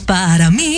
para 0.00 0.50
mí. 0.50 0.77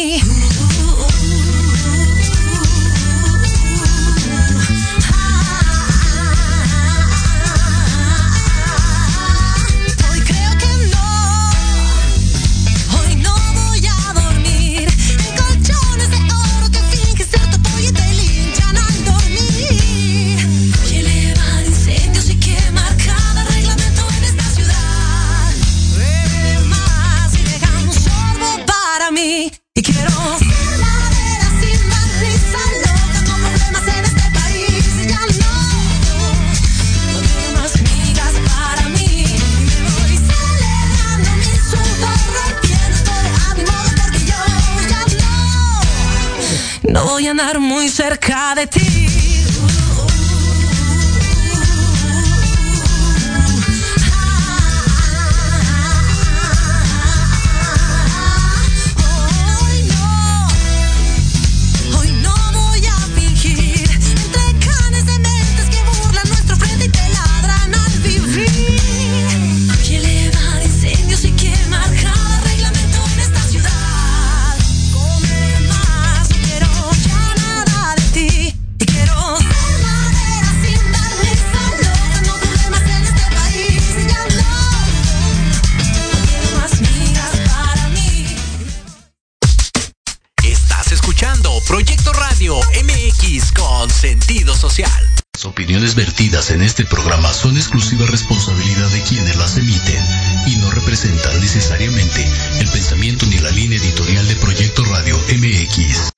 Responsabilidad 98.11 98.89
de 98.91 99.03
quienes 99.03 99.37
las 99.37 99.57
emiten 99.57 100.05
y 100.47 100.57
no 100.57 100.71
representan 100.73 101.41
necesariamente 101.41 102.27
el 102.59 102.69
pensamiento 102.69 103.25
ni 103.27 103.39
la 103.39 103.51
línea 103.51 103.79
editorial 103.79 104.27
de 104.27 104.35
Proyecto 104.37 104.85
Radio 104.85 105.17
MX. 105.17 106.11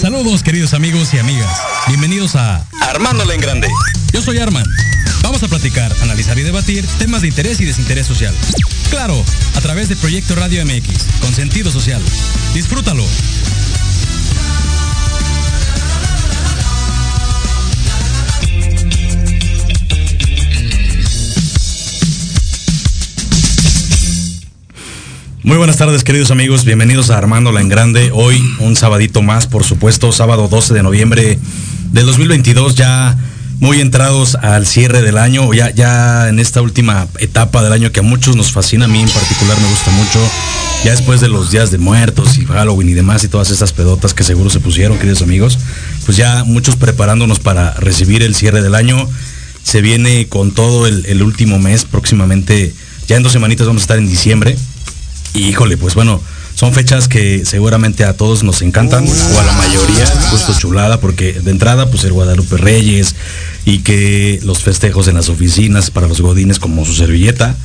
Saludos 0.00 0.42
queridos 0.42 0.74
amigos 0.74 1.14
y 1.14 1.18
amigas. 1.18 1.62
Bienvenidos 1.86 2.34
a 2.34 2.66
Armándola 2.80 3.34
en 3.34 3.40
grande. 3.40 3.68
Yo 4.12 4.20
soy 4.20 4.38
Arman. 4.38 4.66
Vamos 5.22 5.42
a 5.44 5.48
platicar, 5.48 5.94
analizar 6.02 6.36
y 6.36 6.42
debatir 6.42 6.84
temas 6.98 7.22
de 7.22 7.28
interés 7.28 7.60
y 7.60 7.64
desinterés 7.64 8.06
social. 8.06 8.34
Claro, 8.90 9.24
a 9.54 9.60
través 9.60 9.88
de 9.88 9.94
Proyecto 9.94 10.34
Radio 10.34 10.64
MX, 10.66 11.20
con 11.20 11.32
sentido 11.32 11.70
social. 11.70 12.02
Disfrútalo. 12.54 13.04
Muy 25.44 25.56
buenas 25.56 25.76
tardes 25.76 26.04
queridos 26.04 26.30
amigos, 26.30 26.64
bienvenidos 26.64 27.10
a 27.10 27.18
Armándola 27.18 27.60
en 27.60 27.68
Grande. 27.68 28.12
Hoy 28.14 28.40
un 28.60 28.76
sabadito 28.76 29.22
más, 29.22 29.48
por 29.48 29.64
supuesto, 29.64 30.12
sábado 30.12 30.46
12 30.46 30.72
de 30.72 30.84
noviembre 30.84 31.36
del 31.90 32.06
2022, 32.06 32.76
ya 32.76 33.18
muy 33.58 33.80
entrados 33.80 34.36
al 34.36 34.68
cierre 34.68 35.02
del 35.02 35.18
año, 35.18 35.52
ya, 35.52 35.70
ya 35.70 36.28
en 36.28 36.38
esta 36.38 36.62
última 36.62 37.08
etapa 37.18 37.60
del 37.60 37.72
año 37.72 37.90
que 37.90 37.98
a 37.98 38.04
muchos 38.04 38.36
nos 38.36 38.52
fascina, 38.52 38.84
a 38.84 38.88
mí 38.88 39.00
en 39.00 39.08
particular 39.08 39.58
me 39.60 39.68
gusta 39.68 39.90
mucho, 39.90 40.20
ya 40.84 40.92
después 40.92 41.20
de 41.20 41.28
los 41.28 41.50
días 41.50 41.72
de 41.72 41.78
muertos 41.78 42.38
y 42.38 42.46
Halloween 42.46 42.90
y 42.90 42.94
demás 42.94 43.24
y 43.24 43.28
todas 43.28 43.50
estas 43.50 43.72
pedotas 43.72 44.14
que 44.14 44.22
seguro 44.22 44.48
se 44.48 44.60
pusieron, 44.60 44.96
queridos 44.96 45.22
amigos, 45.22 45.58
pues 46.06 46.16
ya 46.16 46.44
muchos 46.44 46.76
preparándonos 46.76 47.40
para 47.40 47.74
recibir 47.74 48.22
el 48.22 48.36
cierre 48.36 48.62
del 48.62 48.76
año. 48.76 49.08
Se 49.64 49.80
viene 49.80 50.28
con 50.28 50.52
todo 50.52 50.86
el, 50.86 51.04
el 51.06 51.20
último 51.20 51.58
mes, 51.58 51.84
próximamente, 51.84 52.72
ya 53.08 53.16
en 53.16 53.24
dos 53.24 53.32
semanitas 53.32 53.66
vamos 53.66 53.82
a 53.82 53.84
estar 53.84 53.98
en 53.98 54.06
diciembre. 54.06 54.56
Y 55.34 55.48
híjole, 55.48 55.76
pues 55.76 55.94
bueno, 55.94 56.20
son 56.54 56.72
fechas 56.72 57.08
que 57.08 57.44
seguramente 57.44 58.04
a 58.04 58.16
todos 58.16 58.42
nos 58.42 58.62
encantan, 58.62 59.06
o 59.08 59.40
a 59.40 59.42
la 59.44 59.52
mayoría, 59.52 60.06
justo 60.30 60.54
chulada, 60.58 61.00
porque 61.00 61.32
de 61.32 61.50
entrada, 61.50 61.90
pues 61.90 62.04
el 62.04 62.12
Guadalupe 62.12 62.56
Reyes, 62.56 63.14
y 63.64 63.78
que 63.78 64.40
los 64.44 64.58
festejos 64.62 65.08
en 65.08 65.14
las 65.14 65.28
oficinas 65.28 65.90
para 65.90 66.06
los 66.06 66.20
godines 66.20 66.58
como 66.58 66.84
su 66.84 66.94
servilleta, 66.94 67.56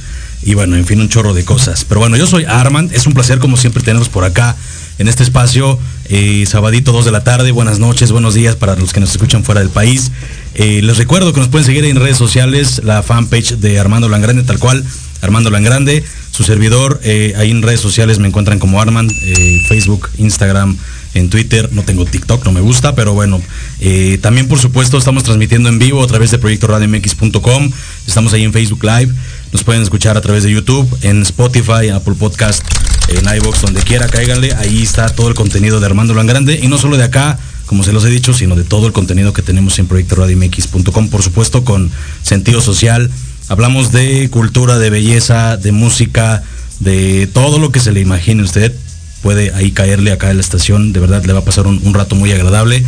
y 0.44 0.54
bueno, 0.54 0.75
en 0.75 0.86
fin, 0.86 1.02
un 1.02 1.10
chorro 1.10 1.34
de 1.34 1.44
cosas. 1.44 1.84
Pero 1.84 2.00
bueno, 2.00 2.16
yo 2.16 2.28
soy 2.28 2.46
Arman, 2.46 2.90
es 2.94 3.08
un 3.08 3.14
placer 3.14 3.40
como 3.40 3.58
siempre 3.58 3.84
tenerlos 3.84 4.10
por 4.10 4.24
acá 4.24 4.56
en 5.00 5.08
este 5.08 5.24
espacio, 5.24 5.78
eh, 6.10 6.46
sabadito 6.48 6.92
2 6.92 7.06
de 7.06 7.12
la 7.12 7.24
tarde, 7.24 7.52
buenas 7.52 7.80
noches, 7.80 8.12
buenos 8.12 8.34
días 8.34 8.56
para 8.56 8.75
los 8.75 8.94
que 8.94 9.00
nos 9.00 9.12
escuchan 9.12 9.44
fuera 9.44 9.62
del 9.62 9.70
país. 9.70 10.12
Eh, 10.56 10.81
les 10.81 10.98
recuerdo 10.98 11.34
que 11.34 11.40
nos 11.40 11.50
pueden 11.50 11.66
seguir 11.66 11.86
en 11.86 11.98
redes 11.98 12.18
sociales, 12.18 12.81
la 12.84 13.04
fanpage 13.04 13.58
de 13.58 13.80
Armando 13.80 14.10
Langrande, 14.10 14.44
tal 14.44 14.58
cual, 14.58 14.84
Armando 15.22 15.50
Langrande, 15.50 16.04
su 16.31 16.44
servidor, 16.44 17.00
eh, 17.04 17.34
ahí 17.38 17.52
en 17.52 17.62
redes 17.62 17.80
sociales 17.80 18.19
me 18.19 18.28
encuentran 18.28 18.60
como 18.60 18.81
Arman, 18.81 19.10
eh, 19.10 19.64
Facebook, 19.68 20.10
Instagram, 20.18 20.78
en 21.14 21.30
Twitter, 21.30 21.69
no 21.72 21.84
tengo 21.84 22.06
TikTok, 22.06 22.46
no 22.46 22.52
me 22.52 22.62
gusta, 22.62 22.96
pero 22.96 23.14
bueno, 23.14 23.42
eh, 23.80 24.19
también 24.22 24.48
por 24.48 24.60
supuesto 24.60 24.98
estamos 24.98 25.24
transmitiendo 25.24 25.69
en 25.69 25.80
vivo 25.80 26.04
a 26.04 26.08
través 26.08 26.31
de 26.31 26.38
Proyecto 26.38 26.68
RadioMX.com, 26.68 27.72
estamos 28.06 28.34
ahí 28.34 28.44
en 28.44 28.54
Facebook 28.54 28.84
Live, 28.84 29.14
nos 29.52 29.64
pueden 29.64 29.81
escuchar 29.81 30.18
a 30.18 30.22
través 30.22 30.44
de 30.44 30.52
YouTube, 30.52 30.88
en 31.02 31.24
Spotify, 31.24 31.90
Apple 31.94 32.16
Podcast, 32.20 32.63
en 33.08 33.25
iVoox, 33.38 33.62
donde 33.62 33.81
quiera, 33.81 34.08
cáiganle, 34.08 34.54
ahí 34.54 34.84
está 34.84 35.10
todo 35.10 35.30
el 35.30 35.34
contenido 35.34 35.80
de 35.80 35.86
Armando 35.86 36.13
Langrande, 36.13 36.60
y 36.62 36.68
no 36.68 36.78
solo 36.78 36.98
de 36.98 37.04
acá, 37.04 37.40
como 37.66 37.84
se 37.84 37.92
los 37.92 38.06
he 38.06 38.10
dicho, 38.10 38.34
sino 38.34 38.56
de 38.56 38.63
todo 38.63 38.88
el 38.88 38.94
contenido 38.94 39.34
que 39.34 39.42
tenemos 39.42 39.78
en 39.80 39.88
Proyecto 39.88 40.16
RadioMX.com, 40.16 41.10
por 41.10 41.24
supuesto 41.24 41.63
con 41.63 41.92
sentido 42.22 42.62
social, 42.62 43.10
Hablamos 43.50 43.94
de 43.94 44.30
cultura, 44.30 44.78
de 44.78 44.90
belleza, 44.90 45.56
de 45.56 45.72
música, 45.72 46.44
de 46.82 47.28
todo 47.28 47.60
lo 47.60 47.72
que 47.72 47.80
se 47.80 47.94
le 47.94 48.02
imagine 48.02 48.44
usted. 48.44 48.74
Puede 49.22 49.54
ahí 49.54 49.72
caerle 49.72 50.12
acá 50.12 50.30
en 50.30 50.38
la 50.38 50.42
estación, 50.42 50.92
de 50.92 51.00
verdad 51.00 51.24
le 51.24 51.32
va 51.32 51.40
a 51.40 51.46
pasar 51.46 51.66
un, 51.66 51.94
rato 51.94 52.16
muy 52.16 52.32
agradable 52.34 52.84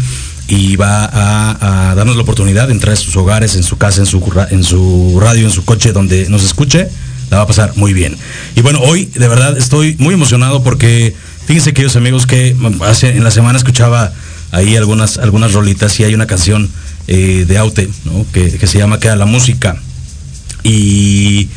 y 0.48 0.76
va 0.76 1.06
a, 1.06 1.92
a, 1.92 1.96
darnos 1.96 2.18
la 2.18 2.24
oportunidad 2.24 2.68
de 2.68 2.74
entrar 2.74 2.94
a 2.94 2.98
sus 2.98 3.16
hogares, 3.16 3.56
en 3.56 3.64
su 3.64 3.78
casa, 3.78 4.02
en 4.02 4.06
su, 4.06 4.22
en 4.52 4.64
su 4.66 5.18
radio, 5.22 5.46
en 5.46 5.52
su 5.52 5.64
coche, 5.64 5.94
donde 5.94 6.28
nos 6.30 6.44
escuche, 6.44 6.90
la 7.32 7.38
va 7.38 7.44
a 7.44 7.48
pasar 7.48 7.74
muy 7.78 7.94
bien. 7.94 8.18
Y 8.56 8.62
bueno, 8.62 8.80
hoy 8.82 9.06
de 9.06 9.28
verdad 9.30 9.58
estoy 9.58 9.96
muy 9.98 10.14
emocionado 10.14 10.62
porque 10.62 11.16
fíjense 11.46 11.74
queridos 11.74 11.96
amigos 11.96 12.28
que 12.28 12.56
hace, 12.86 13.16
en 13.16 13.24
la 13.24 13.32
semana 13.32 13.58
escuchaba 13.58 14.12
ahí 14.52 14.76
algunas, 14.76 15.20
algunas 15.20 15.54
rolitas 15.54 15.98
y 16.02 16.04
hay 16.04 16.14
una 16.14 16.28
canción 16.28 16.70
eh, 17.08 17.46
de 17.48 17.58
Aute, 17.58 17.90
¿no? 18.04 18.26
que, 18.34 18.58
que 18.58 18.68
se 18.68 18.78
llama 18.78 19.00
Queda 19.00 19.16
la 19.16 19.26
música 19.26 19.80
y 20.64 21.50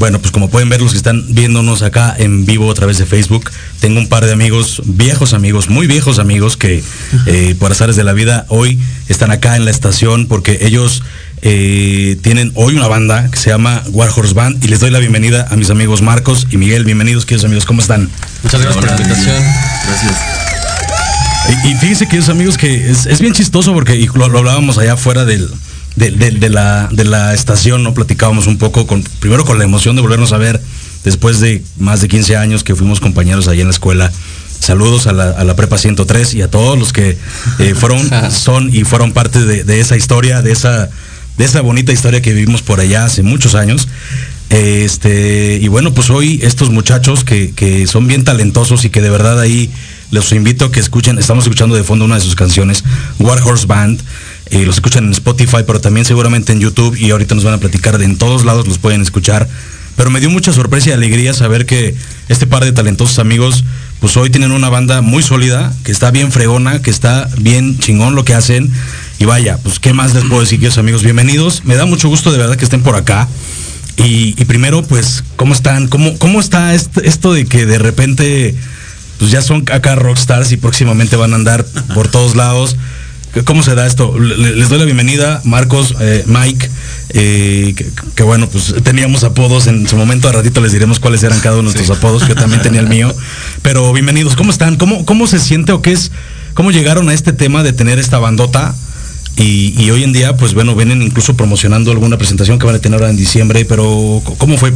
bueno, 0.00 0.18
pues 0.18 0.32
como 0.32 0.48
pueden 0.48 0.70
ver 0.70 0.80
los 0.80 0.92
que 0.92 0.96
están 0.96 1.24
viéndonos 1.28 1.82
acá 1.82 2.14
en 2.16 2.46
vivo 2.46 2.70
a 2.70 2.74
través 2.74 2.96
de 2.96 3.04
Facebook, 3.04 3.50
tengo 3.80 4.00
un 4.00 4.08
par 4.08 4.24
de 4.24 4.32
amigos, 4.32 4.80
viejos 4.86 5.34
amigos, 5.34 5.68
muy 5.68 5.86
viejos 5.86 6.18
amigos 6.18 6.56
que 6.56 6.82
eh, 7.26 7.54
por 7.58 7.70
azares 7.70 7.96
de 7.96 8.04
la 8.04 8.14
vida 8.14 8.46
hoy 8.48 8.78
están 9.08 9.30
acá 9.30 9.56
en 9.56 9.66
la 9.66 9.70
estación 9.70 10.26
porque 10.26 10.60
ellos 10.62 11.02
eh, 11.42 12.16
tienen 12.22 12.50
hoy 12.54 12.76
una 12.76 12.88
banda 12.88 13.30
que 13.30 13.36
se 13.36 13.50
llama 13.50 13.82
Warhorse 13.90 14.32
Band 14.32 14.64
y 14.64 14.68
les 14.68 14.80
doy 14.80 14.90
la 14.90 15.00
bienvenida 15.00 15.46
a 15.50 15.56
mis 15.56 15.68
amigos 15.68 16.00
Marcos 16.00 16.46
y 16.50 16.56
Miguel. 16.56 16.84
Bienvenidos, 16.84 17.26
queridos 17.26 17.44
amigos, 17.44 17.66
¿cómo 17.66 17.82
están? 17.82 18.08
Muchas 18.42 18.62
gracias 18.62 18.82
por 18.82 18.86
la 18.86 18.96
invitación. 18.96 19.44
Gracias. 19.86 20.16
Y, 21.64 21.68
y 21.68 21.74
fíjense, 21.74 22.06
queridos 22.06 22.30
amigos, 22.30 22.56
que 22.56 22.90
es, 22.90 23.04
es 23.04 23.20
bien 23.20 23.34
chistoso 23.34 23.74
porque 23.74 23.96
y 23.96 24.06
lo, 24.06 24.28
lo 24.28 24.38
hablábamos 24.38 24.78
allá 24.78 24.96
fuera 24.96 25.26
del, 25.26 25.50
de, 25.96 26.10
de, 26.10 26.30
de, 26.32 26.48
la, 26.50 26.88
de 26.90 27.04
la 27.04 27.34
estación, 27.34 27.82
¿no? 27.82 27.94
Platicábamos 27.94 28.46
un 28.46 28.58
poco, 28.58 28.86
con, 28.86 29.02
primero 29.20 29.44
con 29.44 29.58
la 29.58 29.64
emoción 29.64 29.96
de 29.96 30.02
volvernos 30.02 30.32
a 30.32 30.38
ver 30.38 30.60
después 31.04 31.40
de 31.40 31.62
más 31.78 32.00
de 32.00 32.08
15 32.08 32.36
años 32.36 32.64
que 32.64 32.74
fuimos 32.74 33.00
compañeros 33.00 33.48
allá 33.48 33.62
en 33.62 33.68
la 33.68 33.72
escuela. 33.72 34.12
Saludos 34.60 35.06
a 35.06 35.12
la, 35.12 35.30
a 35.30 35.44
la 35.44 35.56
Prepa 35.56 35.78
103 35.78 36.34
y 36.34 36.42
a 36.42 36.50
todos 36.50 36.78
los 36.78 36.92
que 36.92 37.16
eh, 37.58 37.74
fueron, 37.78 38.08
son 38.30 38.74
y 38.74 38.84
fueron 38.84 39.12
parte 39.12 39.44
de, 39.44 39.64
de, 39.64 39.80
esa 39.80 39.96
historia, 39.96 40.42
de 40.42 40.52
esa, 40.52 40.90
de 41.38 41.44
esa 41.44 41.62
bonita 41.62 41.92
historia 41.92 42.20
que 42.20 42.32
vivimos 42.34 42.62
por 42.62 42.80
allá 42.80 43.04
hace 43.04 43.22
muchos 43.22 43.54
años. 43.54 43.88
Este, 44.50 45.58
y 45.62 45.68
bueno, 45.68 45.94
pues 45.94 46.10
hoy 46.10 46.40
estos 46.42 46.70
muchachos 46.70 47.22
que, 47.22 47.52
que 47.52 47.86
son 47.86 48.08
bien 48.08 48.24
talentosos 48.24 48.84
y 48.84 48.90
que 48.90 49.00
de 49.00 49.08
verdad 49.08 49.38
ahí 49.38 49.70
los 50.10 50.32
invito 50.32 50.66
a 50.66 50.72
que 50.72 50.80
escuchen, 50.80 51.18
estamos 51.18 51.44
escuchando 51.44 51.76
de 51.76 51.84
fondo 51.84 52.04
una 52.04 52.16
de 52.16 52.20
sus 52.20 52.34
canciones, 52.34 52.84
War 53.18 53.40
Horse 53.42 53.66
Band. 53.66 54.02
Eh, 54.50 54.64
los 54.66 54.76
escuchan 54.76 55.04
en 55.04 55.12
Spotify, 55.12 55.58
pero 55.66 55.80
también 55.80 56.04
seguramente 56.04 56.52
en 56.52 56.60
YouTube 56.60 56.96
y 56.96 57.10
ahorita 57.10 57.34
nos 57.34 57.44
van 57.44 57.54
a 57.54 57.58
platicar 57.58 57.98
de 57.98 58.04
en 58.04 58.16
todos 58.18 58.44
lados 58.44 58.66
los 58.66 58.78
pueden 58.78 59.00
escuchar. 59.02 59.48
Pero 59.96 60.10
me 60.10 60.20
dio 60.20 60.30
mucha 60.30 60.52
sorpresa 60.52 60.90
y 60.90 60.92
alegría 60.92 61.34
saber 61.34 61.66
que 61.66 61.94
este 62.28 62.46
par 62.46 62.64
de 62.64 62.72
talentosos 62.72 63.18
amigos, 63.18 63.64
pues 64.00 64.16
hoy 64.16 64.30
tienen 64.30 64.50
una 64.52 64.68
banda 64.70 65.02
muy 65.02 65.22
sólida, 65.22 65.72
que 65.84 65.92
está 65.92 66.10
bien 66.10 66.32
fregona, 66.32 66.80
que 66.80 66.90
está 66.90 67.28
bien 67.38 67.78
chingón 67.78 68.14
lo 68.14 68.24
que 68.24 68.32
hacen. 68.34 68.70
Y 69.18 69.26
vaya, 69.26 69.58
pues 69.62 69.78
qué 69.78 69.92
más 69.92 70.14
les 70.14 70.24
puedo 70.24 70.40
decir, 70.40 70.58
queridos 70.58 70.78
amigos, 70.78 71.02
bienvenidos. 71.02 71.64
Me 71.64 71.74
da 71.76 71.84
mucho 71.84 72.08
gusto 72.08 72.32
de 72.32 72.38
verdad 72.38 72.56
que 72.56 72.64
estén 72.64 72.82
por 72.82 72.94
acá. 72.96 73.28
Y, 73.98 74.34
y 74.40 74.44
primero, 74.46 74.82
pues, 74.82 75.22
¿cómo 75.36 75.52
están? 75.52 75.86
¿Cómo, 75.88 76.16
cómo 76.16 76.40
está 76.40 76.72
est- 76.74 76.96
esto 77.04 77.34
de 77.34 77.44
que 77.44 77.66
de 77.66 77.78
repente, 77.78 78.54
pues 79.18 79.30
ya 79.30 79.42
son 79.42 79.64
acá 79.70 79.96
rockstars 79.96 80.52
y 80.52 80.56
próximamente 80.56 81.16
van 81.16 81.34
a 81.34 81.36
andar 81.36 81.66
por 81.94 82.08
todos 82.08 82.34
lados? 82.36 82.76
¿Cómo 83.44 83.62
se 83.62 83.74
da 83.76 83.86
esto? 83.86 84.18
Le- 84.18 84.56
Les 84.56 84.68
doy 84.68 84.78
la 84.78 84.84
bienvenida, 84.84 85.40
Marcos, 85.44 85.94
eh, 86.00 86.24
Mike, 86.26 86.68
eh, 87.10 87.74
que, 87.76 87.86
que 88.16 88.22
bueno, 88.24 88.48
pues 88.48 88.74
teníamos 88.82 89.22
apodos 89.22 89.68
en 89.68 89.86
su 89.88 89.96
momento, 89.96 90.28
a 90.28 90.32
ratito 90.32 90.60
les 90.60 90.72
diremos 90.72 90.98
cuáles 90.98 91.22
eran 91.22 91.38
cada 91.40 91.56
uno 91.58 91.70
de 91.70 91.74
nuestros 91.76 91.96
apodos, 91.96 92.26
yo 92.26 92.34
también 92.34 92.60
tenía 92.62 92.80
el 92.80 92.88
mío. 92.88 93.14
Pero 93.62 93.92
bienvenidos, 93.92 94.34
¿cómo 94.34 94.50
están? 94.50 94.76
¿Cómo, 94.76 95.04
cómo 95.06 95.26
se 95.28 95.38
siente 95.38 95.70
o 95.72 95.80
qué 95.80 95.92
es? 95.92 96.10
¿Cómo 96.54 96.72
llegaron 96.72 97.08
a 97.08 97.14
este 97.14 97.32
tema 97.32 97.62
de 97.62 97.72
tener 97.72 97.98
esta 98.00 98.18
bandota? 98.18 98.74
Y, 99.36 99.80
y 99.80 99.90
hoy 99.92 100.02
en 100.02 100.12
día, 100.12 100.36
pues 100.36 100.52
bueno, 100.54 100.74
vienen 100.74 101.00
incluso 101.00 101.34
promocionando 101.36 101.92
alguna 101.92 102.18
presentación 102.18 102.58
que 102.58 102.66
van 102.66 102.74
a 102.74 102.78
tener 102.80 102.98
ahora 102.98 103.10
en 103.10 103.16
diciembre, 103.16 103.64
pero 103.64 104.20
¿cómo 104.38 104.58
fue? 104.58 104.72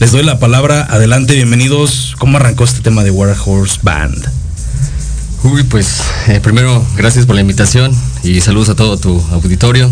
Les 0.00 0.10
doy 0.12 0.24
la 0.24 0.38
palabra, 0.38 0.86
adelante, 0.90 1.34
bienvenidos. 1.34 2.14
¿Cómo 2.18 2.38
arrancó 2.38 2.64
este 2.64 2.80
tema 2.80 3.04
de 3.04 3.10
War 3.10 3.36
Horse 3.44 3.78
Band? 3.82 4.26
Uy, 5.44 5.62
pues 5.64 6.00
eh, 6.26 6.40
primero 6.40 6.84
gracias 6.96 7.24
por 7.24 7.36
la 7.36 7.40
invitación 7.40 7.92
y 8.24 8.40
saludos 8.40 8.70
a 8.70 8.74
todo 8.74 8.96
tu 8.96 9.20
auditorio. 9.30 9.90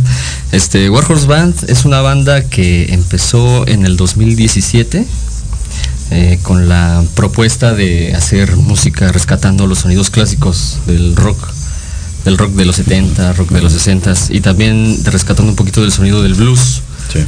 Este 0.51 0.91
Warhorse 0.91 1.27
Band 1.27 1.55
es 1.69 1.85
una 1.85 2.01
banda 2.01 2.43
que 2.43 2.93
empezó 2.93 3.67
en 3.69 3.87
el 3.87 3.97
2017 3.97 5.07
eh, 6.11 6.39
con 6.43 6.69
la 6.69 7.03
propuesta 7.15 7.75
de 7.75 8.15
hacer 8.15 8.57
música 8.57 9.13
rescatando 9.13 9.67
los 9.69 9.81
sonidos 9.81 10.11
clásicos 10.11 10.79
del 10.87 11.15
rock, 11.15 11.39
del 12.25 12.39
rock 12.39 12.53
de 12.55 12.65
los 12.65 12.77
70, 12.77 13.33
rock 13.35 13.51
de 13.51 13.63
los 13.63 13.73
60 13.73 14.15
y 14.31 14.41
también 14.41 14.99
rescatando 15.05 15.51
un 15.51 15.57
poquito 15.57 15.81
del 15.81 15.93
sonido 15.93 16.23
del 16.25 16.35
blues. 16.35 16.83
Sí. 17.13 17.21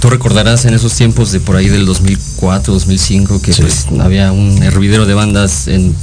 Tú 0.00 0.08
recordarás 0.08 0.64
en 0.64 0.72
esos 0.72 0.94
tiempos 0.94 1.30
de 1.30 1.38
por 1.38 1.56
ahí 1.56 1.68
del 1.68 1.84
2004, 1.84 2.72
2005 2.72 3.42
que 3.42 3.52
Sí. 3.52 3.60
pues 3.60 3.86
había 4.00 4.32
un 4.32 4.62
hervidero 4.62 5.04
de 5.04 5.12
bandas 5.12 5.68
en 5.68 5.94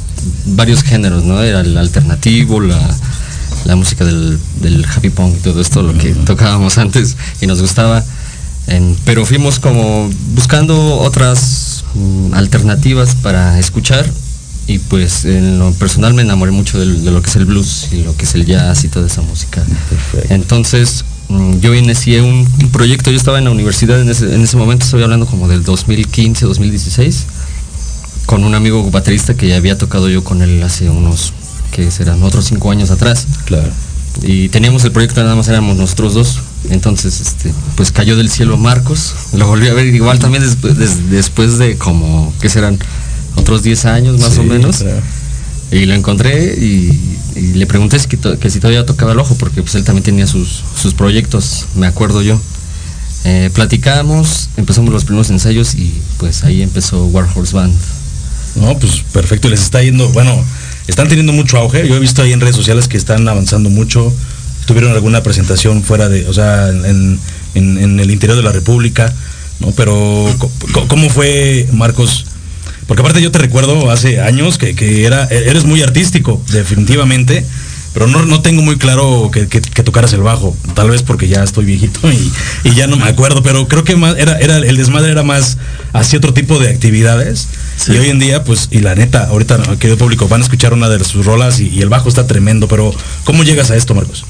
varios 0.46 0.84
géneros, 0.84 1.24
¿no? 1.24 1.42
Era 1.42 1.62
el 1.62 1.78
alternativo, 1.78 2.60
la, 2.60 2.80
la 3.66 3.76
música 3.76 4.06
del, 4.06 4.40
del 4.62 4.86
happy 4.86 5.10
punk 5.10 5.36
y 5.38 5.40
todo 5.40 5.62
esto, 5.62 5.82
lo 5.82 5.98
que 5.98 6.10
tocábamos 6.14 6.78
antes 6.78 7.18
y 7.42 7.48
nos 7.48 7.62
gustaba. 7.62 8.04
Em, 8.68 8.96
pero 9.06 9.26
fuimos 9.26 9.60
como 9.60 10.10
buscando 10.36 11.00
otras 11.00 11.84
mm, 11.96 12.34
alternativas 12.34 13.16
para 13.16 13.60
escuchar 13.60 14.10
y 14.68 14.78
pues 14.78 15.26
en 15.26 15.58
lo 15.58 15.72
personal 15.74 16.14
me 16.14 16.22
enamoré 16.22 16.52
mucho 16.52 16.80
de, 16.80 16.86
lo 16.86 17.22
que 17.22 17.30
es 17.30 17.36
el 17.36 17.46
blues 17.46 17.90
y 17.92 18.04
lo 18.04 18.16
que 18.16 18.26
es 18.26 18.36
el 18.36 18.46
jazz 18.46 18.84
y 18.84 18.88
toda 18.88 19.08
esa 19.08 19.22
música. 19.22 19.64
Perfecto. 19.90 20.34
Entonces 20.34 21.04
mm, 21.30 21.60
yo 21.60 21.74
inicié 21.74 22.22
un, 22.22 22.48
un 22.62 22.70
proyecto, 22.70 23.10
yo 23.10 23.18
estaba 23.18 23.40
en 23.40 23.46
la 23.46 23.52
universidad 23.52 24.00
en 24.00 24.10
ese, 24.10 24.34
en 24.34 24.42
ese 24.42 24.58
momento, 24.58 24.86
estoy 24.86 25.02
hablando 25.02 25.26
como 25.26 25.48
del 25.48 25.64
2015, 25.64 26.46
2016, 26.46 27.26
con 28.32 28.46
un 28.46 28.56
amigo 28.56 28.90
baterista 28.92 29.34
que 29.34 29.50
ya 29.50 29.58
había 29.58 29.78
tocado 29.78 30.08
yo 30.08 30.24
con 30.24 30.42
él 30.42 30.64
hace 30.64 30.90
unos, 30.90 31.34
que 31.74 31.92
serán 31.92 32.24
otros 32.24 32.46
cinco 32.46 32.72
años 32.72 32.90
atrás. 32.90 33.28
Claro. 33.44 33.68
y 34.24 34.48
teníamos 34.48 34.86
el 34.86 34.94
proyecto 34.94 35.22
nada 35.22 35.36
más 35.36 35.50
éramos 35.50 35.76
nosotros 35.76 36.14
dos. 36.14 36.40
Entonces 36.70 37.20
este 37.20 37.52
pues 37.76 37.92
cayó 37.92 38.16
del 38.16 38.30
cielo 38.30 38.56
Marcos. 38.56 39.14
Lo 39.34 39.48
volví 39.48 39.68
a 39.68 39.74
ver 39.74 39.88
igual 39.88 40.18
también 40.20 40.44
después, 40.46 40.78
des- 40.78 41.10
después 41.10 41.58
de 41.58 41.76
como 41.76 42.34
que 42.40 42.48
serán 42.50 42.80
otros 43.36 43.64
10 43.64 43.84
años 43.86 44.18
más 44.22 44.38
o 44.38 44.44
menos. 44.44 44.78
claro. 44.78 45.02
y 45.72 45.86
lo 45.86 45.94
encontré 45.94 46.56
y, 46.58 47.18
y 47.36 47.42
le 47.56 47.66
pregunté 47.66 48.00
si, 48.00 48.08
que, 48.08 48.50
si 48.50 48.60
todavía 48.62 48.86
tocaba 48.86 49.12
el 49.12 49.20
ojo 49.20 49.36
porque 49.36 49.62
pues 49.62 49.76
él 49.76 49.84
también 49.84 50.04
tenía 50.06 50.26
sus, 50.26 50.64
sus 50.82 50.94
proyectos 50.94 51.66
me 51.76 51.86
acuerdo 51.86 52.22
yo. 52.22 52.40
Eh, 53.26 53.50
platicamos 53.54 54.48
empezamos 54.56 54.94
los 54.94 55.04
primeros 55.04 55.30
ensayos 55.32 55.76
y 55.76 55.94
pues 56.18 56.46
ahí 56.46 56.62
empezó 56.62 57.06
Warhorse 57.08 57.54
Band 57.56 57.74
No, 58.56 58.78
pues 58.78 59.04
perfecto, 59.14 59.50
les 59.50 59.62
está 59.62 59.82
yendo, 59.82 60.10
bueno, 60.10 60.44
están 60.88 61.08
teniendo 61.08 61.32
mucho 61.34 61.58
auge. 61.58 61.88
Yo 61.88 61.96
he 61.96 62.00
visto 62.00 62.22
ahí 62.22 62.34
en 62.34 62.42
redes 62.42 62.56
sociales 62.56 62.88
que 62.88 62.98
están 62.98 63.28
avanzando 63.28 63.70
mucho. 63.70 64.14
Tuvieron 64.66 64.92
alguna 64.92 65.24
presentación 65.24 65.84
fuera 65.84 66.10
de, 66.10 66.28
o 66.28 66.34
sea, 66.34 66.70
en, 66.70 67.20
en- 67.56 68.00
el 68.00 68.12
interior 68.12 68.38
de 68.38 68.44
la 68.44 68.52
República, 68.52 69.14
¿no? 69.60 69.72
Pero, 69.72 70.26
¿cómo 70.88 71.10
fue, 71.10 71.68
Marcos? 71.74 72.26
Porque 72.88 73.02
aparte 73.02 73.22
yo 73.22 73.32
te 73.32 73.40
recuerdo 73.40 73.90
hace 73.90 74.20
años 74.22 74.58
que, 74.58 74.76
que 74.76 75.06
era, 75.06 75.26
eres 75.26 75.64
muy 75.66 75.82
artístico, 75.82 76.42
definitivamente, 76.52 77.46
pero 77.94 78.08
no, 78.08 78.26
no 78.26 78.42
tengo 78.42 78.62
muy 78.62 78.78
claro 78.78 79.30
que, 79.32 79.48
que- 79.48 79.62
que 79.62 79.84
tocaras 79.84 80.14
el 80.14 80.22
bajo, 80.22 80.56
tal 80.76 80.90
vez 80.90 81.02
porque 81.04 81.28
ya 81.28 81.44
estoy 81.44 81.66
viejito 81.66 82.00
y, 82.12 82.32
y 82.70 82.76
ya 82.76 82.88
no 82.88 82.98
me 82.98 83.06
acuerdo, 83.06 83.42
pero 83.44 83.68
creo 83.68 83.84
que 83.84 83.96
más, 83.96 84.16
era, 84.18 84.38
era, 84.40 84.58
el 84.58 84.78
desmadre 84.78 85.12
era 85.12 85.24
más 85.24 85.58
hacia 85.94 86.18
otro 86.20 86.34
tipo 86.34 86.60
de 86.60 86.70
actividades. 86.70 87.48
Sí. 87.82 87.94
Y 87.94 87.98
hoy 87.98 88.10
en 88.10 88.20
día, 88.20 88.44
pues, 88.44 88.68
y 88.70 88.80
la 88.80 88.94
neta, 88.94 89.26
ahorita, 89.26 89.58
querido 89.80 89.98
público, 89.98 90.28
van 90.28 90.42
a 90.42 90.44
escuchar 90.44 90.74
una 90.74 90.88
de 90.88 91.04
sus 91.04 91.26
rolas 91.26 91.60
y, 91.60 91.70
y 91.70 91.82
el 91.82 91.90
bajo 91.90 92.10
está 92.10 92.28
tremendo, 92.28 92.68
pero 92.68 92.94
¿cómo 93.24 93.44
llegas 93.44 93.72
a 93.72 93.76
esto, 93.76 93.96
Marcos? 93.96 94.24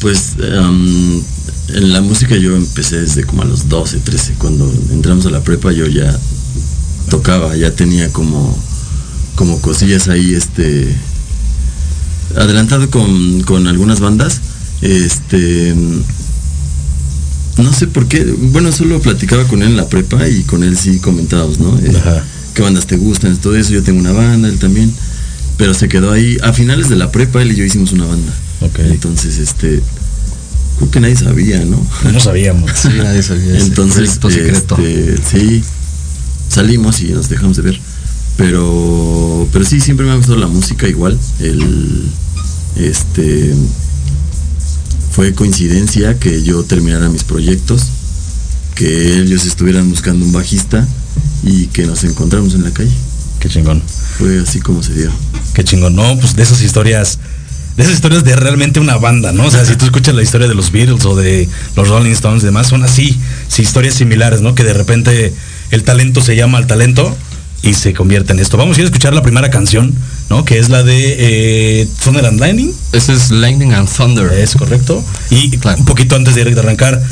Pues 0.00 0.36
em, 0.42 1.20
en 1.68 1.92
la 1.92 2.00
música 2.00 2.34
yo 2.36 2.56
empecé 2.56 3.02
desde 3.02 3.24
como 3.24 3.42
a 3.42 3.44
los 3.44 3.68
12, 3.68 3.98
13. 3.98 4.34
Cuando 4.38 4.72
entramos 4.90 5.26
a 5.26 5.30
la 5.30 5.42
prepa 5.42 5.72
yo 5.72 5.86
ya 5.86 6.18
tocaba, 7.10 7.54
ya 7.54 7.70
tenía 7.72 8.10
como, 8.10 8.58
como 9.34 9.60
cosillas 9.60 10.08
ahí, 10.08 10.34
este, 10.34 10.88
adelantado 12.34 12.90
con, 12.90 13.42
con 13.42 13.66
algunas 13.66 14.00
bandas. 14.00 14.40
Este, 14.80 15.74
no 17.58 17.72
sé 17.74 17.86
por 17.86 18.08
qué, 18.08 18.24
bueno, 18.24 18.72
solo 18.72 19.00
platicaba 19.00 19.44
con 19.44 19.62
él 19.62 19.68
en 19.68 19.76
la 19.76 19.88
prepa 19.88 20.26
y 20.28 20.44
con 20.44 20.64
él 20.64 20.78
sí 20.78 20.98
comentábamos, 20.98 21.58
¿no? 21.58 21.78
Ajá. 21.98 22.24
¿Qué 22.60 22.64
bandas 22.64 22.86
te 22.86 22.98
gustan? 22.98 23.34
Todo 23.38 23.56
eso, 23.56 23.70
yo 23.70 23.82
tengo 23.82 24.00
una 24.00 24.12
banda, 24.12 24.46
él 24.46 24.58
también. 24.58 24.92
Pero 25.56 25.72
se 25.72 25.88
quedó 25.88 26.12
ahí. 26.12 26.36
A 26.42 26.52
finales 26.52 26.90
de 26.90 26.96
la 26.96 27.10
prepa, 27.10 27.40
él 27.40 27.52
y 27.52 27.56
yo 27.56 27.64
hicimos 27.64 27.92
una 27.92 28.04
banda. 28.04 28.30
Ok. 28.60 28.80
Entonces, 28.80 29.38
este, 29.38 29.80
creo 30.76 30.90
que 30.90 31.00
nadie 31.00 31.16
sabía, 31.16 31.64
¿no? 31.64 31.82
No 32.12 32.20
sabíamos. 32.20 32.70
sí 32.74 32.88
nadie 32.98 33.22
sabía 33.22 33.58
Entonces, 33.60 34.18
proyecto 34.18 34.30
secreto 34.30 34.76
este, 34.76 35.38
sí, 35.38 35.62
salimos 36.50 37.00
y 37.00 37.04
nos 37.14 37.30
dejamos 37.30 37.56
de 37.56 37.62
ver. 37.62 37.80
Pero, 38.36 39.48
pero 39.54 39.64
sí, 39.64 39.80
siempre 39.80 40.04
me 40.04 40.12
ha 40.12 40.16
gustado 40.16 40.36
la 40.36 40.46
música 40.46 40.86
igual. 40.86 41.18
El, 41.38 42.10
este, 42.76 43.54
fue 45.12 45.32
coincidencia 45.32 46.18
que 46.18 46.42
yo 46.42 46.62
terminara 46.64 47.08
mis 47.08 47.24
proyectos, 47.24 47.84
que 48.74 49.18
ellos 49.22 49.46
estuvieran 49.46 49.88
buscando 49.88 50.26
un 50.26 50.32
bajista 50.32 50.86
y 51.42 51.66
que 51.66 51.86
nos 51.86 52.04
encontramos 52.04 52.54
en 52.54 52.64
la 52.64 52.70
calle. 52.70 52.90
Qué 53.38 53.48
chingón. 53.48 53.82
Fue 54.18 54.38
así 54.40 54.60
como 54.60 54.82
se 54.82 54.94
dio. 54.94 55.10
Qué 55.54 55.64
chingón, 55.64 55.96
no, 55.96 56.18
pues 56.18 56.36
de 56.36 56.42
esas 56.42 56.60
historias, 56.62 57.18
de 57.76 57.82
esas 57.82 57.94
historias 57.94 58.22
de 58.24 58.36
realmente 58.36 58.80
una 58.80 58.96
banda, 58.96 59.32
¿no? 59.32 59.46
O 59.46 59.50
sea, 59.50 59.64
si 59.64 59.76
tú 59.76 59.86
escuchas 59.86 60.14
la 60.14 60.22
historia 60.22 60.46
de 60.46 60.54
los 60.54 60.70
Beatles 60.72 61.04
o 61.06 61.16
de 61.16 61.48
los 61.76 61.88
Rolling 61.88 62.12
Stones 62.12 62.42
y 62.42 62.46
demás, 62.46 62.68
son 62.68 62.84
así, 62.84 63.18
sí, 63.48 63.62
historias 63.62 63.94
similares, 63.94 64.42
¿no? 64.42 64.54
Que 64.54 64.64
de 64.64 64.74
repente 64.74 65.32
el 65.70 65.82
talento 65.84 66.20
se 66.20 66.36
llama 66.36 66.58
al 66.58 66.66
talento 66.66 67.16
y 67.62 67.74
se 67.74 67.92
convierte 67.94 68.32
en 68.32 68.38
esto. 68.40 68.56
Vamos 68.56 68.76
a 68.76 68.80
ir 68.80 68.84
a 68.84 68.88
escuchar 68.88 69.14
la 69.14 69.22
primera 69.22 69.50
canción, 69.50 69.94
¿no? 70.28 70.44
Que 70.44 70.58
es 70.58 70.68
la 70.68 70.82
de 70.82 71.80
eh, 71.82 71.88
Thunder 72.04 72.26
and 72.26 72.40
Lightning, 72.40 72.72
ese 72.92 73.12
es 73.14 73.30
Lightning 73.30 73.72
and 73.72 73.88
Thunder 73.88 74.32
es 74.32 74.54
correcto. 74.54 75.02
Y 75.30 75.50
Claro. 75.58 75.78
un 75.78 75.84
poquito 75.86 76.16
antes 76.16 76.34
de, 76.34 76.44
de 76.44 76.58
arrancar, 76.60 77.02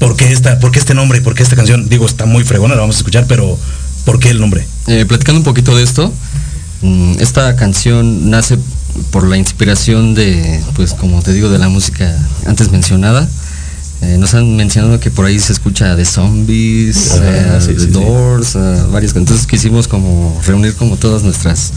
¿por 0.00 0.16
qué, 0.16 0.32
esta, 0.32 0.58
¿por 0.58 0.72
qué 0.72 0.80
este 0.80 0.94
nombre 0.94 1.18
y 1.18 1.20
por 1.20 1.34
qué 1.34 1.44
esta 1.44 1.54
canción? 1.54 1.88
Digo, 1.88 2.06
está 2.06 2.26
muy 2.26 2.42
fregona, 2.42 2.74
la 2.74 2.80
vamos 2.80 2.96
a 2.96 2.98
escuchar, 2.98 3.26
pero 3.28 3.56
¿por 4.04 4.18
qué 4.18 4.30
el 4.30 4.40
nombre? 4.40 4.66
Eh, 4.88 5.04
platicando 5.06 5.38
un 5.38 5.44
poquito 5.44 5.76
de 5.76 5.84
esto, 5.84 6.12
mm, 6.82 7.20
esta 7.20 7.54
canción 7.54 8.30
nace 8.30 8.58
por 9.12 9.28
la 9.28 9.36
inspiración 9.36 10.14
de, 10.14 10.60
pues 10.74 10.94
como 10.94 11.22
te 11.22 11.32
digo, 11.32 11.48
de 11.50 11.58
la 11.58 11.68
música 11.68 12.12
antes 12.46 12.72
mencionada. 12.72 13.28
Eh, 14.02 14.16
nos 14.18 14.32
han 14.32 14.56
mencionado 14.56 14.98
que 14.98 15.10
por 15.10 15.26
ahí 15.26 15.38
se 15.38 15.52
escucha 15.52 15.94
de 15.94 16.06
zombies, 16.06 17.12
Ajá, 17.12 17.58
eh, 17.58 17.60
sí, 17.60 17.74
de 17.74 17.80
sí, 17.80 17.86
sí. 17.86 17.92
Doors, 17.92 18.56
eh, 18.56 18.82
varias. 18.90 19.14
Entonces 19.14 19.46
quisimos 19.46 19.86
como 19.86 20.40
reunir 20.46 20.74
como 20.74 20.96
todas 20.96 21.22
nuestras 21.22 21.72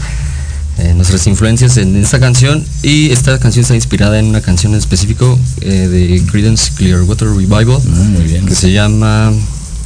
eh, 0.78 0.92
nuestras 0.94 1.26
influencias 1.26 1.76
en 1.76 1.96
esta 1.96 2.18
canción 2.18 2.64
y 2.82 3.10
esta 3.10 3.38
canción 3.38 3.62
está 3.62 3.74
inspirada 3.74 4.18
en 4.18 4.26
una 4.26 4.40
canción 4.40 4.72
en 4.72 4.78
específico 4.78 5.38
eh, 5.60 5.88
de 5.88 6.22
Creedence 6.30 6.72
Clearwater 6.76 7.28
Revival 7.28 7.78
Ah, 7.80 7.88
muy 8.10 8.22
bien. 8.24 8.44
que 8.46 8.54
se 8.54 8.72
llama 8.72 9.28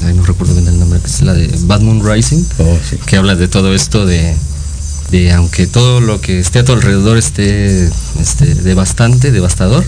ay, 0.05 0.15
no 0.15 0.23
recuerdo 0.25 0.55
bien 0.55 0.67
el 0.69 0.79
nombre, 0.79 1.01
que 1.01 1.07
es 1.07 1.21
la 1.23 1.35
de 1.35 1.49
Bad 1.67 1.81
Moon 1.83 2.01
Rising, 2.03 2.43
Oh, 2.59 2.79
sí. 2.89 2.97
que 3.07 3.17
habla 3.17 3.35
de 3.35 3.49
todo 3.49 3.75
esto 3.75 4.07
de, 4.07 4.35
de 5.11 5.33
aunque 5.33 5.67
todo 5.67 6.01
lo 6.01 6.21
que 6.21 6.39
esté 6.39 6.61
a 6.61 6.65
tu 6.65 6.73
alrededor 6.73 7.19
esté 7.19 7.89
este, 8.21 8.55
devastante, 8.55 9.31
devastador, 9.33 9.85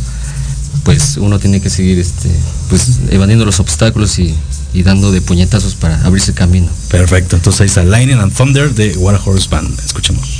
pues 0.84 1.16
uno 1.18 1.38
tiene 1.38 1.60
que 1.60 1.70
seguir 1.70 1.98
este, 1.98 2.28
pues, 2.68 2.98
evadiendo 3.10 3.44
los 3.44 3.60
obstáculos 3.60 4.18
y, 4.18 4.34
y 4.74 4.82
dando 4.82 5.12
de 5.12 5.20
puñetazos 5.20 5.74
para 5.76 6.02
abrirse 6.04 6.32
camino. 6.34 6.68
Perfecto, 6.88 7.36
entonces 7.36 7.60
ahí 7.60 7.66
está 7.68 7.84
Lightning 7.84 8.18
and 8.18 8.34
Thunder 8.34 8.74
de 8.74 8.96
War 8.96 9.20
Horse 9.24 9.48
Band. 9.50 9.78
Escuchemos. 9.84 10.39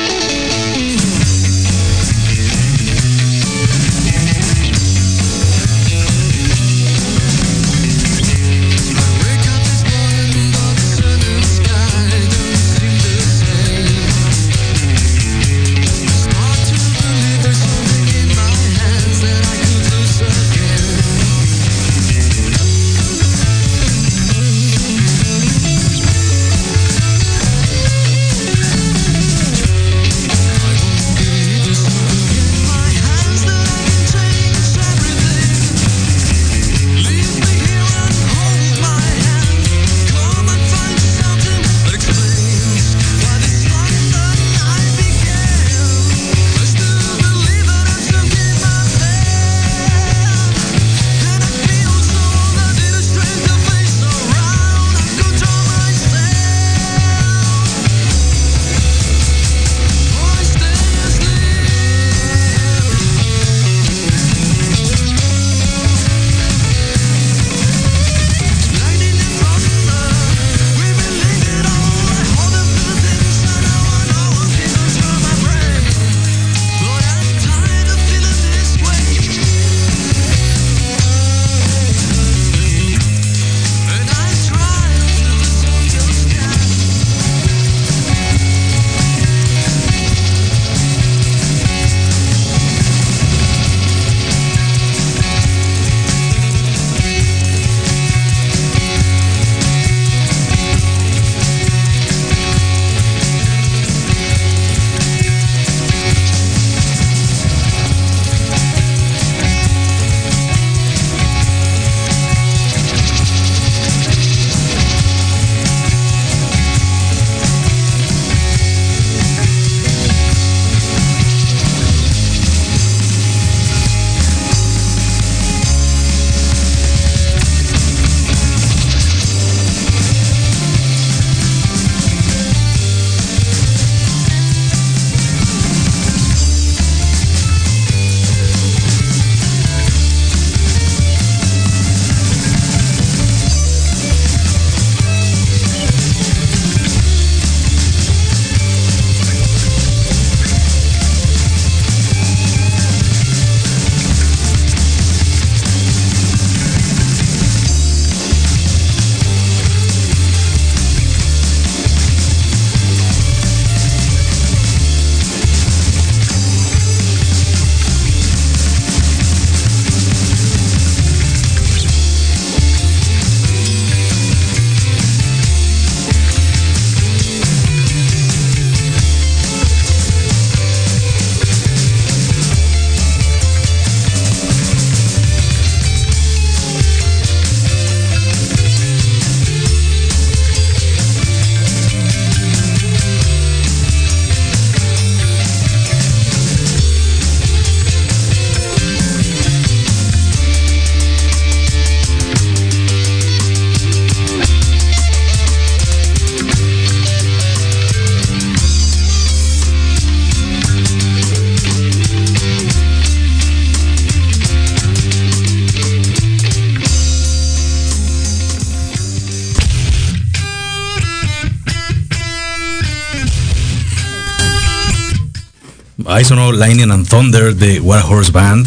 Sonó 226.31 226.53
Lightning 226.53 226.91
and 226.91 227.09
Thunder 227.09 227.53
de 227.57 227.81
War 227.81 228.05
Horse 228.07 228.31
Band. 228.31 228.65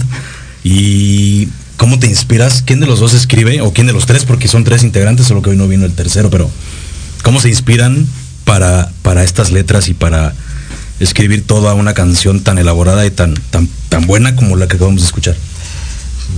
¿Y 0.65 1.49
cómo 1.79 1.99
te 1.99 2.07
inspiras? 2.07 2.61
¿Quién 2.61 2.79
de 2.79 2.87
los 2.87 3.01
dos 3.01 3.15
escribe? 3.15 3.63
¿O 3.63 3.73
quién 3.73 3.87
de 3.87 3.95
los 3.95 4.05
tres? 4.05 4.27
Porque 4.27 4.49
son 4.49 4.65
tres 4.65 4.83
integrantes, 4.83 5.27
solo 5.27 5.41
que 5.41 5.49
hoy 5.49 5.57
no 5.57 5.67
vino 5.67 5.87
el 5.87 5.95
tercero, 5.95 6.29
pero 6.29 6.51
¿cómo 7.23 7.41
se 7.41 7.49
inspiran 7.49 8.07
para, 8.45 8.93
para 9.01 9.25
estas 9.25 9.51
letras 9.51 9.89
y 9.89 9.95
para 9.95 10.35
escribir 11.01 11.47
toda 11.47 11.73
una 11.73 11.95
canción 11.95 12.43
tan 12.43 12.59
elaborada 12.59 13.07
y 13.07 13.11
tan, 13.11 13.33
tan, 13.49 13.67
tan 13.89 14.07
buena 14.07 14.37
como 14.37 14.57
la 14.57 14.69
que 14.69 14.77
acabamos 14.77 15.01
de 15.01 15.07
escuchar? 15.07 15.37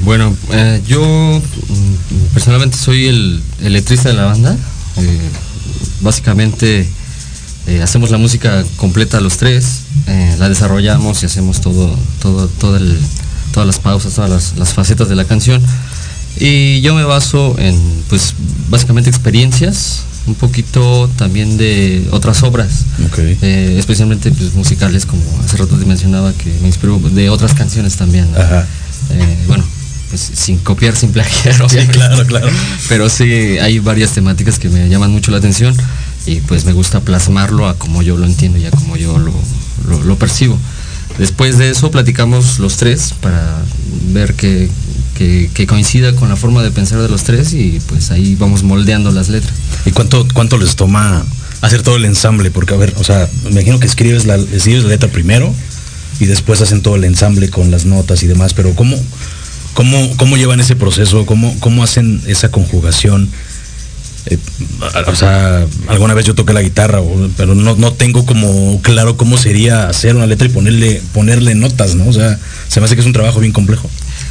Bueno, 0.04 0.32
eh, 0.52 0.80
yo 0.86 1.02
mm, 1.02 2.34
personalmente 2.34 2.78
soy 2.78 3.08
el, 3.08 3.42
letrista 3.62 4.10
de 4.10 4.14
la 4.14 4.26
banda. 4.26 4.56
Eh, 4.98 5.18
básicamente 6.02 6.88
Eh, 7.66 7.82
hacemos 7.82 8.10
la 8.10 8.18
música 8.18 8.64
completa 8.76 9.20
los 9.20 9.36
tres, 9.38 9.80
eh, 10.06 10.36
la 10.38 10.48
desarrollamos 10.48 11.22
y 11.22 11.26
hacemos 11.26 11.60
todo, 11.60 11.96
todo, 12.22 12.46
todo 12.48 12.76
el- 12.76 12.98
todas 13.52 13.66
las 13.66 13.78
pausas, 13.80 14.14
todas 14.14 14.30
las, 14.30 14.56
las 14.56 14.72
facetas 14.74 15.08
de 15.08 15.16
la 15.16 15.24
canción. 15.24 15.60
Y 16.38 16.80
yo 16.82 16.94
me 16.94 17.02
baso 17.04 17.56
en, 17.58 17.76
pues, 18.08 18.34
básicamente 18.68 19.08
experiencias, 19.10 20.02
un 20.26 20.34
poquito 20.34 21.08
también 21.16 21.56
de 21.56 22.06
otras 22.10 22.42
obras, 22.42 22.84
eh, 23.42 23.76
especialmente 23.78 24.30
pues, 24.30 24.54
musicales, 24.54 25.06
como 25.06 25.22
hace 25.44 25.56
rato 25.56 25.76
te 25.76 25.86
mencionaba 25.86 26.32
que 26.34 26.52
me 26.60 26.66
inspiró 26.68 26.98
de 26.98 27.30
otras 27.30 27.54
canciones 27.54 27.96
también. 27.96 28.30
¿no? 28.32 28.38
Ajá. 28.40 28.66
Bueno, 29.46 29.64
pues 30.10 30.30
sin 30.34 30.58
copiar, 30.58 30.94
sin 30.96 31.10
plagiar, 31.12 31.54
Sí, 31.70 31.78
claro, 31.88 32.26
claro. 32.26 32.48
Pero 32.88 33.08
sí, 33.08 33.24
hay 33.58 33.78
varias 33.78 34.12
temáticas 34.12 34.58
que 34.58 34.68
me 34.68 34.88
llaman 34.88 35.10
mucho 35.12 35.30
la 35.30 35.38
atención 35.38 35.74
y 36.26 36.40
pues 36.40 36.64
me 36.64 36.72
gusta 36.72 37.00
plasmarlo 37.00 37.68
a 37.68 37.78
como 37.78 38.02
yo 38.02 38.16
lo 38.16 38.26
entiendo 38.26 38.58
y 38.58 38.66
a 38.66 38.70
como 38.70 38.96
yo 38.96 39.16
lo, 39.18 40.16
percibo. 40.16 40.58
Después 41.18 41.56
de 41.56 41.70
eso 41.70 41.90
platicamos 41.90 42.58
los 42.58 42.76
tres 42.76 43.14
para 43.20 43.62
ver 44.12 44.34
que, 44.34 44.68
que- 45.16 45.66
coincida 45.66 46.14
con 46.14 46.28
la 46.28 46.36
forma 46.36 46.62
de 46.62 46.70
pensar 46.70 47.00
de 47.00 47.08
los 47.08 47.22
tres 47.22 47.54
y 47.54 47.80
pues 47.86 48.10
ahí 48.10 48.34
vamos 48.34 48.62
moldeando 48.64 49.10
las 49.12 49.28
letras. 49.28 49.54
¿Y 49.86 49.92
cuánto, 49.92 50.26
cuánto 50.34 50.58
les 50.58 50.76
toma 50.76 51.24
hacer 51.62 51.82
todo 51.82 51.96
el 51.96 52.04
ensamble? 52.04 52.50
Porque, 52.50 52.74
a 52.74 52.76
ver, 52.76 52.92
o 52.98 53.04
sea, 53.04 53.28
me 53.44 53.50
imagino 53.50 53.78
que 53.78 53.86
escribes 53.86 54.26
la, 54.26 54.34
escribes 54.36 54.84
letra 54.84 55.08
primero 55.08 55.54
y 56.20 56.26
después 56.26 56.60
hacen 56.60 56.82
todo 56.82 56.96
el 56.96 57.04
ensamble 57.04 57.48
con 57.50 57.70
las 57.70 57.86
notas 57.86 58.22
y 58.22 58.26
demás, 58.26 58.52
pero 58.52 58.74
¿cómo, 58.74 58.96
cómo, 59.74 60.16
cómo 60.16 60.36
llevan 60.36 60.60
ese 60.60 60.76
proceso? 60.76 61.24
¿Cómo, 61.24 61.56
cómo 61.60 61.82
hacen 61.84 62.20
esa 62.26 62.50
conjugación? 62.50 63.30
Eh, 64.26 64.38
o 65.06 65.14
sea, 65.14 65.64
alguna 65.88 66.14
vez 66.14 66.24
yo 66.24 66.34
toqué 66.34 66.52
la 66.52 66.62
guitarra, 66.62 67.00
pero 67.36 67.54
no, 67.54 67.76
no 67.76 67.92
tengo 67.92 68.26
como 68.26 68.80
claro 68.82 69.16
cómo 69.16 69.38
sería 69.38 69.88
hacer 69.88 70.16
una 70.16 70.26
letra 70.26 70.48
y 70.48 70.50
ponerle, 70.50 71.00
ponerle 71.12 71.54
notas, 71.54 71.94
¿no? 71.94 72.08
O 72.08 72.12
sea, 72.12 72.38
se 72.68 72.80
me 72.80 72.86
hace 72.86 72.96
que 72.96 73.02
es 73.02 73.06
un 73.06 73.12
trabajo 73.12 73.38
bien 73.40 73.52
complejo. 73.52 73.88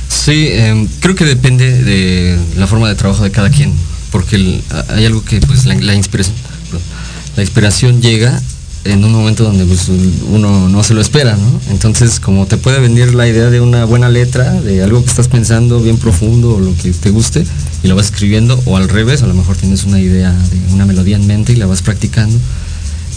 Sí, 0.10 0.50
em, 0.52 0.88
creo 1.00 1.16
que 1.16 1.26
depende 1.26 1.84
de 1.84 2.38
la 2.58 2.68
forma 2.68 2.90
de 2.90 2.96
trabajo 2.96 3.24
de 3.24 3.32
cada 3.32 3.50
quien, 3.50 3.74
porque 4.12 4.62
hay 4.90 5.06
algo 5.06 5.24
que 5.24 5.40
pues 5.42 5.66
la, 5.66 5.76
la 5.76 5.96
inspiración, 5.96 6.36
la 7.38 7.44
inspiración 7.44 8.02
llega 8.02 8.42
en 8.86 9.04
un 9.04 9.12
momento 9.12 9.44
donde 9.44 9.66
pues, 9.66 9.90
un- 9.90 10.14
uno 10.32 10.70
no 10.70 10.84
se 10.84 10.94
lo 10.94 11.02
espera, 11.02 11.36
¿no? 11.36 11.60
Entonces, 11.72 12.20
como 12.20 12.46
te 12.46 12.58
puede 12.58 12.80
venir 12.80 13.14
la 13.16 13.28
idea 13.28 13.50
de 13.50 13.60
una 13.60 13.84
buena 13.86 14.10
letra, 14.10 14.52
de 14.62 14.84
algo 14.84 15.04
que 15.04 15.10
estás 15.10 15.28
pensando 15.28 15.80
bien 15.82 15.98
profundo 15.98 16.56
o 16.56 16.60
lo 16.60 16.74
que 16.78 16.92
te 16.92 17.10
guste, 17.10 17.44
y 17.84 17.88
lo 17.88 17.96
vas 17.96 18.06
escribiendo, 18.06 18.62
o 18.66 18.78
al 18.78 18.88
revés, 18.88 19.22
a 19.24 19.28
lo 19.28 19.34
mejor 19.34 19.58
tienes 19.58 19.84
una 19.86 20.00
idea 20.00 20.32
de 20.32 20.74
una 20.74 20.86
melodía 20.86 21.16
en 21.18 21.26
mente 21.28 21.52
y 21.54 21.56
la 21.56 21.66
vas 21.66 21.82
practicando. 21.82 22.38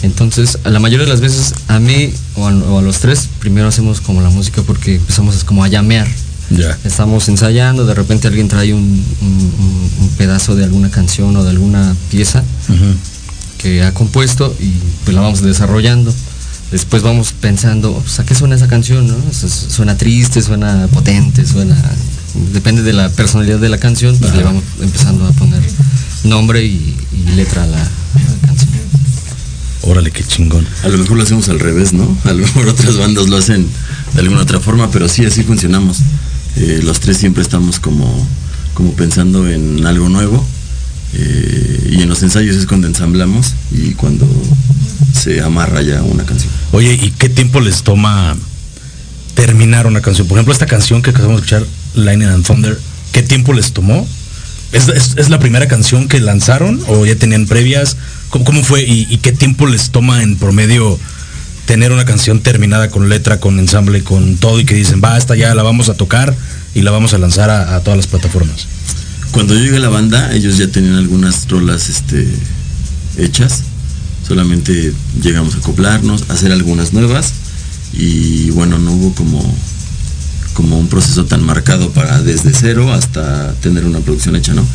Entonces, 0.01 0.59
a 0.63 0.69
la 0.69 0.79
mayoría 0.79 1.05
de 1.05 1.11
las 1.11 1.21
veces, 1.21 1.53
a 1.67 1.79
mí 1.79 2.11
o 2.35 2.47
a, 2.47 2.53
o 2.55 2.79
a 2.79 2.81
los 2.81 2.99
tres, 2.99 3.27
primero 3.39 3.67
hacemos 3.67 3.99
como 4.01 4.21
la 4.21 4.29
música 4.29 4.61
porque 4.61 4.95
empezamos 4.95 5.43
como 5.43 5.63
a 5.63 5.67
llamear. 5.67 6.07
Ya. 6.51 6.75
Estamos 6.83 7.27
ensayando, 7.29 7.85
de 7.85 7.93
repente 7.93 8.27
alguien 8.27 8.47
trae 8.47 8.73
un, 8.73 8.81
un- 8.81 9.53
un- 9.59 9.91
un 10.03 10.09
pedazo 10.17 10.55
de 10.55 10.63
alguna 10.63 10.89
canción 10.89 11.35
o 11.35 11.43
de 11.43 11.49
alguna 11.51 11.95
pieza 12.09 12.43
que 13.59 13.83
ha 13.83 13.93
compuesto 13.93 14.55
y 14.59 14.73
pues 15.03 15.13
la 15.13 15.21
vamos 15.21 15.43
desarrollando. 15.43 16.11
Después 16.71 17.01
vamos 17.01 17.33
pensando, 17.33 17.93
pues, 17.93 18.19
¿a 18.19 18.25
qué 18.25 18.35
suena 18.35 18.55
esa 18.55 18.67
canción? 18.67 19.07
No? 19.07 19.15
Suena 19.31 19.97
triste, 19.97 20.41
suena 20.41 20.87
potente, 20.91 21.45
suena... 21.45 21.75
Depende 22.53 22.83
de 22.83 22.93
la 22.93 23.09
personalidad 23.09 23.57
de 23.57 23.69
la 23.69 23.79
canción, 23.79 24.15
pues 24.17 24.35
le 24.35 24.43
vamos 24.43 24.63
empezando 24.79 25.25
a 25.25 25.31
poner 25.31 25.61
nombre 26.23 26.63
y, 26.63 26.95
y 27.11 27.31
letra 27.35 27.63
a 27.63 27.65
la, 27.65 27.81
a 27.81 27.81
la 27.81 28.47
canción. 28.47 28.69
Órale, 29.81 30.11
qué 30.11 30.23
chingón. 30.23 30.67
A 30.83 30.89
lo 30.89 30.99
mejor 30.99 31.17
lo 31.17 31.23
hacemos 31.23 31.49
al 31.49 31.59
revés, 31.59 31.91
¿no? 31.93 32.15
A 32.25 32.33
lo 32.33 32.43
mejor 32.43 32.67
otras 32.67 32.97
bandas 32.97 33.29
lo 33.29 33.37
hacen 33.37 33.67
de 34.13 34.21
alguna 34.21 34.41
otra 34.43 34.59
forma, 34.59 34.91
pero 34.91 35.09
sí, 35.09 35.25
así 35.25 35.41
funcionamos. 35.41 35.97
Eh, 36.55 36.81
los 36.83 36.99
tres 36.99 37.17
siempre 37.17 37.41
estamos 37.41 37.79
como, 37.79 38.27
como 38.75 38.93
pensando 38.93 39.49
en 39.49 39.83
algo 39.87 40.07
nuevo. 40.07 40.45
Eh, 41.13 41.89
y 41.91 42.01
en 42.01 42.09
los 42.09 42.21
ensayos 42.21 42.55
es 42.55 42.65
cuando 42.65 42.87
ensamblamos 42.87 43.53
y 43.71 43.93
cuando 43.93 44.27
se 45.13 45.41
amarra 45.41 45.81
ya 45.81 46.03
una 46.03 46.23
canción. 46.23 46.51
Oye, 46.71 46.93
¿y 46.93 47.11
qué 47.11 47.29
tiempo 47.29 47.61
les 47.61 47.83
toma 47.83 48.35
terminar 49.33 49.87
una 49.87 50.01
canción? 50.01 50.27
Por 50.27 50.37
ejemplo, 50.37 50.53
esta 50.53 50.67
canción 50.67 51.01
que 51.01 51.09
acabamos 51.09 51.41
de 51.41 51.45
escuchar, 51.45 51.65
Lightning 51.95 52.27
and 52.27 52.45
Thunder, 52.45 52.79
¿qué 53.11 53.23
tiempo 53.23 53.53
les 53.53 53.73
tomó? 53.73 54.07
¿Es, 54.71 55.29
la 55.29 55.39
primera 55.39 55.67
canción 55.67 56.07
que 56.07 56.19
lanzaron 56.19 56.79
o 56.87 57.05
ya 57.05 57.15
tenían 57.15 57.47
previas? 57.47 57.97
¿Cómo, 58.29 58.45
cómo 58.45 58.63
fue 58.63 58.83
y, 58.83 59.17
qué 59.17 59.31
tiempo 59.31 59.65
les 59.65 59.89
toma 59.89 60.21
en 60.21 60.37
promedio 60.37 60.99
tener 61.65 61.91
una 61.91 62.05
canción 62.05 62.39
terminada 62.41 62.89
con 62.89 63.09
letra, 63.09 63.39
con 63.39 63.57
ensamble, 63.57 64.03
con 64.03 64.37
todo 64.37 64.59
y 64.59 64.65
que 64.65 64.75
dicen, 64.75 65.01
va, 65.03 65.17
esta 65.17 65.35
ya 65.35 65.55
la 65.55 65.63
vamos 65.63 65.89
a 65.89 65.95
tocar 65.95 66.35
y 66.75 66.81
la 66.81 66.91
vamos 66.91 67.13
a 67.13 67.17
lanzar 67.17 67.49
a 67.49 67.79
todas 67.81 67.97
las 67.97 68.07
plataformas? 68.07 68.67
Cuando 69.31 69.53
yo 69.53 69.61
llegué 69.61 69.77
a 69.77 69.81
la 69.81 69.89
banda, 69.89 70.33
ellos 70.33 70.57
ya 70.57 70.67
tenían 70.67 70.95
algunas 70.95 71.47
rolas 71.47 71.89
este, 71.89 72.27
hechas. 73.17 73.63
Solamente 74.27 74.93
llegamos 75.21 75.55
a 75.55 75.59
acoplarnos, 75.59 76.29
a 76.29 76.33
hacer 76.33 76.51
algunas 76.51 76.93
nuevas. 76.93 77.33
Y 77.93 78.49
bueno, 78.51 78.79
no 78.79 78.91
hubo 78.91 79.13
como, 79.13 79.55
como 80.53 80.79
un 80.79 80.87
proceso 80.87 81.25
tan 81.25 81.43
marcado 81.43 81.91
para 81.91 82.21
desde 82.21 82.53
cero 82.53 82.91
hasta 82.91 83.53
tener 83.55 83.85
una 83.85 83.99
producción 83.99 84.35
hecha, 84.35 84.53
¿no? 84.53 84.65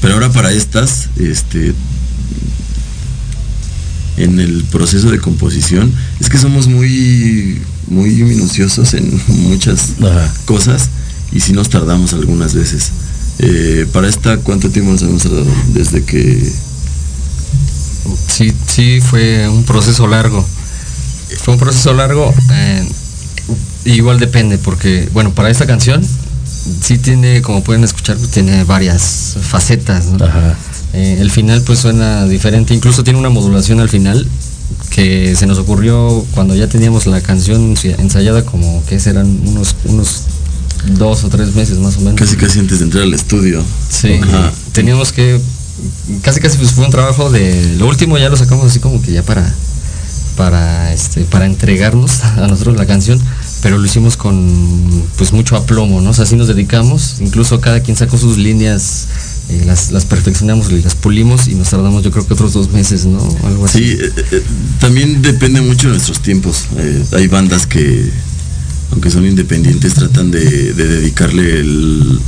Pero 0.00 0.14
ahora 0.14 0.30
para 0.32 0.52
estas, 0.52 1.08
este, 1.16 1.74
en 4.16 4.40
el 4.40 4.64
proceso 4.64 5.10
de 5.10 5.18
composición, 5.18 5.92
es 6.20 6.28
que 6.28 6.38
somos 6.38 6.66
muy, 6.68 7.60
muy 7.88 8.10
minuciosos 8.10 8.94
en 8.94 9.20
muchas 9.28 9.92
Ajá. 10.00 10.32
cosas 10.44 10.88
y 11.32 11.40
si 11.40 11.52
nos 11.52 11.68
tardamos 11.68 12.12
algunas 12.12 12.54
veces. 12.54 12.90
Eh, 13.40 13.86
para 13.92 14.08
esta, 14.08 14.38
¿cuánto 14.38 14.70
tiempo 14.70 14.92
nos 14.92 15.02
hemos 15.02 15.22
tardado? 15.22 15.46
Desde 15.72 16.04
que... 16.04 16.52
Sí, 18.26 18.52
sí, 18.66 19.00
fue 19.00 19.48
un 19.48 19.64
proceso 19.64 20.06
largo. 20.06 20.44
Fue 21.42 21.54
un 21.54 21.60
proceso 21.60 21.92
largo. 21.94 22.32
eh, 22.52 22.86
igual 23.84 24.18
depende, 24.18 24.58
porque, 24.58 25.08
bueno, 25.12 25.32
para 25.32 25.50
esta 25.50 25.66
canción, 25.66 26.02
sí 26.82 26.98
tiene, 26.98 27.42
como 27.42 27.62
pueden 27.62 27.84
escuchar, 27.84 28.16
pues, 28.16 28.30
tiene 28.30 28.64
varias 28.64 29.36
facetas. 29.40 30.06
¿no? 30.06 30.24
Ajá. 30.24 30.56
Eh, 30.94 31.18
el 31.20 31.30
final 31.30 31.62
pues 31.62 31.80
suena 31.80 32.26
diferente, 32.26 32.74
incluso 32.74 33.04
tiene 33.04 33.18
una 33.18 33.28
modulación 33.28 33.80
al 33.80 33.88
final 33.88 34.26
que 34.90 35.36
se 35.36 35.46
nos 35.46 35.58
ocurrió 35.58 36.24
cuando 36.32 36.54
ya 36.54 36.66
teníamos 36.66 37.06
la 37.06 37.20
canción 37.20 37.74
ensayada 37.98 38.44
como 38.44 38.84
que 38.86 38.98
serán 38.98 39.26
unos, 39.46 39.76
unos 39.84 40.22
dos 40.86 41.24
o 41.24 41.28
tres 41.28 41.54
meses 41.54 41.78
más 41.78 41.96
o 41.96 42.00
menos. 42.00 42.14
Casi 42.14 42.36
casi 42.36 42.58
antes 42.58 42.78
de 42.78 42.86
entrar 42.86 43.04
al 43.04 43.14
estudio. 43.14 43.62
Sí, 43.88 44.14
Ajá. 44.22 44.52
teníamos 44.72 45.12
que, 45.12 45.40
casi 46.22 46.40
casi 46.40 46.58
pues 46.58 46.72
fue 46.72 46.84
un 46.84 46.90
trabajo 46.90 47.30
de, 47.30 47.76
lo 47.78 47.86
último 47.86 48.18
ya 48.18 48.28
lo 48.28 48.36
sacamos 48.36 48.66
así 48.66 48.80
como 48.80 49.02
que 49.02 49.12
ya 49.12 49.22
para, 49.22 49.54
para, 50.36 50.92
este, 50.92 51.22
para 51.24 51.46
entregarnos 51.46 52.22
a 52.24 52.46
nosotros 52.46 52.76
la 52.76 52.86
canción, 52.86 53.20
pero 53.62 53.78
lo 53.78 53.84
hicimos 53.84 54.16
con 54.16 55.04
pues 55.16 55.32
mucho 55.32 55.56
aplomo, 55.56 56.00
¿no? 56.00 56.10
O 56.10 56.14
sea, 56.14 56.24
así 56.24 56.36
nos 56.36 56.48
dedicamos, 56.48 57.16
incluso 57.20 57.60
cada 57.60 57.80
quien 57.80 57.96
sacó 57.96 58.16
sus 58.16 58.38
líneas, 58.38 59.06
eh, 59.48 59.62
las, 59.66 59.90
las 59.92 60.04
perfeccionamos 60.04 60.70
y 60.70 60.82
las 60.82 60.94
pulimos 60.94 61.48
y 61.48 61.54
nos 61.54 61.70
tardamos 61.70 62.04
yo 62.04 62.10
creo 62.10 62.26
que 62.26 62.34
otros 62.34 62.52
dos 62.52 62.70
meses, 62.70 63.06
¿no? 63.06 63.18
Algo 63.44 63.64
así. 63.64 63.78
Sí, 63.78 63.98
eh, 64.00 64.12
eh, 64.32 64.42
también 64.78 65.22
depende 65.22 65.60
mucho 65.60 65.88
de 65.88 65.94
nuestros 65.94 66.20
tiempos. 66.20 66.66
Eh, 66.76 67.04
hay 67.12 67.26
bandas 67.28 67.66
que, 67.66 68.10
aunque 68.90 69.10
son 69.10 69.26
independientes, 69.26 69.94
tratan 69.94 70.30
de, 70.30 70.72
de 70.72 70.88
dedicarle 70.88 71.60
el, 71.60 72.18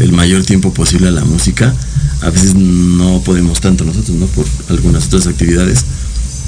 el 0.00 0.12
mayor 0.12 0.44
tiempo 0.44 0.72
posible 0.72 1.08
a 1.08 1.12
la 1.12 1.24
música. 1.24 1.74
A 2.22 2.30
veces 2.30 2.54
no 2.54 3.20
podemos 3.24 3.60
tanto 3.60 3.84
nosotros, 3.84 4.16
¿no? 4.16 4.26
Por 4.26 4.46
algunas 4.68 5.06
otras 5.06 5.26
actividades. 5.26 5.84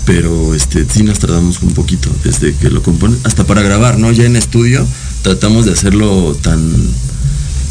Pero 0.06 0.54
este, 0.54 0.86
sí 0.88 1.02
nos 1.02 1.18
tardamos 1.18 1.60
un 1.62 1.74
poquito 1.74 2.10
desde 2.24 2.54
que 2.54 2.70
lo 2.70 2.82
componen, 2.82 3.18
hasta 3.24 3.44
para 3.44 3.60
grabar, 3.60 3.98
¿no? 3.98 4.10
Ya 4.10 4.24
en 4.24 4.36
estudio 4.36 4.86
tratamos 5.22 5.66
de 5.66 5.72
hacerlo 5.72 6.34
tan, 6.40 6.60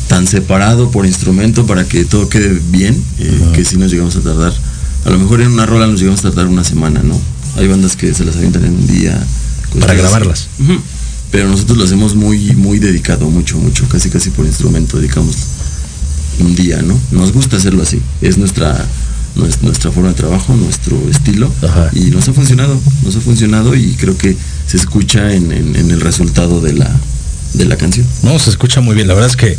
tan 0.07 0.27
separado 0.27 0.91
por 0.91 1.07
instrumento 1.07 1.65
para 1.65 1.87
que 1.87 2.05
todo 2.05 2.29
quede 2.29 2.61
bien, 2.71 3.01
eh, 3.17 3.51
que 3.55 3.65
sí 3.65 3.77
nos 3.77 3.89
llegamos 3.91 4.15
a 4.17 4.21
tardar. 4.21 4.53
A 5.05 5.09
lo 5.09 5.17
mejor 5.17 5.41
en 5.41 5.51
una 5.51 5.65
rola 5.65 5.87
nos 5.87 5.99
llegamos 5.99 6.19
a 6.19 6.29
tardar 6.29 6.45
una 6.45 6.63
semana, 6.63 7.01
¿no? 7.01 7.19
Hay 7.55 7.67
bandas 7.67 7.95
que 7.95 8.13
se 8.13 8.23
las 8.23 8.35
avientan 8.35 8.65
en 8.65 8.75
un 8.75 8.85
día. 8.85 9.13
cosas 9.71 9.87
Para 9.87 9.93
grabarlas. 9.95 10.49
Pero 11.31 11.49
nosotros 11.49 11.77
lo 11.77 11.83
hacemos 11.83 12.15
muy, 12.15 12.55
muy 12.55 12.79
dedicado, 12.79 13.29
mucho, 13.29 13.57
mucho, 13.57 13.87
casi 13.89 14.09
casi 14.09 14.29
por 14.29 14.45
instrumento, 14.45 14.97
dedicamos 14.97 15.35
un 16.39 16.55
día, 16.55 16.81
¿no? 16.81 16.97
Nos 17.11 17.33
gusta 17.33 17.57
hacerlo 17.57 17.83
así. 17.83 18.01
Es 18.21 18.37
nuestra, 18.37 18.85
nues- 19.35 19.57
nuestra 19.61 19.91
forma 19.91 20.09
de 20.09 20.15
trabajo, 20.15 20.55
nuestro 20.55 20.97
estilo. 21.09 21.51
Ajá. 21.63 21.89
Y 21.93 22.11
nos 22.11 22.27
ha 22.29 22.33
funcionado, 22.33 22.79
nos 23.03 23.15
ha 23.15 23.19
funcionado 23.21 23.75
y 23.75 23.93
creo 23.95 24.17
que 24.17 24.37
se 24.67 24.77
escucha 24.77 25.33
en, 25.33 25.51
en- 25.51 25.75
en 25.75 25.91
el 25.91 25.99
resultado 26.01 26.61
de 26.61 26.73
la, 26.73 26.89
de 27.53 27.65
la 27.65 27.75
canción. 27.75 28.05
No, 28.23 28.39
se 28.39 28.49
escucha 28.49 28.79
muy 28.81 28.95
bien. 28.95 29.07
La 29.07 29.13
verdad 29.13 29.29
es 29.29 29.35
que 29.35 29.57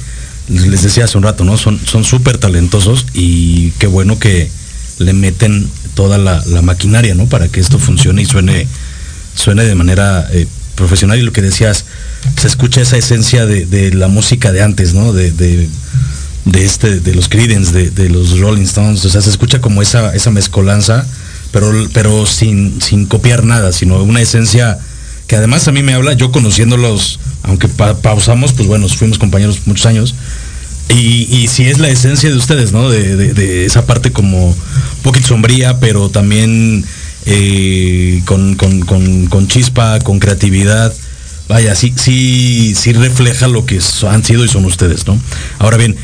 les 0.48 0.82
decía 0.82 1.04
hace 1.04 1.18
un 1.18 1.24
rato, 1.24 1.44
¿no? 1.44 1.58
Son 1.58 1.78
son 1.84 2.04
súper 2.04 2.38
talentosos 2.38 3.04
y 3.12 3.72
qué 3.72 3.86
bueno 3.86 4.18
que 4.18 4.50
le 4.98 5.12
meten 5.12 5.68
toda 5.94 6.16
la, 6.16 6.42
la 6.46 6.62
maquinaria, 6.62 7.14
¿no? 7.14 7.26
Para 7.26 7.48
que 7.48 7.60
esto 7.60 7.78
funcione 7.78 8.22
y 8.22 8.26
suene, 8.26 8.66
suene 9.34 9.64
de 9.64 9.74
manera 9.74 10.26
eh, 10.32 10.46
profesional. 10.78 11.18
Y 11.18 11.22
lo 11.22 11.32
que 11.32 11.42
decías, 11.42 11.84
se 12.40 12.46
escucha 12.46 12.80
esa 12.80 12.96
esencia 12.96 13.44
de, 13.44 13.92
la 13.92 14.08
música 14.08 14.52
de 14.52 14.62
antes, 14.62 14.94
¿no? 14.94 15.12
De, 15.12 15.30
de, 15.32 15.68
este, 16.64 17.00
de 17.00 17.14
los 17.14 17.28
Creedence, 17.28 17.90
de, 17.90 18.08
los 18.08 18.38
Rolling 18.38 18.62
Stones. 18.62 19.04
O 19.04 19.10
sea, 19.10 19.20
se 19.20 19.28
escucha 19.30 19.60
como 19.60 19.82
esa, 19.82 20.14
esa 20.14 20.30
mezcolanza, 20.30 21.06
pero, 21.52 21.70
pero 21.92 22.24
sin, 22.24 22.80
sin 22.80 23.06
copiar 23.06 23.44
nada, 23.44 23.72
sino 23.72 24.02
una 24.02 24.20
esencia 24.22 24.78
que 25.26 25.36
además 25.36 25.68
a 25.68 25.72
mí 25.72 25.82
me 25.82 25.92
habla, 25.92 26.14
yo 26.14 26.32
conociéndolos, 26.32 27.20
aunque 27.42 27.68
pa- 27.68 27.98
pausamos, 28.00 28.54
pues 28.54 28.66
bueno, 28.66 28.88
fuimos 28.88 29.18
compañeros 29.18 29.60
muchos 29.66 29.84
años. 29.84 30.14
Y, 30.88 31.48
sí 31.48 31.64
es 31.64 31.78
la 31.78 31.90
esencia 31.90 32.30
de 32.30 32.36
ustedes, 32.36 32.72
¿no? 32.72 32.88
De 32.88 33.66
esa 33.66 33.84
parte 33.84 34.10
como 34.10 34.48
un 34.48 35.02
poquito 35.02 35.28
sombría, 35.28 35.80
pero 35.80 36.08
también 36.08 36.82
eh, 37.30 38.22
con, 38.24 38.54
con- 38.56 38.80
con- 39.26 39.48
chispa, 39.48 39.98
con 40.00 40.18
creatividad. 40.18 40.92
Vaya, 41.48 41.74
sí, 41.74 41.92
sí, 41.96 42.74
sí 42.74 42.92
refleja 42.92 43.48
lo 43.48 43.64
que 43.66 43.80
han 44.08 44.24
sido 44.24 44.44
y 44.44 44.48
son 44.48 44.64
ustedes, 44.64 45.06
¿no? 45.06 45.18
Ahora 45.58 45.76
bien, 45.76 45.96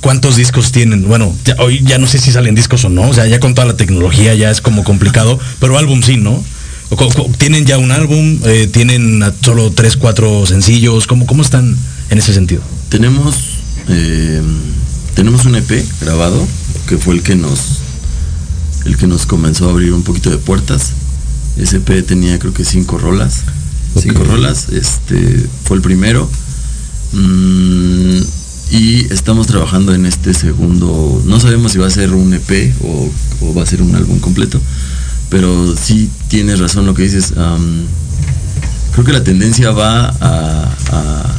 ¿cuántos 0.00 0.36
discos 0.36 0.72
tienen? 0.72 1.06
Bueno, 1.08 1.34
ya- 1.44 1.56
hoy 1.58 1.80
ya 1.84 1.98
no 1.98 2.06
sé 2.06 2.18
si 2.18 2.30
salen 2.32 2.54
discos 2.54 2.84
o 2.84 2.88
no, 2.88 3.08
o 3.08 3.14
sea, 3.14 3.26
ya 3.26 3.40
con 3.40 3.54
toda 3.54 3.66
la 3.66 3.76
tecnología 3.76 4.34
ya 4.34 4.50
es 4.50 4.60
como 4.60 4.84
complicado, 4.84 5.38
pero 5.60 5.78
álbum 5.78 6.02
sí, 6.02 6.16
¿no? 6.16 6.42
¿Tienen 7.38 7.66
ya 7.66 7.78
un 7.78 7.90
álbum? 7.90 8.38
Eh, 8.44 8.68
¿Tienen 8.72 9.20
solo 9.42 9.72
tres, 9.72 9.96
cuatro 9.96 10.46
sencillos? 10.46 11.06
¿Cómo, 11.08 11.26
¿Cómo 11.26 11.42
están 11.42 11.76
en 12.10 12.18
ese 12.18 12.32
sentido? 12.32 12.62
Tenemos 12.88 13.34
eh, 13.88 14.40
tenemos 15.14 15.44
un 15.46 15.56
EP 15.56 15.84
grabado 16.00 16.46
que 16.88 16.96
fue 16.96 17.14
el 17.14 17.22
que 17.24 17.34
nos 17.34 17.75
el 18.86 18.96
que 18.96 19.06
nos 19.06 19.26
comenzó 19.26 19.68
a 19.68 19.70
abrir 19.72 19.92
un 19.92 20.02
poquito 20.02 20.30
de 20.30 20.38
puertas. 20.38 20.92
Ese 21.58 21.76
EP 21.78 22.06
tenía 22.06 22.38
creo 22.38 22.52
que 22.54 22.64
cinco 22.64 22.98
rolas. 22.98 23.42
Cinco 24.00 24.24
rolas. 24.24 24.68
Este 24.70 25.46
fue 25.64 25.76
el 25.76 25.82
primero. 25.82 26.28
Mm, 27.12 28.18
y 28.70 29.06
estamos 29.12 29.46
trabajando 29.46 29.94
en 29.94 30.06
este 30.06 30.34
segundo. 30.34 31.22
No 31.24 31.40
sabemos 31.40 31.72
si 31.72 31.78
va 31.78 31.86
a 31.86 31.90
ser 31.90 32.12
un 32.14 32.34
EP 32.34 32.74
o, 32.82 33.10
o 33.40 33.54
va 33.54 33.62
a 33.62 33.66
ser 33.66 33.82
un 33.82 33.94
álbum 33.94 34.18
completo. 34.18 34.60
Pero 35.30 35.74
sí 35.76 36.10
tienes 36.28 36.58
razón 36.60 36.86
lo 36.86 36.94
que 36.94 37.02
dices. 37.02 37.32
creo 38.92 39.04
que 39.04 39.12
la 39.12 39.24
tendencia 39.24 39.70
va 39.72 40.06
a, 40.08 40.74
a- 40.92 41.32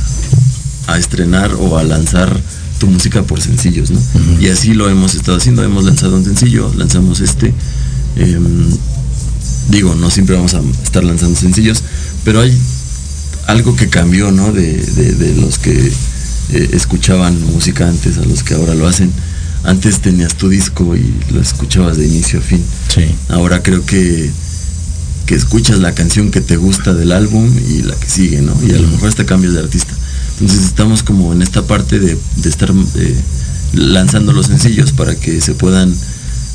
a 0.88 0.97
estrenar 0.97 1.53
o 1.60 1.77
a 1.77 1.83
lanzar 1.83 2.39
tu 2.79 2.87
música 2.87 3.23
por 3.23 3.41
sencillos, 3.41 3.91
¿no? 3.91 3.99
Y 4.39 4.49
así 4.49 4.73
lo 4.73 4.89
hemos 4.89 5.15
estado 5.15 5.37
haciendo, 5.37 5.63
hemos 5.63 5.83
lanzado 5.85 6.15
un 6.15 6.23
sencillo, 6.25 6.71
lanzamos 6.77 7.19
este. 7.21 7.53
em, 8.15 8.67
digo, 9.69 9.95
no 9.95 10.09
siempre 10.09 10.35
vamos 10.35 10.53
a 10.53 10.61
estar 10.83 11.03
lanzando 11.03 11.37
sencillos, 11.39 11.83
pero 12.23 12.41
hay 12.41 12.57
algo 13.47 13.75
que 13.75 13.89
cambió, 13.89 14.31
¿no? 14.31 14.51
De, 14.51 14.73
de- 14.77 15.13
de 15.13 15.35
los 15.41 15.57
que 15.59 15.91
eh, 16.53 16.69
escuchaban 16.73 17.39
música 17.51 17.87
antes 17.87 18.17
a 18.17 18.21
los 18.25 18.43
que 18.43 18.53
ahora 18.53 18.75
lo 18.75 18.87
hacen. 18.87 19.11
Antes 19.63 19.99
tenías 20.01 20.35
tu 20.35 20.47
disco 20.49 20.95
y 20.95 21.13
lo 21.33 21.41
escuchabas 21.41 21.97
de 21.97 22.05
inicio 22.07 22.39
a 22.39 22.41
fin. 22.41 22.63
Sí. 22.93 23.03
Ahora 23.29 23.63
creo 23.63 23.85
que, 23.85 24.29
que 25.25 25.35
escuchas 25.35 25.79
la 25.79 25.93
canción 25.93 26.31
que 26.31 26.39
te 26.41 26.55
gusta 26.57 26.93
del 26.93 27.11
álbum 27.11 27.51
y 27.69 27.81
la 27.81 27.95
que 27.95 28.07
sigue, 28.09 28.41
¿no? 28.41 28.53
Y 28.65 28.71
a 28.73 28.79
lo 28.79 28.87
mejor 28.87 29.09
hasta 29.09 29.25
cambias 29.25 29.53
de 29.53 29.59
artista. 29.59 29.93
Entonces 30.39 30.65
estamos 30.65 31.02
como 31.02 31.34
en 31.34 31.41
esta 31.41 31.63
parte 31.63 32.00
de, 32.00 32.17
de 32.36 32.50
estar 32.50 32.71
eh, 32.95 33.15
lanzando 33.73 34.34
los 34.34 34.47
sencillos 34.47 34.91
para 34.91 35.15
que 35.15 35.41
se 35.41 35.56
puedan 35.56 35.93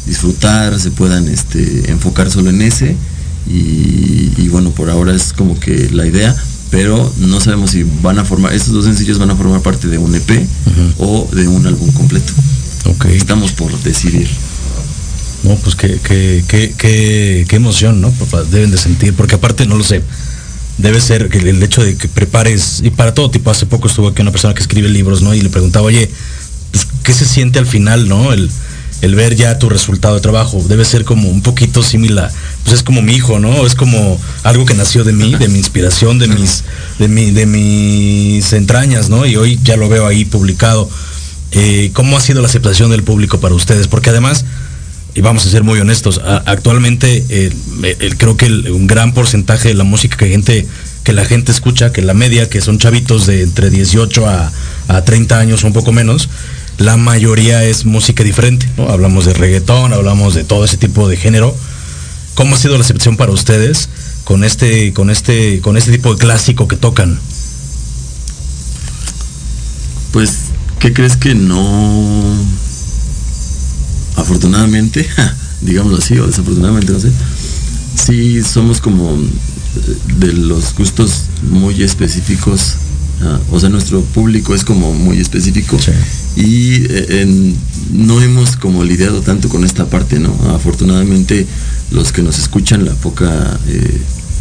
disfrutar, 0.06 0.78
se 0.78 0.90
puedan 0.90 1.28
este, 1.28 1.90
enfocar 1.90 2.30
solo 2.30 2.50
en 2.50 2.62
ese. 2.62 2.96
Y, 3.48 4.32
y 4.36 4.48
bueno, 4.50 4.70
por 4.70 4.88
ahora 4.88 5.14
es 5.14 5.32
como 5.32 5.58
que 5.58 5.90
la 5.90 6.06
idea, 6.06 6.34
pero 6.70 7.12
no 7.18 7.40
sabemos 7.40 7.72
si 7.72 7.84
van 8.02 8.18
a 8.20 8.24
formar, 8.24 8.52
estos 8.52 8.72
dos 8.72 8.84
sencillos 8.84 9.18
van 9.18 9.30
a 9.30 9.36
formar 9.36 9.60
parte 9.62 9.88
de 9.88 9.98
un 9.98 10.14
EP 10.14 10.46
o 10.98 11.28
de 11.32 11.48
un 11.48 11.66
álbum 11.66 11.90
completo. 11.92 12.32
Ok. 12.84 13.06
Estamos 13.06 13.52
por 13.52 13.76
decidir. 13.82 14.28
No, 15.42 15.56
pues 15.56 15.74
qué, 15.74 15.98
qué, 16.02 16.44
qué, 16.46 16.72
qué, 16.78 17.44
qué 17.48 17.56
emoción, 17.56 18.00
¿no? 18.00 18.12
Papá, 18.12 18.44
deben 18.44 18.70
de 18.70 18.78
sentir, 18.78 19.12
porque 19.14 19.34
aparte 19.34 19.66
no 19.66 19.76
lo 19.76 19.82
sé. 19.82 20.02
Debe 20.78 21.00
ser 21.00 21.28
que 21.28 21.38
el 21.38 21.62
hecho 21.62 21.82
de 21.82 21.96
que 21.96 22.08
prepares, 22.08 22.80
y 22.82 22.90
para 22.90 23.14
todo 23.14 23.30
tipo, 23.30 23.50
hace 23.50 23.66
poco 23.66 23.88
estuvo 23.88 24.08
aquí 24.08 24.22
una 24.22 24.32
persona 24.32 24.54
que 24.54 24.62
escribe 24.62 24.88
libros, 24.88 25.22
¿no? 25.22 25.34
Y 25.34 25.40
le 25.40 25.50
preguntaba, 25.50 25.86
oye, 25.86 26.10
pues, 26.70 26.86
¿qué 27.02 27.12
se 27.12 27.24
siente 27.24 27.58
al 27.58 27.66
final, 27.66 28.08
no? 28.08 28.32
El, 28.32 28.50
el 29.02 29.16
ver 29.16 29.34
ya 29.34 29.58
tu 29.58 29.68
resultado 29.68 30.14
de 30.14 30.20
trabajo. 30.20 30.64
Debe 30.66 30.84
ser 30.84 31.04
como 31.04 31.28
un 31.28 31.42
poquito 31.42 31.82
similar. 31.82 32.32
Pues 32.62 32.76
es 32.76 32.82
como 32.82 33.02
mi 33.02 33.12
hijo, 33.12 33.38
¿no? 33.40 33.66
Es 33.66 33.74
como 33.74 34.18
algo 34.44 34.64
que 34.64 34.74
nació 34.74 35.04
de 35.04 35.12
mí, 35.12 35.34
de 35.34 35.48
mi 35.48 35.58
inspiración, 35.58 36.18
de 36.18 36.28
mis, 36.28 36.64
de 36.98 37.08
mi, 37.08 37.32
de 37.32 37.46
mis 37.46 38.52
entrañas, 38.52 39.10
¿no? 39.10 39.26
Y 39.26 39.36
hoy 39.36 39.58
ya 39.62 39.76
lo 39.76 39.88
veo 39.88 40.06
ahí 40.06 40.24
publicado. 40.24 40.88
Eh, 41.50 41.90
¿Cómo 41.92 42.16
ha 42.16 42.20
sido 42.20 42.40
la 42.40 42.46
aceptación 42.46 42.90
del 42.90 43.02
público 43.02 43.40
para 43.40 43.54
ustedes? 43.54 43.88
Porque 43.88 44.10
además, 44.10 44.44
y 45.14 45.20
vamos 45.20 45.46
a 45.46 45.50
ser 45.50 45.62
muy 45.62 45.78
honestos, 45.78 46.20
actualmente 46.24 47.24
creo 48.18 48.36
que 48.36 48.46
un 48.46 48.86
gran 48.86 49.12
porcentaje 49.12 49.68
de 49.68 49.74
la 49.74 49.84
música 49.84 50.16
que 50.16 50.28
gente 50.28 50.66
que 51.04 51.12
la 51.12 51.24
gente 51.24 51.50
escucha, 51.50 51.92
que 51.92 52.00
la 52.00 52.14
media, 52.14 52.48
que 52.48 52.60
son 52.60 52.78
chavitos 52.78 53.26
de 53.26 53.42
entre 53.42 53.70
18 53.70 54.26
a, 54.28 54.52
a 54.88 55.04
30 55.04 55.38
años 55.38 55.64
o 55.64 55.66
un 55.66 55.72
poco 55.72 55.92
menos, 55.92 56.28
la 56.78 56.96
mayoría 56.96 57.64
es 57.64 57.84
música 57.84 58.24
diferente, 58.24 58.68
¿no? 58.76 58.88
Hablamos 58.88 59.24
de 59.24 59.34
reggaetón, 59.34 59.92
hablamos 59.92 60.34
de 60.34 60.44
todo 60.44 60.64
ese 60.64 60.76
tipo 60.76 61.08
de 61.08 61.16
género. 61.16 61.54
¿Cómo 62.34 62.54
ha 62.54 62.58
sido 62.58 62.74
la 62.76 62.80
aceptación 62.84 63.16
para 63.16 63.32
ustedes 63.32 63.88
con 64.24 64.44
este, 64.44 64.92
con 64.92 65.10
este, 65.10 65.60
con 65.60 65.76
este 65.76 65.92
tipo 65.92 66.14
de 66.14 66.18
clásico 66.18 66.68
que 66.68 66.76
tocan? 66.76 67.18
Pues, 70.12 70.38
¿qué 70.78 70.92
crees 70.92 71.16
que 71.16 71.34
no? 71.34 72.36
Afortunadamente, 74.16 75.06
digámoslo 75.60 75.98
así, 75.98 76.18
o 76.18 76.26
desafortunadamente, 76.26 76.92
no 76.92 77.00
sé. 77.00 77.10
Sí, 77.94 78.42
somos 78.42 78.80
como 78.80 79.12
eh, 79.14 79.96
de 80.18 80.32
los 80.32 80.74
gustos 80.74 81.24
muy 81.50 81.82
específicos. 81.82 82.74
o 83.50 83.60
sea, 83.60 83.68
nuestro 83.68 84.00
público 84.02 84.54
es 84.54 84.64
como 84.64 84.92
muy 84.94 85.18
específico. 85.18 85.78
Sí. 85.78 85.92
Y 86.36 86.74
eh, 86.86 87.22
en- 87.22 87.56
no 87.92 88.20
hemos 88.20 88.56
como 88.56 88.82
lidiado 88.84 89.20
tanto 89.20 89.48
con 89.48 89.64
esta 89.64 89.86
parte, 89.88 90.18
¿no? 90.18 90.34
Afortunadamente, 90.54 91.46
los 91.90 92.10
que 92.12 92.22
nos 92.22 92.38
escuchan, 92.38 92.84
la 92.84 92.94
poca, 92.94 93.58
eh, 93.68 94.00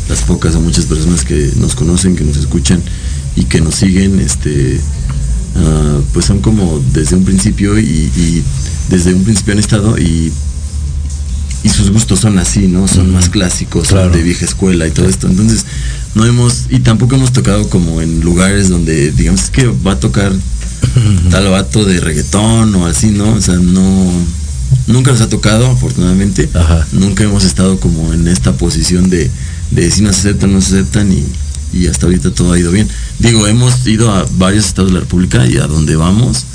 las 0.10 0.22
pocas 0.22 0.56
o 0.56 0.62
muchas 0.62 0.86
personas 0.86 1.24
que 1.26 1.52
nos 1.58 1.76
conocen, 1.76 2.16
que 2.16 2.24
nos 2.24 2.38
escuchan 2.38 2.82
y 3.36 3.44
que 3.46 3.62
nos 3.62 3.76
siguen, 3.76 4.20
este, 4.20 4.80
ah, 5.56 6.00
pues 6.14 6.26
son 6.26 6.40
como 6.40 6.84
desde 6.94 7.16
un 7.16 7.26
principio 7.26 7.80
y, 7.80 8.12
y 8.16 8.44
desde 8.90 9.14
un 9.14 9.24
principio 9.24 9.54
han 9.54 9.60
estado 9.60 9.98
y, 9.98 10.32
y 11.64 11.70
sus 11.70 11.92
gustos 11.92 12.20
son 12.20 12.40
así, 12.40 12.68
¿no? 12.68 12.88
Son 12.88 13.12
más 13.12 13.30
clásicos, 13.30 13.90
son 13.90 14.12
de 14.12 14.24
vieja 14.24 14.46
escuela 14.46 14.88
y 14.88 14.92
todo 14.92 15.08
esto. 15.08 15.28
Entonces, 15.28 15.66
no 16.16 16.26
hemos, 16.26 16.66
y 16.70 16.80
tampoco 16.80 17.16
hemos 17.16 17.32
tocado 17.32 17.70
como 17.70 18.02
en 18.02 18.22
lugares 18.22 18.70
donde, 18.70 19.12
digamos, 19.12 19.44
es 19.44 19.50
que 19.50 19.68
va 19.68 19.94
a 19.94 20.00
tocar 20.00 20.34
tal 21.30 21.50
vato 21.50 21.86
de 21.86 22.00
reggaetón 22.00 22.74
o 22.76 22.88
así, 22.88 23.12
¿no? 23.12 23.34
O 23.34 23.42
sea, 23.42 23.56
no, 23.56 24.12
nunca 24.88 25.12
nos 25.12 25.22
ha 25.22 25.30
tocado, 25.30 25.68
afortunadamente. 25.68 26.50
Ajá. 26.54 26.88
Nunca 26.94 27.24
hemos 27.24 27.44
estado 27.44 27.80
como 27.80 28.14
en 28.14 28.28
esta 28.28 28.54
posición 28.54 29.10
de, 29.10 29.30
de 29.70 29.92
si 29.92 30.02
nos 30.02 30.18
aceptan, 30.18 30.52
no 30.52 30.58
nos 30.58 30.68
aceptan 30.68 31.12
y, 31.12 31.24
y 31.74 31.88
hasta 31.88 32.06
ahorita 32.06 32.32
todo 32.32 32.54
ha 32.54 32.60
ido 32.60 32.72
bien. 32.72 32.88
Digo, 33.20 33.48
hemos 33.48 33.86
ido 33.88 34.12
a 34.12 34.26
varios 34.38 34.66
estados 34.66 34.90
de 34.92 34.96
la 34.96 35.00
República 35.02 35.46
y 35.48 35.58
a 35.58 35.68
donde 35.68 35.96
vamos, 35.96 36.46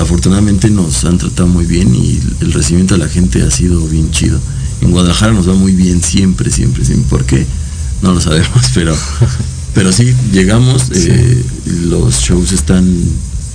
afortunadamente 0.00 0.70
nos 0.70 1.04
han 1.04 1.18
tratado 1.18 1.48
muy 1.48 1.66
bien 1.66 1.94
y 1.94 2.18
el 2.40 2.52
recibimiento 2.52 2.94
de 2.96 3.04
la 3.04 3.08
gente 3.10 3.42
ha 3.42 3.50
sido 3.50 3.86
bien 3.88 4.10
chido. 4.10 4.38
En 4.80 4.90
Guadalajara 4.90 5.32
nos 5.32 5.48
va 5.48 5.54
muy 5.54 5.72
bien 5.72 6.02
siempre, 6.02 6.50
siempre, 6.50 6.84
siempre. 6.84 7.08
¿Por 7.08 7.24
qué? 7.24 7.46
No 8.00 8.12
lo 8.14 8.20
sabemos, 8.20 8.48
pero, 8.74 8.96
pero 9.74 9.92
sí, 9.92 10.14
llegamos, 10.32 10.84
eh, 10.94 11.44
los 11.88 12.20
shows 12.20 12.52
están, 12.52 12.96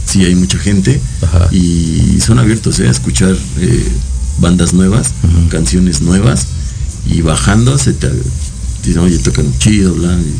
sí 0.06 0.23
hay 0.25 0.36
mucha 0.36 0.58
gente 0.60 1.01
Ajá. 1.21 1.47
y 1.53 2.19
son 2.25 2.39
abiertos 2.39 2.80
eh, 2.80 2.88
a 2.88 2.91
escuchar 2.91 3.36
eh, 3.60 3.88
bandas 4.39 4.73
nuevas, 4.73 5.12
canciones 5.49 6.01
nuevas 6.01 6.45
y 7.10 7.21
bajando 7.21 7.77
se 7.77 7.93
te 7.93 8.10
dicen, 8.86 9.01
oye, 9.01 9.17
tocan 9.17 9.51
chido, 9.60 9.95
bla. 9.95 10.13
y- 10.13 10.36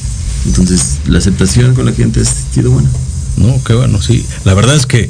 entonces 0.48 1.00
la 1.08 1.20
aceptación 1.20 1.76
con 1.76 1.86
la 1.86 1.92
gente 1.92 2.22
ha 2.22 2.26
sido 2.26 2.72
buena. 2.72 2.90
No, 3.38 3.62
qué 3.64 3.74
bueno, 3.74 4.02
sí. 4.02 4.26
La 4.46 4.54
verdad 4.54 4.76
es 4.76 4.86
que 4.86 5.10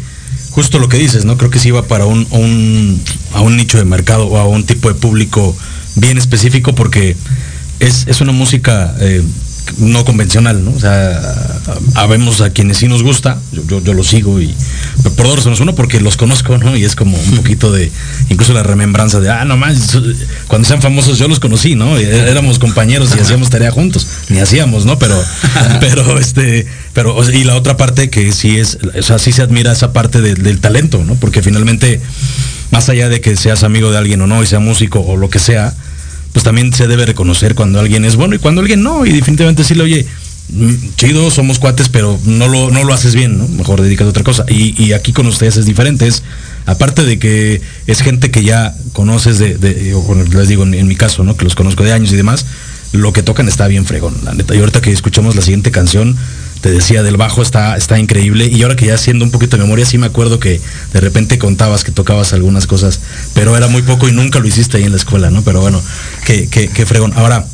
justo 0.51 0.79
lo 0.79 0.89
que 0.89 0.97
dices, 0.97 1.23
¿no? 1.23 1.37
Creo 1.37 1.49
que 1.49 1.59
sí 1.59 1.71
va 1.71 1.83
para 1.83 2.05
un, 2.05 2.27
a 3.33 3.41
un 3.41 3.57
nicho 3.57 3.77
de 3.77 3.85
mercado 3.85 4.27
o 4.27 4.37
a 4.37 4.47
un 4.47 4.65
tipo 4.65 4.89
de 4.89 4.95
público 4.95 5.55
bien 5.95 6.17
específico 6.17 6.73
porque 6.75 7.15
es, 7.79 8.05
es 8.07 8.21
una 8.21 8.31
música 8.31 8.95
eh, 8.99 9.23
no 9.77 10.05
convencional, 10.05 10.63
¿no? 10.63 10.71
O 10.71 10.79
sea, 10.79 11.19
habemos 11.95 12.41
a 12.41 12.49
quienes 12.51 12.77
sí 12.77 12.87
nos 12.87 13.03
gusta, 13.03 13.37
yo, 13.51 13.63
yo, 13.67 13.83
yo 13.83 13.93
lo 13.93 14.03
sigo 14.03 14.39
y 14.41 14.53
por 15.15 15.27
dos 15.27 15.37
razones. 15.37 15.59
Uno, 15.59 15.75
porque 15.75 15.99
los 16.01 16.17
conozco, 16.17 16.57
¿no? 16.57 16.75
Y 16.75 16.83
es 16.83 16.95
como 16.95 17.17
un 17.17 17.31
poquito 17.37 17.71
de, 17.71 17.91
incluso 18.29 18.53
la 18.53 18.63
remembranza 18.63 19.19
de, 19.19 19.29
ah, 19.29 19.45
no 19.45 19.57
más, 19.57 19.97
cuando 20.47 20.67
sean 20.67 20.81
famosos 20.81 21.17
yo 21.17 21.27
los 21.27 21.39
conocí, 21.39 21.75
¿no? 21.75 21.99
Y 21.99 22.03
éramos 22.03 22.59
compañeros 22.59 23.13
y 23.15 23.19
hacíamos 23.19 23.49
tarea 23.49 23.71
juntos, 23.71 24.07
ni 24.29 24.39
hacíamos, 24.39 24.85
¿no? 24.85 24.97
Pero, 24.99 25.21
pero 25.79 26.17
este, 26.19 26.67
pero, 26.93 27.17
y 27.31 27.43
la 27.43 27.55
otra 27.55 27.77
parte 27.77 28.09
que 28.09 28.31
sí 28.31 28.57
es, 28.57 28.77
o 28.97 29.01
sea, 29.03 29.19
sí 29.19 29.31
se 29.31 29.41
admira 29.41 29.71
esa 29.71 29.93
parte 29.93 30.21
de- 30.21 30.35
del 30.35 30.59
talento, 30.59 31.03
¿no? 31.05 31.15
Porque 31.15 31.41
finalmente, 31.41 32.01
más 32.71 32.89
allá 32.89 33.09
de 33.09 33.21
que 33.21 33.35
seas 33.35 33.63
amigo 33.63 33.91
de 33.91 33.97
alguien 33.97 34.21
o 34.21 34.27
no, 34.27 34.41
y 34.43 34.47
sea 34.47 34.59
músico 34.59 34.99
o 35.01 35.17
lo 35.17 35.29
que 35.29 35.39
sea, 35.39 35.73
pues 36.33 36.43
también 36.43 36.73
se 36.73 36.87
debe 36.87 37.05
reconocer 37.05 37.55
cuando 37.55 37.79
alguien 37.79 38.05
es 38.05 38.15
bueno 38.15 38.35
y 38.35 38.39
cuando 38.39 38.61
alguien 38.61 38.83
no. 38.83 39.05
Y 39.05 39.11
definitivamente 39.11 39.63
decirle, 39.63 39.83
oye, 39.83 40.05
mm, 40.49 40.73
chido, 40.95 41.31
somos 41.31 41.59
cuates, 41.59 41.89
pero 41.89 42.19
no 42.25 42.47
lo, 42.47 42.69
no 42.69 42.83
lo 42.83 42.93
haces 42.93 43.15
bien, 43.15 43.37
¿no? 43.37 43.47
Mejor 43.47 43.81
dedícate 43.81 44.05
a 44.07 44.09
otra 44.09 44.23
cosa. 44.23 44.45
Y, 44.49 44.81
y 44.83 44.93
aquí 44.93 45.13
con 45.13 45.27
ustedes 45.27 45.57
es 45.57 45.65
diferente. 45.65 46.07
Es, 46.07 46.23
aparte 46.65 47.03
de 47.03 47.17
que 47.19 47.61
es 47.87 48.01
gente 48.01 48.29
que 48.31 48.43
ya 48.43 48.75
conoces 48.93 49.39
de, 49.39 49.57
de- 49.57 49.93
o 49.95 50.15
les 50.15 50.47
digo 50.47 50.63
en, 50.63 50.73
en 50.73 50.87
mi 50.87 50.95
caso, 50.95 51.23
¿no? 51.23 51.35
Que 51.37 51.43
los 51.45 51.55
conozco 51.55 51.83
de 51.83 51.93
años 51.93 52.11
y 52.11 52.15
demás, 52.15 52.45
lo 52.93 53.11
que 53.13 53.23
tocan 53.23 53.47
está 53.47 53.67
bien 53.67 53.85
fregón, 53.85 54.15
la 54.23 54.33
neta. 54.33 54.55
Y 54.55 54.59
ahorita 54.59 54.81
que 54.81 54.91
escuchamos 54.91 55.35
la 55.35 55.41
siguiente 55.41 55.71
canción, 55.71 56.15
te 56.61 56.71
decía, 56.71 57.03
del 57.03 57.17
bajo 57.17 57.41
está, 57.41 57.77
está 57.77 57.99
increíble. 57.99 58.47
Y 58.47 58.63
ahora 58.63 58.75
que 58.75 58.87
ya 58.87 58.95
haciendo 58.95 59.25
un 59.25 59.31
poquito 59.31 59.57
de 59.57 59.63
memoria, 59.63 59.85
sí 59.85 59.97
me 59.97 60.07
acuerdo 60.07 60.39
que 60.39 60.61
de 60.93 60.99
repente 60.99 61.37
contabas 61.37 61.83
que 61.83 61.91
tocabas 61.91 62.33
algunas 62.33 62.67
cosas, 62.67 62.99
pero 63.33 63.55
era 63.55 63.67
muy 63.67 63.81
poco 63.81 64.07
y 64.07 64.11
nunca 64.11 64.39
lo 64.39 64.47
hiciste 64.47 64.77
ahí 64.77 64.83
en 64.83 64.91
la 64.91 64.97
escuela, 64.97 65.29
¿no? 65.29 65.43
Pero 65.43 65.61
bueno, 65.61 65.81
qué, 66.25 66.47
qué, 66.49 66.67
qué 66.67 66.85
fregón. 66.85 67.13
Ahora, 67.15 67.45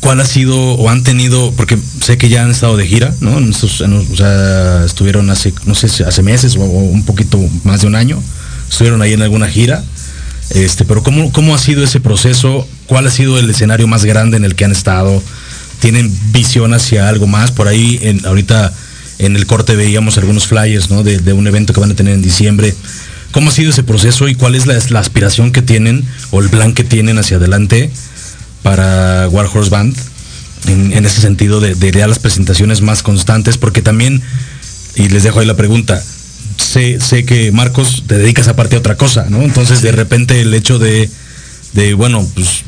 ¿cuál 0.00 0.20
ha 0.20 0.24
sido 0.24 0.56
o 0.56 0.88
han 0.88 1.02
tenido, 1.02 1.52
porque 1.56 1.78
sé 2.00 2.18
que 2.18 2.28
ya 2.28 2.42
han 2.42 2.50
estado 2.50 2.76
de 2.76 2.86
gira, 2.86 3.14
¿no? 3.20 3.36
O 3.36 4.16
sea, 4.16 4.84
estuvieron 4.84 5.30
hace, 5.30 5.52
no 5.64 5.74
sé, 5.74 6.04
hace 6.04 6.22
meses 6.22 6.56
o, 6.56 6.62
o 6.62 6.64
un 6.64 7.04
poquito 7.04 7.38
más 7.64 7.82
de 7.82 7.88
un 7.88 7.94
año, 7.94 8.22
estuvieron 8.68 9.02
ahí 9.02 9.12
en 9.12 9.22
alguna 9.22 9.48
gira. 9.48 9.84
Este, 10.50 10.84
pero 10.84 11.02
¿cómo, 11.02 11.32
¿cómo 11.32 11.54
ha 11.54 11.58
sido 11.58 11.82
ese 11.82 12.00
proceso? 12.00 12.68
¿Cuál 12.86 13.06
ha 13.06 13.10
sido 13.10 13.38
el 13.38 13.50
escenario 13.50 13.88
más 13.88 14.04
grande 14.04 14.36
en 14.36 14.44
el 14.44 14.54
que 14.54 14.64
han 14.64 14.72
estado? 14.72 15.22
¿Tienen 15.80 16.12
visión 16.32 16.74
hacia 16.74 17.08
algo 17.08 17.26
más? 17.26 17.50
Por 17.50 17.68
ahí, 17.68 17.98
en, 18.02 18.24
ahorita 18.26 18.72
en 19.18 19.36
el 19.36 19.46
corte 19.46 19.76
veíamos 19.76 20.18
algunos 20.18 20.46
flyers, 20.46 20.90
¿no? 20.90 21.02
De, 21.02 21.18
de 21.18 21.32
un 21.32 21.46
evento 21.46 21.72
que 21.72 21.80
van 21.80 21.90
a 21.90 21.94
tener 21.94 22.14
en 22.14 22.22
diciembre. 22.22 22.74
¿Cómo 23.32 23.50
ha 23.50 23.52
sido 23.52 23.70
ese 23.70 23.82
proceso 23.82 24.28
y 24.28 24.34
cuál 24.34 24.54
es 24.54 24.66
la, 24.66 24.78
la 24.90 25.00
aspiración 25.00 25.52
que 25.52 25.62
tienen 25.62 26.04
o 26.30 26.40
el 26.40 26.48
plan 26.48 26.72
que 26.72 26.84
tienen 26.84 27.18
hacia 27.18 27.36
adelante 27.36 27.90
para 28.62 29.28
Warhorse 29.28 29.70
Band? 29.70 29.96
En, 30.68 30.92
en 30.92 31.04
ese 31.04 31.20
sentido 31.20 31.60
de, 31.60 31.74
de 31.76 31.92
ya 31.92 32.08
las 32.08 32.18
presentaciones 32.18 32.80
más 32.80 33.02
constantes, 33.04 33.56
porque 33.56 33.82
también, 33.82 34.20
y 34.96 35.08
les 35.10 35.22
dejo 35.22 35.38
ahí 35.38 35.46
la 35.46 35.54
pregunta, 35.56 36.02
sé, 36.56 36.98
sé 36.98 37.24
que 37.24 37.52
Marcos 37.52 38.04
te 38.08 38.18
dedicas 38.18 38.48
aparte 38.48 38.74
a 38.74 38.80
otra 38.80 38.96
cosa, 38.96 39.26
¿no? 39.28 39.42
Entonces 39.42 39.82
de 39.82 39.92
repente 39.92 40.40
el 40.40 40.52
hecho 40.54 40.78
de, 40.80 41.08
de 41.74 41.94
bueno, 41.94 42.26
pues, 42.34 42.64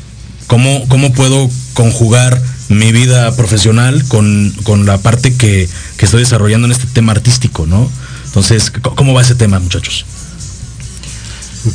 ¿cómo, 0.47 0.87
¿cómo 0.87 1.11
puedo 1.13 1.49
conjugar 1.73 2.41
mi 2.69 2.91
vida 2.91 3.35
profesional 3.35 4.03
con, 4.07 4.51
con 4.63 4.85
la 4.85 4.97
parte 4.99 5.33
que, 5.35 5.67
que 5.97 6.05
estoy 6.05 6.21
desarrollando 6.21 6.65
en 6.67 6.71
este 6.71 6.87
tema 6.87 7.11
artístico, 7.11 7.65
¿no? 7.65 7.89
Entonces, 8.25 8.71
¿cómo 8.95 9.13
va 9.13 9.21
ese 9.21 9.35
tema, 9.35 9.59
muchachos? 9.59 10.05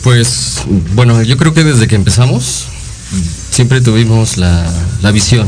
Pues 0.02 0.62
bueno, 0.94 1.22
yo 1.22 1.36
creo 1.36 1.52
que 1.52 1.62
desde 1.64 1.86
que 1.88 1.94
empezamos 1.94 2.66
siempre 3.50 3.80
tuvimos 3.80 4.38
la, 4.38 4.66
la 5.02 5.10
visión 5.10 5.46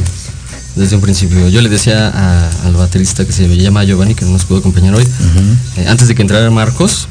desde 0.74 0.94
un 0.96 1.02
principio. 1.02 1.48
Yo 1.48 1.62
le 1.62 1.68
decía 1.68 2.08
a- 2.08 2.50
al 2.66 2.74
baterista 2.74 3.24
que 3.24 3.32
se 3.32 3.48
llama 3.56 3.84
Giovanni, 3.84 4.14
que 4.14 4.24
no 4.24 4.32
nos 4.32 4.44
pudo 4.44 4.58
acompañar 4.58 4.94
hoy, 4.94 5.06
eh, 5.78 5.86
antes 5.88 6.06
de 6.08 6.14
que 6.14 6.22
entrara 6.22 6.50
Marcos, 6.50 7.08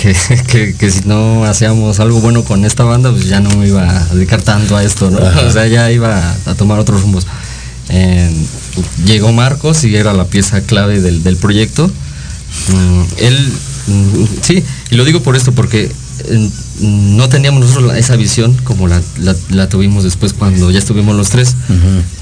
que, 0.00 0.14
que- 0.46 0.74
que 0.74 0.90
si 0.90 1.00
no 1.06 1.44
hacíamos 1.44 2.00
algo 2.00 2.20
bueno 2.20 2.44
con 2.44 2.64
esta 2.64 2.84
banda, 2.84 3.10
pues 3.10 3.26
ya 3.26 3.40
no 3.40 3.50
me 3.56 3.68
iba 3.68 3.82
a 3.88 4.04
dedicar 4.14 4.42
tanto 4.42 4.76
a 4.76 4.82
esto, 4.84 5.10
¿no? 5.10 5.18
Ajá. 5.18 5.40
O 5.46 5.50
sea, 5.52 5.66
ya 5.66 5.90
iba 5.90 6.34
a, 6.46 6.54
tomar 6.54 6.78
otros 6.78 7.02
rumbos. 7.02 7.26
Eh, 7.90 8.30
llegó 9.04 9.32
Marcos 9.32 9.84
y 9.84 9.96
era 9.96 10.12
la 10.12 10.24
pieza 10.26 10.60
clave 10.60 11.00
del, 11.00 11.22
del 11.22 11.36
proyecto. 11.36 11.88
Mm, 12.68 13.02
él, 13.18 13.52
mm, 13.86 14.24
sí, 14.42 14.62
y 14.90 14.94
lo 14.96 15.04
digo 15.04 15.22
por 15.22 15.36
esto, 15.36 15.52
porque 15.52 15.90
eh, 16.24 16.50
no 16.80 17.28
teníamos 17.28 17.60
nosotros 17.60 17.96
esa 17.96 18.16
visión 18.16 18.54
como 18.64 18.88
la, 18.88 19.00
la- 19.20 19.36
la 19.50 19.68
tuvimos 19.68 20.04
después 20.04 20.32
cuando 20.32 20.70
ya 20.70 20.78
estuvimos 20.78 21.16
los 21.16 21.30
tres. 21.30 21.54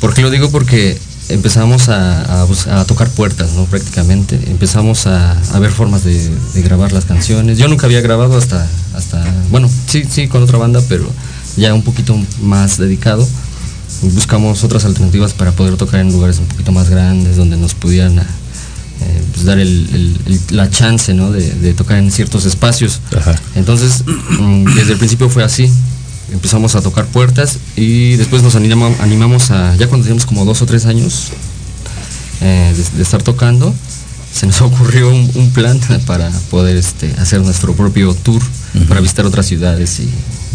¿Por 0.01 0.15
qué 0.15 0.23
lo 0.23 0.31
digo? 0.31 0.51
Porque 0.51 0.99
empezamos 1.29 1.89
a, 1.89 2.43
a 2.81 2.85
tocar 2.85 3.09
puertas, 3.11 3.53
¿no? 3.55 3.65
Prácticamente. 3.65 4.39
Empezamos 4.49 5.07
a, 5.07 5.33
a 5.55 5.59
ver 5.59 5.71
formas 5.71 6.05
de, 6.05 6.31
de 6.55 6.62
grabar 6.62 6.93
las 6.93 7.05
canciones. 7.05 7.59
Yo 7.59 7.69
nunca 7.69 7.87
había 7.87 8.01
grabado 8.01 8.37
hasta, 8.37 8.67
hasta, 8.95 9.25
bueno, 9.51 9.69
sí, 9.89 10.05
sí, 10.11 10.29
con 10.29 10.43
otra 10.43 10.59
banda, 10.59 10.81
pero 10.89 11.11
ya 11.57 11.75
un 11.75 11.83
poquito 11.83 12.17
más 12.43 12.79
dedicado. 12.79 13.27
Buscamos 14.03 14.62
otras 14.65 14.85
alternativas 14.85 15.33
para 15.33 15.53
poder 15.53 15.77
tocar 15.77 16.01
en 16.01 16.12
lugares 16.12 16.39
un 16.39 16.47
poquito 16.47 16.73
más 16.73 16.91
grandes, 16.91 17.37
donde 17.37 17.57
nos 17.57 17.75
pudieran 17.75 18.19
eh, 18.19 18.25
pues, 19.33 19.45
dar 19.45 19.59
el- 19.59 19.89
el- 19.93 20.21
el- 20.27 20.57
la 20.57 20.71
chance, 20.71 21.12
¿no? 21.15 21.31
De, 21.33 21.51
de 21.51 21.75
tocar 21.75 21.99
en 21.99 22.11
ciertos 22.11 22.45
espacios. 22.47 23.01
Ajá. 23.17 23.35
Entonces, 23.55 24.05
mm, 24.07 24.65
desde 24.75 24.93
el 24.93 24.99
principio 24.99 25.29
fue 25.29 25.45
así. 25.45 25.71
Empezamos 26.33 26.75
a 26.75 26.83
tocar 26.83 27.07
puertas 27.07 27.59
y 27.77 28.17
después 28.17 28.43
nos 28.43 28.57
animamos, 28.57 28.99
animamos 29.01 29.51
a, 29.53 29.77
ya 29.77 29.87
cuando 29.89 30.05
teníamos 30.05 30.27
como 30.27 30.45
dos 30.45 30.61
o 30.62 30.67
tres 30.67 30.85
años 30.87 31.29
eh, 32.41 32.75
de, 32.77 32.97
de 32.97 33.03
estar 33.03 33.23
tocando, 33.23 33.73
se 34.35 34.47
nos 34.47 34.61
ocurrió 34.62 35.09
un, 35.11 35.31
un 35.35 35.51
plan 35.53 35.79
para 36.05 36.29
poder 36.51 36.77
este, 36.77 37.12
hacer 37.19 37.41
nuestro 37.43 37.75
propio 37.75 38.12
tour, 38.15 38.43
para 38.89 39.01
visitar 39.01 39.25
otras 39.25 39.47
ciudades 39.47 40.01
y, 40.01 40.03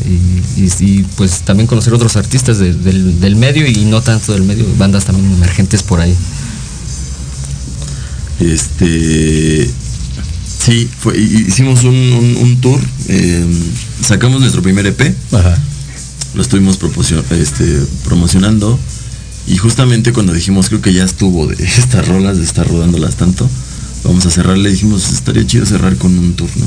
y- 0.08 0.44
y- 0.66 0.72
y, 1.00 1.04
pues 1.16 1.42
también 1.42 1.68
conocer 1.68 1.94
otros 1.94 2.16
artistas 2.18 2.60
de- 2.60 2.74
del, 2.74 3.20
del 3.22 3.36
medio 3.38 3.66
y 3.66 3.86
no 3.86 4.02
tanto 4.02 4.34
del 4.34 4.44
medio, 4.44 4.66
bandas 4.78 5.06
también 5.06 5.32
emergentes 5.34 5.82
por 5.84 6.02
ahí. 6.02 6.16
Este. 8.40 9.70
Sí, 10.64 10.88
fue, 11.00 11.18
hicimos 11.20 11.84
un, 11.84 11.96
un- 11.96 12.38
un 12.38 12.62
tour. 12.62 12.80
eh, 13.08 13.46
sacamos 14.06 14.40
nuestro 14.42 14.62
primer 14.62 14.86
EP. 14.86 15.16
Ajá. 15.32 15.58
Lo 16.36 16.42
estuvimos 16.42 16.78
este, 17.32 17.66
promocionando. 18.06 18.80
Y 19.48 19.58
justamente 19.58 20.14
cuando 20.14 20.34
dijimos, 20.34 20.70
creo 20.70 20.82
que 20.82 20.94
ya 20.94 21.04
estuvo 21.04 21.48
de 21.48 21.56
estas 21.66 22.08
rolas, 22.08 22.38
de 22.38 22.44
estar 22.44 22.68
rodándolas 22.68 23.16
tanto, 23.16 23.50
vamos 24.04 24.26
a 24.26 24.30
cerrar, 24.32 24.58
le 24.58 24.70
dijimos, 24.70 25.12
estaría 25.12 25.46
chido 25.48 25.66
cerrar 25.66 25.98
con 25.98 26.18
un 26.18 26.34
tour, 26.36 26.50
¿no? 26.58 26.66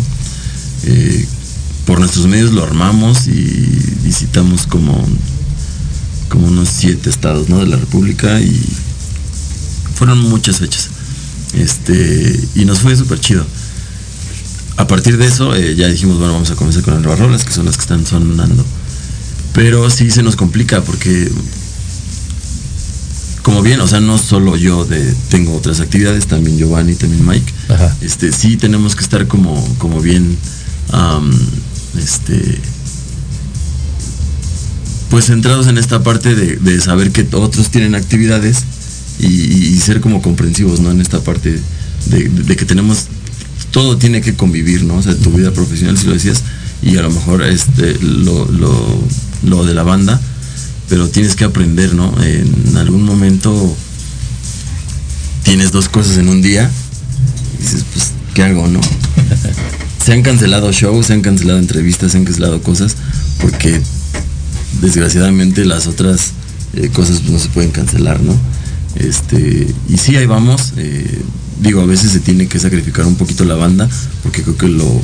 Eh, 0.84 1.24
por 1.86 2.00
nuestros 2.00 2.26
medios 2.26 2.52
lo 2.52 2.64
armamos 2.64 3.26
y 3.28 3.32
visitamos 4.04 4.66
como, 4.66 5.06
como 6.28 6.48
unos 6.48 6.68
siete 6.68 7.10
estados, 7.10 7.48
¿no? 7.48 7.60
De 7.60 7.66
la 7.66 7.76
República 7.76 8.40
y 8.40 8.60
fueron 9.94 10.18
muchas 10.18 10.58
fechas. 10.58 10.88
Este, 11.54 12.40
y 12.56 12.64
nos 12.64 12.80
fue 12.80 12.96
súper 12.96 13.20
chido. 13.20 13.46
A 14.76 14.86
partir 14.86 15.16
de 15.18 15.26
eso, 15.26 15.54
eh, 15.54 15.74
ya 15.76 15.86
dijimos, 15.88 16.18
bueno, 16.18 16.32
vamos 16.32 16.50
a 16.50 16.56
comenzar 16.56 16.82
con 16.82 17.00
las 17.00 17.18
rolas, 17.18 17.44
que 17.44 17.52
son 17.52 17.66
las 17.66 17.76
que 17.76 17.82
están 17.82 18.04
sonando. 18.06 18.64
Pero 19.52 19.88
sí 19.88 20.10
se 20.10 20.22
nos 20.22 20.34
complica 20.34 20.80
porque, 20.82 21.30
como 23.42 23.62
bien, 23.62 23.80
o 23.80 23.86
sea, 23.86 24.00
no 24.00 24.18
solo 24.18 24.56
yo 24.56 24.84
de, 24.84 25.14
tengo 25.28 25.54
otras 25.54 25.78
actividades, 25.80 26.26
también 26.26 26.58
Giovanni, 26.58 26.96
también 26.96 27.24
Mike. 27.24 27.52
Ajá. 27.68 27.96
Este, 28.00 28.32
sí 28.32 28.56
tenemos 28.56 28.96
que 28.96 29.02
estar 29.02 29.28
como, 29.28 29.62
como 29.78 30.00
bien, 30.00 30.36
este, 31.96 32.60
pues 35.08 35.26
centrados 35.26 35.68
en 35.68 35.78
esta 35.78 36.02
parte 36.02 36.34
de, 36.34 36.56
de 36.56 36.80
saber 36.80 37.12
que 37.12 37.26
otros 37.36 37.70
tienen 37.70 37.94
actividades 37.94 38.64
y, 39.20 39.26
y 39.28 39.78
ser 39.78 40.00
como 40.00 40.20
comprensivos, 40.20 40.80
¿no? 40.80 40.90
En 40.90 41.00
esta 41.00 41.20
parte 41.20 41.60
de, 42.06 42.28
de 42.28 42.56
que 42.56 42.64
tenemos, 42.64 43.06
todo 43.74 43.98
tiene 43.98 44.20
que 44.20 44.34
convivir, 44.34 44.84
¿no? 44.84 44.98
O 44.98 45.02
sea, 45.02 45.16
tu 45.16 45.32
vida 45.32 45.50
profesional, 45.50 45.98
si 45.98 46.06
lo 46.06 46.12
decías, 46.12 46.44
y 46.80 46.96
a 46.96 47.02
lo 47.02 47.10
mejor 47.10 47.42
este, 47.42 47.98
lo, 48.00 48.46
lo, 48.46 49.02
lo 49.42 49.64
de 49.64 49.74
la 49.74 49.82
banda, 49.82 50.20
pero 50.88 51.08
tienes 51.08 51.34
que 51.34 51.42
aprender, 51.42 51.92
¿no? 51.92 52.14
En 52.22 52.76
algún 52.76 53.02
momento 53.02 53.76
tienes 55.42 55.72
dos 55.72 55.88
cosas 55.88 56.18
en 56.18 56.28
un 56.28 56.40
día 56.40 56.70
y 57.58 57.62
dices, 57.62 57.84
pues, 57.92 58.12
¿qué 58.32 58.44
hago, 58.44 58.68
no? 58.68 58.80
se 60.04 60.12
han 60.12 60.22
cancelado 60.22 60.70
shows, 60.70 61.06
se 61.06 61.14
han 61.14 61.22
cancelado 61.22 61.58
entrevistas, 61.58 62.12
se 62.12 62.18
han 62.18 62.24
cancelado 62.24 62.62
cosas, 62.62 62.94
porque 63.40 63.80
desgraciadamente 64.82 65.64
las 65.64 65.88
otras 65.88 66.30
eh, 66.74 66.90
cosas 66.90 67.24
no 67.24 67.40
se 67.40 67.48
pueden 67.48 67.72
cancelar, 67.72 68.20
¿no? 68.20 68.38
Este, 68.94 69.66
y 69.88 69.96
sí, 69.96 70.14
ahí 70.14 70.26
vamos. 70.26 70.74
eh, 70.76 71.22
digo, 71.60 71.80
a 71.80 71.86
veces 71.86 72.12
se 72.12 72.20
tiene 72.20 72.46
que 72.46 72.58
sacrificar 72.58 73.06
un 73.06 73.16
poquito 73.16 73.44
la 73.44 73.54
banda, 73.54 73.88
porque 74.22 74.42
creo 74.42 74.56
que 74.56 74.68
lo, 74.68 75.00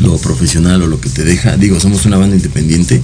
lo 0.00 0.18
profesional 0.18 0.82
o 0.82 0.86
lo 0.86 1.00
que 1.00 1.08
te 1.08 1.24
deja, 1.24 1.56
digo, 1.56 1.80
somos 1.80 2.06
una 2.06 2.18
banda 2.18 2.36
independiente 2.36 3.00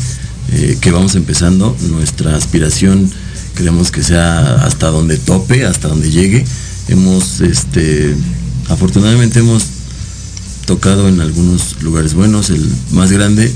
eh, 0.52 0.78
que 0.80 0.90
vamos 0.90 1.14
empezando. 1.14 1.76
Nuestra 1.90 2.36
aspiración 2.36 3.10
queremos 3.54 3.90
que 3.90 4.02
sea 4.02 4.64
hasta 4.64 4.88
donde 4.88 5.16
tope, 5.18 5.66
hasta 5.66 5.88
donde 5.88 6.10
llegue. 6.10 6.44
Hemos, 6.88 7.40
este, 7.40 8.14
afortunadamente 8.68 9.40
hemos 9.40 9.64
tocado 10.66 11.08
en 11.08 11.20
algunos 11.20 11.82
lugares 11.82 12.14
buenos, 12.14 12.50
el 12.50 12.66
más 12.92 13.10
grande, 13.10 13.52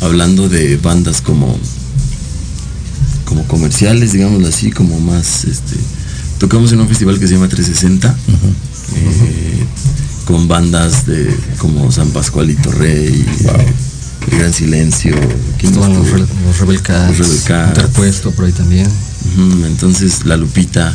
hablando 0.00 0.48
de 0.48 0.76
bandas 0.76 1.20
como 1.20 1.58
como 3.24 3.44
comerciales, 3.48 4.12
digámoslo 4.12 4.46
así, 4.46 4.70
como 4.70 5.00
más 5.00 5.44
este 5.44 5.76
tocamos 6.38 6.70
en 6.72 6.80
un 6.80 6.88
festival 6.88 7.18
que 7.18 7.26
se 7.26 7.34
llama 7.34 7.48
360 7.48 8.16
eh, 8.94 9.64
con 10.26 10.48
bandas 10.48 11.06
de 11.06 11.34
como 11.58 11.90
San 11.92 12.10
Pascualito 12.10 12.70
Rey, 12.72 13.24
El 14.30 14.38
Gran 14.38 14.52
Silencio, 14.52 15.14
¿quién 15.58 15.74
los? 15.74 16.10
Re- 16.10 16.20
los 16.20 16.58
Rebel 16.60 16.82
Cats, 16.82 17.18
Los 17.18 17.28
Rebel 17.28 17.42
Cats. 17.44 17.68
Interpuesto 17.78 18.30
por 18.32 18.44
ahí 18.46 18.52
también. 18.52 18.88
Entonces 19.66 20.24
la 20.24 20.36
lupita 20.36 20.94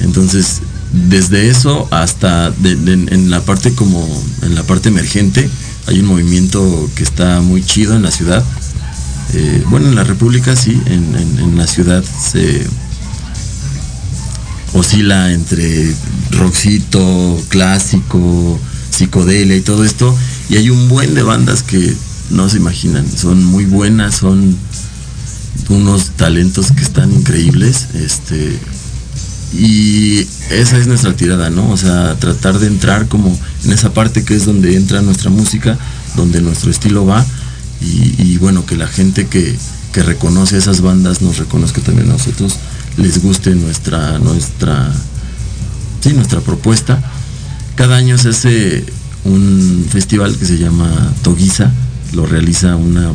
entonces 0.00 0.60
desde 1.08 1.48
eso 1.48 1.88
hasta 1.90 2.50
de- 2.50 2.76
de- 2.76 2.92
en 3.14 3.30
la 3.30 3.40
parte 3.40 3.72
como 3.74 4.06
en 4.42 4.54
la 4.54 4.62
parte 4.64 4.88
emergente 4.88 5.48
hay 5.86 6.00
un 6.00 6.06
movimiento 6.06 6.90
que 6.94 7.04
está 7.04 7.40
muy 7.40 7.62
chido 7.64 7.94
en 7.96 8.02
la 8.02 8.10
ciudad 8.10 8.42
Eh, 9.36 9.64
bueno 9.70 9.88
en 9.88 9.94
la 9.96 10.04
república 10.04 10.54
sí 10.54 10.80
en, 10.86 11.14
en- 11.16 11.38
en 11.38 11.56
la 11.58 11.66
ciudad 11.66 12.04
se 12.04 12.66
oscila 14.74 15.32
entre 15.32 15.94
rockcito 16.30 17.42
clásico 17.48 18.60
psicodelia 18.90 19.56
y 19.56 19.62
todo 19.62 19.84
esto 19.84 20.14
y 20.50 20.56
hay 20.56 20.70
un 20.70 20.88
buen 20.88 21.14
de 21.14 21.22
bandas 21.22 21.62
que 21.62 21.94
no 22.30 22.48
se 22.48 22.58
imaginan 22.58 23.06
son 23.10 23.44
muy 23.44 23.64
buenas 23.64 24.16
son 24.16 24.56
unos 25.68 26.10
talentos 26.10 26.72
que 26.72 26.82
están 26.82 27.12
increíbles, 27.12 27.88
este 27.94 28.58
y 29.56 30.26
esa 30.50 30.78
es 30.78 30.88
nuestra 30.88 31.14
tirada, 31.14 31.48
¿no? 31.48 31.70
O 31.70 31.76
sea, 31.76 32.16
tratar 32.16 32.58
de 32.58 32.66
entrar 32.66 33.06
como 33.06 33.38
en 33.64 33.72
esa 33.72 33.94
parte 33.94 34.24
que 34.24 34.34
es 34.34 34.46
donde 34.46 34.74
entra 34.74 35.00
nuestra 35.00 35.30
música, 35.30 35.78
donde 36.16 36.40
nuestro 36.40 36.72
estilo 36.72 37.06
va 37.06 37.24
y, 37.80 38.38
bueno, 38.38 38.64
que 38.64 38.76
la 38.76 38.86
gente 38.86 39.26
que, 39.26 39.54
que 39.92 40.02
reconoce 40.02 40.56
esas 40.56 40.80
bandas 40.80 41.20
nos 41.20 41.36
reconozca 41.36 41.82
también 41.82 42.08
a 42.08 42.14
nosotros, 42.14 42.54
les 42.96 43.22
guste 43.22 43.54
nuestra, 43.54 44.18
nuestra, 44.18 44.90
sí, 46.00 46.12
nuestra 46.12 46.40
propuesta. 46.40 47.02
Cada 47.76 47.96
año 47.96 48.16
se 48.18 48.28
hace 48.30 48.84
un 49.24 49.86
festival 49.90 50.36
que 50.36 50.46
se 50.46 50.58
llama 50.58 50.90
Toguiza, 51.22 51.70
lo 52.12 52.26
realiza 52.26 52.76
una, 52.76 53.10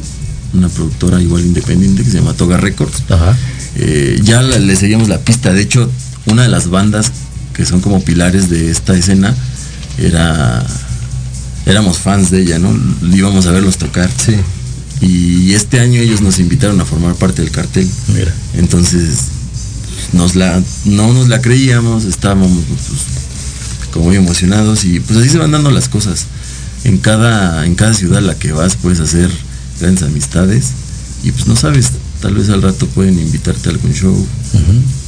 una 0.54 0.68
productora 0.70 1.22
igual 1.22 1.46
independiente 1.46 2.04
que 2.04 2.10
se 2.12 2.18
llama 2.18 2.34
Toga 2.34 2.58
Records. 2.58 3.04
Ajá. 3.10 3.38
Eh, 3.76 4.20
ya 4.24 4.42
la- 4.42 4.58
le 4.60 4.76
seguíamos 4.76 5.08
la 5.08 5.20
pista. 5.20 5.54
De 5.54 5.62
hecho, 5.62 5.90
una 6.26 6.42
de 6.44 6.50
las 6.50 6.70
bandas 6.70 7.12
que 7.54 7.66
son 7.66 7.80
como 7.82 8.02
pilares 8.04 8.50
de 8.50 8.72
esta 8.72 8.96
escena 8.96 9.34
era. 9.98 10.66
Éramos 11.66 12.00
fans 12.00 12.32
de 12.32 12.42
ella, 12.42 12.58
¿no? 12.58 12.76
Íbamos 13.16 13.46
a 13.46 13.52
verlos 13.52 13.78
tocar. 13.78 14.10
Sí. 14.18 14.36
Y 15.02 15.54
este 15.54 15.80
año 15.80 16.02
ellos 16.02 16.20
nos 16.22 16.40
invitaron 16.40 16.82
a 16.82 16.86
formar 16.86 17.14
parte 17.16 17.42
del 17.44 17.52
cartel. 17.52 17.88
Mira. 18.14 18.34
Entonces, 18.56 19.26
nos 20.14 20.36
la, 20.36 20.62
no 20.86 21.14
nos 21.14 21.28
la 21.28 21.42
creíamos, 21.42 22.06
estábamos 22.06 22.50
pues, 22.68 23.02
como 23.94 24.06
muy 24.06 24.16
emocionados 24.18 24.84
y 24.86 25.00
pues 25.00 25.20
así 25.20 25.30
se 25.30 25.38
van 25.38 25.52
dando 25.52 25.72
las 25.72 25.90
cosas. 25.90 26.26
En 26.84 26.98
cada, 26.98 27.66
en 27.66 27.76
cada 27.76 27.94
ciudad 27.94 28.20
a 28.20 28.22
la 28.22 28.36
que 28.36 28.52
vas 28.54 28.76
puedes 28.76 29.00
hacer 29.02 29.30
grandes 29.82 30.04
amistades 30.04 30.68
y 31.24 31.32
pues 31.32 31.46
no 31.48 31.56
sabes, 31.56 31.92
tal 32.22 32.36
vez 32.36 32.50
al 32.50 32.62
rato 32.62 32.88
pueden 32.88 33.20
invitarte 33.20 33.68
a 33.70 33.72
algún 33.74 33.94
show, 33.94 34.28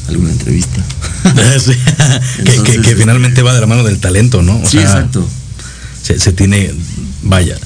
alguna 0.08 0.32
entrevista. 0.32 0.82
Sí. 1.64 1.72
que, 2.38 2.44
que- 2.44 2.56
Entonces, 2.56 2.82
que 2.88 2.96
finalmente 2.96 3.42
va 3.42 3.54
de 3.54 3.62
la 3.62 3.68
mano 3.68 3.84
del 3.84 4.00
talento, 4.00 4.42
¿no? 4.42 4.58
O 4.58 4.66
sí, 4.66 4.72
sea, 4.78 4.82
exacto. 4.84 5.28
Se, 6.02 6.20
se 6.20 6.34
tiene, 6.34 6.74
vaya, 7.24 7.58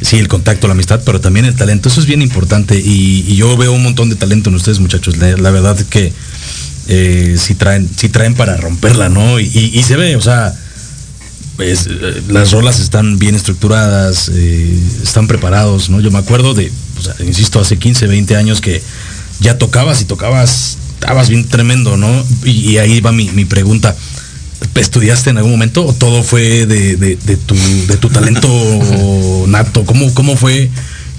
sí, 0.00 0.16
el 0.16 0.26
contacto, 0.28 0.66
la 0.66 0.72
amistad, 0.72 1.02
pero 1.04 1.20
también 1.20 1.44
el 1.46 1.54
talento. 1.54 1.88
Eso 1.88 2.00
es 2.00 2.06
bien 2.06 2.22
importante 2.22 2.78
y, 2.78 3.24
y 3.28 3.36
yo 3.36 3.56
veo 3.56 3.72
un 3.72 3.82
montón 3.82 4.08
de 4.10 4.16
talento 4.16 4.48
en 4.50 4.56
ustedes, 4.56 4.80
muchachos. 4.80 5.16
La, 5.18 5.36
la 5.36 5.50
verdad 5.50 5.78
es 5.78 5.84
que 5.84 6.12
eh, 6.88 7.36
sí, 7.38 7.54
traen, 7.54 7.88
sí 7.96 8.08
traen 8.08 8.34
para 8.34 8.56
romperla, 8.56 9.08
¿no? 9.08 9.38
Y, 9.40 9.44
y- 9.46 9.78
y 9.78 9.82
se 9.82 9.96
ve, 9.96 10.16
o 10.16 10.20
sea, 10.20 10.54
es, 11.58 11.86
eh, 11.88 12.22
las 12.28 12.50
rolas 12.52 12.80
están 12.80 13.18
bien 13.18 13.34
estructuradas, 13.34 14.30
eh, 14.32 14.78
están 15.02 15.26
preparados, 15.26 15.88
¿no? 15.90 16.00
Yo 16.00 16.10
me 16.10 16.18
acuerdo 16.18 16.52
de, 16.54 16.70
o 16.98 17.02
sea, 17.02 17.14
insisto, 17.24 17.60
hace 17.60 17.78
15, 17.78 18.06
20 18.06 18.36
años 18.36 18.60
que 18.60 18.82
ya 19.40 19.56
tocabas 19.58 20.00
y 20.00 20.04
tocabas, 20.04 20.76
estabas 20.94 21.28
bien 21.28 21.46
tremendo, 21.48 21.96
¿no? 21.96 22.24
Y, 22.44 22.50
y 22.72 22.78
ahí 22.78 23.00
va 23.00 23.12
mi, 23.12 23.28
mi 23.30 23.44
pregunta. 23.44 23.94
¿Estudiaste 24.74 25.30
en 25.30 25.36
algún 25.36 25.52
momento 25.52 25.84
o 25.86 25.92
todo 25.92 26.22
fue 26.24 26.66
de, 26.66 26.96
de- 26.96 27.16
de 27.16 27.36
tu, 27.36 27.54
de 27.86 27.96
tu 27.96 28.08
talento 28.10 28.48
nato? 29.48 29.84
¿Cómo, 29.84 30.12
¿Cómo 30.14 30.36
fue, 30.36 30.70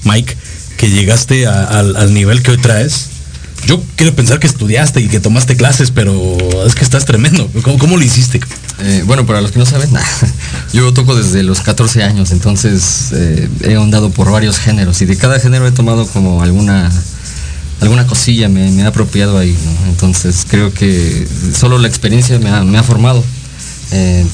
Mike, 0.03 0.35
que 0.77 0.89
llegaste 0.89 1.47
a- 1.47 1.63
al 1.65 2.13
nivel 2.13 2.41
que 2.41 2.51
hoy 2.51 2.57
traes? 2.57 3.09
Yo 3.65 3.81
quiero 3.95 4.15
pensar 4.15 4.39
que 4.39 4.45
estudiaste 4.45 5.01
y 5.01 5.07
que 5.07 5.19
tomaste 5.19 5.55
clases, 5.55 5.89
pero 5.89 6.37
es 6.65 6.75
que 6.75 6.83
estás 6.83 7.05
tremendo. 7.05 7.49
¿Cómo, 7.63 7.97
lo 7.97 8.03
hiciste? 8.03 8.39
Eh, 8.79 9.03
bueno, 9.07 9.25
para 9.25 9.41
los 9.41 9.51
que 9.51 9.59
no 9.59 9.65
saben, 9.65 9.89
yo 10.73 10.93
toco 10.93 11.15
desde 11.15 11.41
los 11.41 11.61
14 11.61 12.03
años, 12.03 12.31
entonces 12.31 13.11
eh, 13.13 13.49
he 13.63 13.75
ahondado 13.75 14.11
por 14.11 14.31
varios 14.31 14.59
géneros 14.59 15.01
y 15.01 15.05
de 15.05 15.17
cada 15.17 15.39
género 15.39 15.67
he 15.67 15.71
tomado 15.71 16.05
como 16.07 16.43
alguna 16.43 16.91
alguna 17.81 18.07
cosilla, 18.07 18.49
me, 18.49 18.71
me 18.71 18.83
he 18.83 18.85
apropiado 18.85 19.37
ahí, 19.37 19.51
¿no? 19.65 19.89
Entonces 19.89 20.45
creo 20.47 20.71
que 20.71 21.27
solo 21.53 21.77
la 21.79 21.87
experiencia 21.87 22.37
me 22.39 22.77
ha, 22.77 22.83
formado. 22.83 23.23
Eh, 23.91 24.25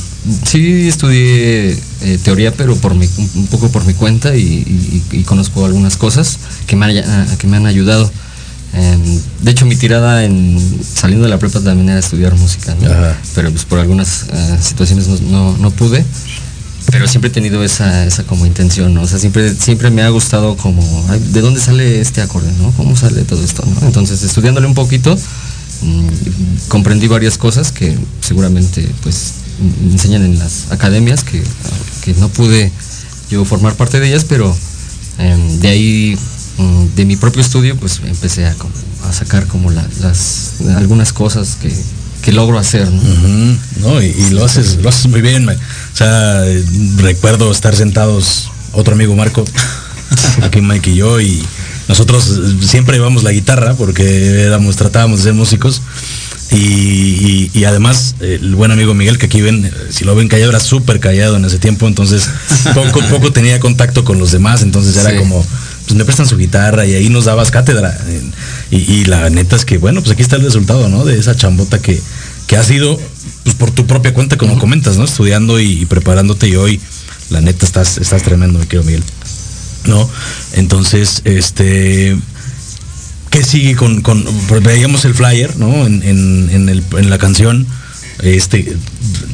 sí 0.46 0.88
estudié 0.88 1.78
teoría, 2.24 2.54
pero 2.54 2.76
por 2.76 2.92
un 2.94 3.48
poco 3.50 3.70
por 3.70 3.86
mi 3.86 3.94
cuenta 3.94 4.36
y, 4.36 5.24
conozco 5.26 5.66
algunas 5.66 5.98
cosas 5.98 6.38
que 6.68 6.76
me, 6.76 7.04
que 7.38 7.48
me 7.48 7.58
han 7.58 7.66
ayudado. 7.66 8.12
Eh, 8.74 9.20
de 9.42 9.52
hecho, 9.52 9.66
mi 9.66 9.76
tirada 9.76 10.24
en 10.24 10.58
saliendo 10.96 11.26
de 11.26 11.30
la 11.30 11.38
prepa 11.40 11.60
también 11.60 11.90
era 11.90 12.00
estudiar 12.00 12.36
música, 12.36 12.76
pero 13.36 13.52
pues 13.52 13.66
por 13.66 13.80
algunas 13.80 14.26
eh, 14.32 14.58
situaciones 14.62 15.08
no, 15.08 15.18
no- 15.30 15.58
no 15.58 15.72
pude. 15.72 16.06
Pero 16.92 17.08
siempre 17.08 17.30
he 17.30 17.34
tenido 17.34 17.64
esa, 17.64 18.06
esa 18.06 18.24
como 18.24 18.46
intención, 18.46 18.94
¿no? 18.94 19.04
O 19.04 19.08
sea, 19.08 19.20
siempre, 19.20 19.54
siempre 19.56 19.90
me 19.92 20.02
ha 20.02 20.10
gustado 20.10 20.58
como, 20.58 20.82
ay, 21.10 21.22
¿de 21.32 21.42
dónde 21.42 21.62
sale 21.62 22.02
este 22.02 22.22
acorde, 22.22 22.52
no? 22.60 22.72
¿Cómo 22.72 22.96
sale 22.98 23.24
todo 23.24 23.44
esto, 23.44 23.64
no? 23.66 23.86
Entonces, 23.88 24.24
estudiándole 24.24 24.68
un 24.68 24.74
poquito, 24.74 25.16
mm, 25.84 26.08
comprendí 26.70 27.08
varias 27.08 27.38
cosas 27.38 27.72
que 27.72 27.98
seguramente, 28.22 28.88
pues, 29.04 29.34
enseñan 29.92 30.24
en 30.26 30.40
las 30.40 30.72
academias, 30.72 31.24
que, 31.24 31.42
que 32.04 32.14
no 32.16 32.30
pude 32.30 32.72
yo 33.30 33.46
formar 33.46 33.76
parte 33.76 34.00
de 34.00 34.08
ellas, 34.10 34.26
pero 34.28 34.54
em, 35.20 35.60
de 35.60 35.68
ahí, 35.70 36.18
de 36.96 37.06
mi 37.06 37.16
propio 37.16 37.42
estudio, 37.42 37.76
pues, 37.78 38.02
empecé 38.06 38.46
a, 38.46 38.54
como- 38.56 38.74
a 39.10 39.14
sacar 39.14 39.48
como 39.48 39.72
la- 39.72 39.88
las, 40.02 40.54
algunas 40.76 41.12
cosas 41.14 41.58
que, 41.62 41.74
que 42.22 42.32
logro 42.32 42.60
hacer, 42.60 42.88
¿no? 43.82 44.02
Y, 44.02 44.06
y 44.08 44.30
lo 44.32 44.46
haces, 44.46 44.78
lo 44.82 44.90
haces 44.90 45.08
muy 45.08 45.22
bien. 45.22 45.50
O 45.50 45.56
sea, 45.94 46.44
recuerdo 46.98 47.52
estar 47.52 47.76
sentados, 47.76 48.52
otro 48.74 48.94
amigo 48.94 49.16
Marco, 49.16 49.44
aquí 50.44 50.62
Mike 50.62 50.92
y 50.92 50.96
yo, 50.96 51.20
y 51.20 51.42
nosotros 51.88 52.40
siempre 52.62 52.98
llevamos 52.98 53.24
la 53.24 53.32
guitarra 53.32 53.74
porque 53.74 54.42
éramos, 54.44 54.76
tratábamos 54.76 55.20
de 55.20 55.24
ser 55.26 55.34
músicos. 55.34 55.82
Y, 56.52 56.56
y- 56.58 57.52
y 57.54 57.64
además, 57.64 58.16
el 58.20 58.56
buen 58.56 58.72
amigo 58.72 58.94
Miguel, 58.94 59.18
que 59.18 59.28
aquí 59.28 59.40
ven, 59.42 59.64
eh, 59.66 59.72
si 59.90 60.04
lo 60.04 60.16
ven 60.16 60.28
callado, 60.28 60.50
era 60.52 60.60
súper 60.60 61.00
callado 61.00 61.38
en 61.38 61.46
ese 61.46 61.60
tiempo, 61.60 61.88
entonces 61.88 62.30
poco 62.76 63.00
poco 63.10 63.32
tenía 63.32 63.58
contacto 63.62 64.04
con 64.04 64.20
los 64.20 64.32
demás, 64.34 64.62
entonces 64.62 64.98
era 64.98 65.12
Sí. 65.12 65.16
como, 65.18 65.46
pues 65.92 65.98
me 65.98 66.06
prestan 66.06 66.26
su 66.26 66.38
guitarra 66.38 66.86
y 66.86 66.94
ahí 66.94 67.10
nos 67.10 67.26
dabas 67.26 67.52
cátedra. 67.52 67.98
Y, 68.72 68.78
y 68.78 69.06
la 69.06 69.30
neta 69.30 69.58
es 69.58 69.66
que, 69.66 69.78
bueno, 69.78 70.00
pues 70.00 70.14
aquí 70.14 70.22
está 70.22 70.38
el 70.38 70.44
resultado, 70.44 70.88
¿no? 70.88 71.04
De 71.04 71.20
esa 71.20 71.36
chambota 71.36 71.80
que, 71.80 72.00
que 72.48 72.56
ha 72.56 72.64
sido, 72.64 72.98
pues 73.44 73.56
por 73.58 73.72
tu 73.72 73.86
propia 73.88 74.14
cuenta, 74.14 74.38
como 74.38 74.58
comentas, 74.58 74.96
¿no? 74.96 75.04
Estudiando 75.04 75.60
y, 75.60 75.82
y 75.82 75.86
preparándote 75.86 76.48
y 76.48 76.56
hoy, 76.56 76.80
la 77.30 77.42
neta, 77.42 77.66
estás, 77.66 77.98
estás 77.98 78.24
tremendo, 78.24 78.58
mi 78.60 78.66
querido 78.68 78.84
Miguel. 78.86 79.04
¿No? 79.86 80.10
Entonces, 80.54 81.22
este... 81.26 82.18
¿Qué 83.30 83.44
sigue 83.44 83.76
con, 83.76 84.02
con 84.02 84.24
pues, 84.48 84.64
veíamos 84.64 85.04
el 85.06 85.14
flyer, 85.14 85.58
¿no? 85.58 85.86
En, 85.86 86.04
en- 86.04 86.50
en 86.52 86.70
el- 86.70 86.84
en 86.98 87.10
la 87.10 87.18
canción, 87.18 87.66
este, 88.24 88.76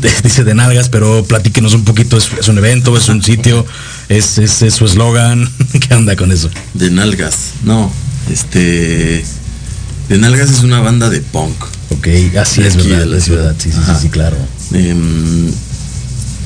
dice 0.24 0.44
de 0.44 0.54
nalgas, 0.56 0.90
pero 0.90 1.24
platíquenos 1.26 1.74
un 1.74 1.84
poquito, 1.84 2.18
¿es, 2.18 2.30
es 2.40 2.48
un 2.48 2.58
evento, 2.60 2.96
es 2.98 3.10
un 3.10 3.24
sitio, 3.24 3.66
es, 4.10 4.38
es- 4.38 4.62
es 4.62 4.74
su 4.76 4.86
eslogan? 4.86 5.50
¿Qué 5.88 5.94
onda 5.94 6.16
con 6.16 6.32
eso? 6.32 6.50
De 6.74 6.90
Nalgas, 6.92 7.54
no. 7.64 7.92
Este. 8.32 9.24
De 10.10 10.18
Nalgas 10.18 10.50
es 10.52 10.64
una 10.64 10.80
banda 10.80 11.10
de 11.10 11.22
punk. 11.22 11.56
Ok, 11.90 12.08
así 12.40 12.62
es, 12.62 12.76
verdad, 12.76 13.00
de 13.00 13.06
la 13.06 13.18
es 13.18 13.24
ciudad. 13.26 13.44
verdad, 13.44 13.56
sí, 13.60 13.72
sí, 13.72 13.78
sí, 13.86 13.92
sí, 14.04 14.10
claro. 14.10 14.38
Em, 14.74 15.50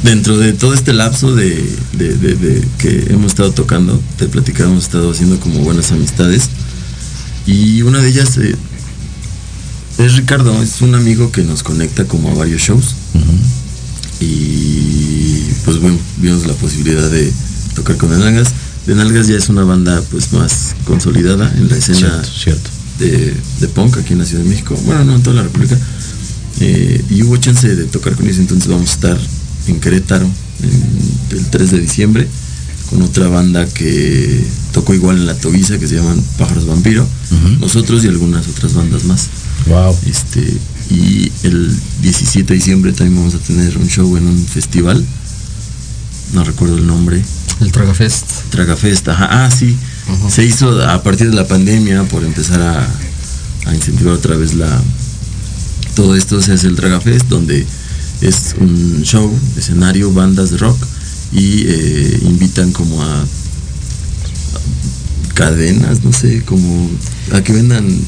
dentro 0.04 0.38
de 0.38 0.54
todo 0.54 0.74
este 0.74 0.94
lapso 0.94 1.36
de, 1.36 1.50
de- 1.94 2.16
de- 2.16 2.36
de 2.36 2.68
que 2.78 3.08
hemos 3.10 3.28
estado 3.28 3.52
tocando, 3.52 4.02
te 4.18 4.28
platicaba, 4.28 4.70
hemos 4.72 4.84
estado 4.84 5.12
haciendo 5.12 5.40
como 5.40 5.60
buenas 5.62 5.92
amistades. 5.92 6.50
Y 7.48 7.82
una 7.82 8.00
de 8.00 8.10
ellas 8.10 8.38
eh, 8.38 8.56
Es 9.98 10.16
Ricardo, 10.16 10.62
es 10.62 10.82
un 10.82 10.94
amigo 10.96 11.32
que 11.32 11.42
nos 11.44 11.64
conecta 11.64 12.06
como 12.06 12.30
a 12.32 12.34
varios 12.36 12.62
shows. 12.62 12.96
Y 14.20 15.44
pues 15.66 15.80
bueno, 15.80 15.98
vimos 16.18 16.46
la 16.46 16.54
posibilidad 16.54 17.10
de 17.10 17.32
tocar 17.76 17.98
con 17.98 18.10
Denalgas. 18.12 18.50
Denalgas 18.88 19.28
ya 19.28 19.36
es 19.36 19.50
una 19.50 19.64
banda 19.64 20.02
pues 20.12 20.34
más 20.34 20.76
consolidada 20.86 21.52
en 21.56 21.70
la 21.70 21.78
escena 21.78 22.00
Cierto, 22.24 22.30
cierto. 22.32 22.70
de, 23.00 23.34
de 23.60 23.68
punk 23.68 23.98
aquí 23.98 24.14
en 24.14 24.20
la 24.20 24.26
Ciudad 24.26 24.44
de 24.44 24.50
México. 24.50 24.76
Bueno, 24.86 25.06
no 25.06 25.16
en 25.16 25.24
toda 25.24 25.36
la 25.38 25.44
República. 25.44 25.78
Eh, 26.60 27.04
y 27.10 27.24
hubo 27.24 27.38
chance 27.38 27.68
de 27.76 27.86
tocar 27.86 28.16
con 28.16 28.26
ellos, 28.26 28.40
entonces 28.40 28.68
vamos 28.70 28.90
a 28.90 28.94
estar 28.94 29.18
en 29.68 29.80
Querétaro 29.80 30.26
en- 30.64 31.38
el 31.38 31.46
3 31.48 31.72
de 31.72 31.80
diciembre 31.80 32.28
con 32.90 33.02
otra 33.04 33.28
banda 33.30 33.66
que 33.68 34.44
tocó 34.74 34.94
igual 34.94 35.18
en 35.18 35.26
la 35.26 35.34
Tobiza 35.36 35.80
que 35.80 35.88
se 35.88 35.96
llaman 35.96 36.22
Pájaros 36.38 36.66
Vampiro. 36.68 37.08
Nosotros 37.60 38.04
y 38.04 38.08
algunas 38.08 38.48
otras 38.50 38.74
bandas 38.74 39.06
más. 39.06 39.28
Wow. 39.68 39.96
Este, 40.06 40.42
y 40.90 41.32
el 41.44 41.74
17 42.02 42.48
de 42.54 42.56
diciembre 42.56 42.92
también 42.92 43.16
vamos 43.18 43.34
a 43.36 43.38
tener 43.40 43.78
un 43.78 43.88
show 43.88 44.18
en 44.18 44.26
un 44.28 44.46
festival. 44.46 45.04
No 46.34 46.44
recuerdo 46.44 46.78
el 46.78 46.86
nombre. 46.88 47.24
El 47.62 47.72
Tragafest. 47.72 48.26
Tragafest, 48.50 49.08
ajá, 49.08 49.46
ah, 49.46 49.52
sí. 49.52 49.78
Se 50.30 50.44
hizo 50.44 50.82
a 50.82 51.02
partir 51.04 51.30
de 51.30 51.36
la 51.36 51.48
pandemia 51.48 52.04
por 52.06 52.24
empezar 52.24 52.60
a, 52.60 52.88
a 53.66 53.76
incentivar 53.76 54.14
otra 54.14 54.36
vez 54.36 54.56
la 54.56 54.82
todo 55.96 56.16
esto 56.16 56.42
se 56.42 56.54
hace 56.54 56.68
el 56.68 56.76
Tragafest 56.76 57.28
donde 57.28 57.66
es 58.22 58.56
un 58.60 59.02
show, 59.04 59.32
escenario, 59.58 60.12
bandas 60.12 60.52
de 60.52 60.58
rock 60.58 60.78
y 61.34 61.64
eh, 61.68 62.20
invitan 62.24 62.72
como 62.72 63.02
a, 63.02 63.22
a 63.22 63.26
cadenas, 65.34 66.04
no 66.04 66.14
sé, 66.14 66.44
como 66.44 66.90
a 67.34 67.42
que 67.42 67.54
vendan 67.54 68.00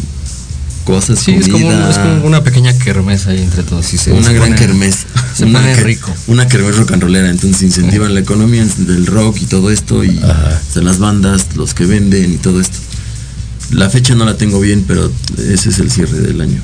cosas, 0.84 1.20
Sí, 1.20 1.32
es 1.34 1.48
como, 1.48 1.66
comida, 1.66 1.90
es 1.90 1.98
como 1.98 2.26
una 2.26 2.44
pequeña 2.44 2.78
kermés 2.78 3.28
ahí 3.28 3.42
entre 3.42 3.64
todos. 3.64 3.86
se- 3.86 4.12
una 4.12 4.28
se 4.28 4.34
gran 4.34 4.50
pone- 4.50 4.60
kermés. 4.60 4.96
Se 5.36 5.46
Una 5.46 5.60
pone 5.60 5.76
rico. 5.78 6.14
Una 6.28 6.48
kermés 6.48 6.76
rock 6.78 6.92
and 6.92 7.02
rollera, 7.04 7.30
entonces 7.30 7.62
incentivan 7.64 8.14
la 8.14 8.20
economía 8.20 8.66
del 8.78 9.06
rock 9.06 9.38
y 9.42 9.46
todo 9.46 9.72
esto, 9.72 10.04
y 10.04 10.20
Ajá. 10.24 10.62
las 10.76 11.00
bandas, 11.00 11.56
los 11.56 11.74
que 11.74 11.86
venden 11.86 12.34
y 12.34 12.38
todo 12.38 12.60
esto. 12.62 12.78
La 13.72 13.90
fecha 13.90 14.14
no 14.16 14.26
la 14.26 14.38
tengo 14.38 14.60
bien, 14.60 14.84
pero 14.88 15.12
ese 15.38 15.70
es 15.70 15.80
el 15.80 15.90
cierre 15.90 16.20
del 16.20 16.40
año. 16.42 16.62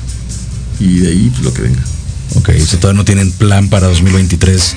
Y 0.78 0.98
de 1.00 1.08
ahí 1.08 1.30
pues, 1.30 1.42
lo 1.44 1.52
que 1.52 1.62
venga. 1.62 1.80
Ok, 2.36 2.50
sea, 2.64 2.78
todavía 2.78 2.98
no 2.98 3.04
tienen 3.04 3.32
plan 3.32 3.68
para 3.68 3.88
2023 3.88 4.76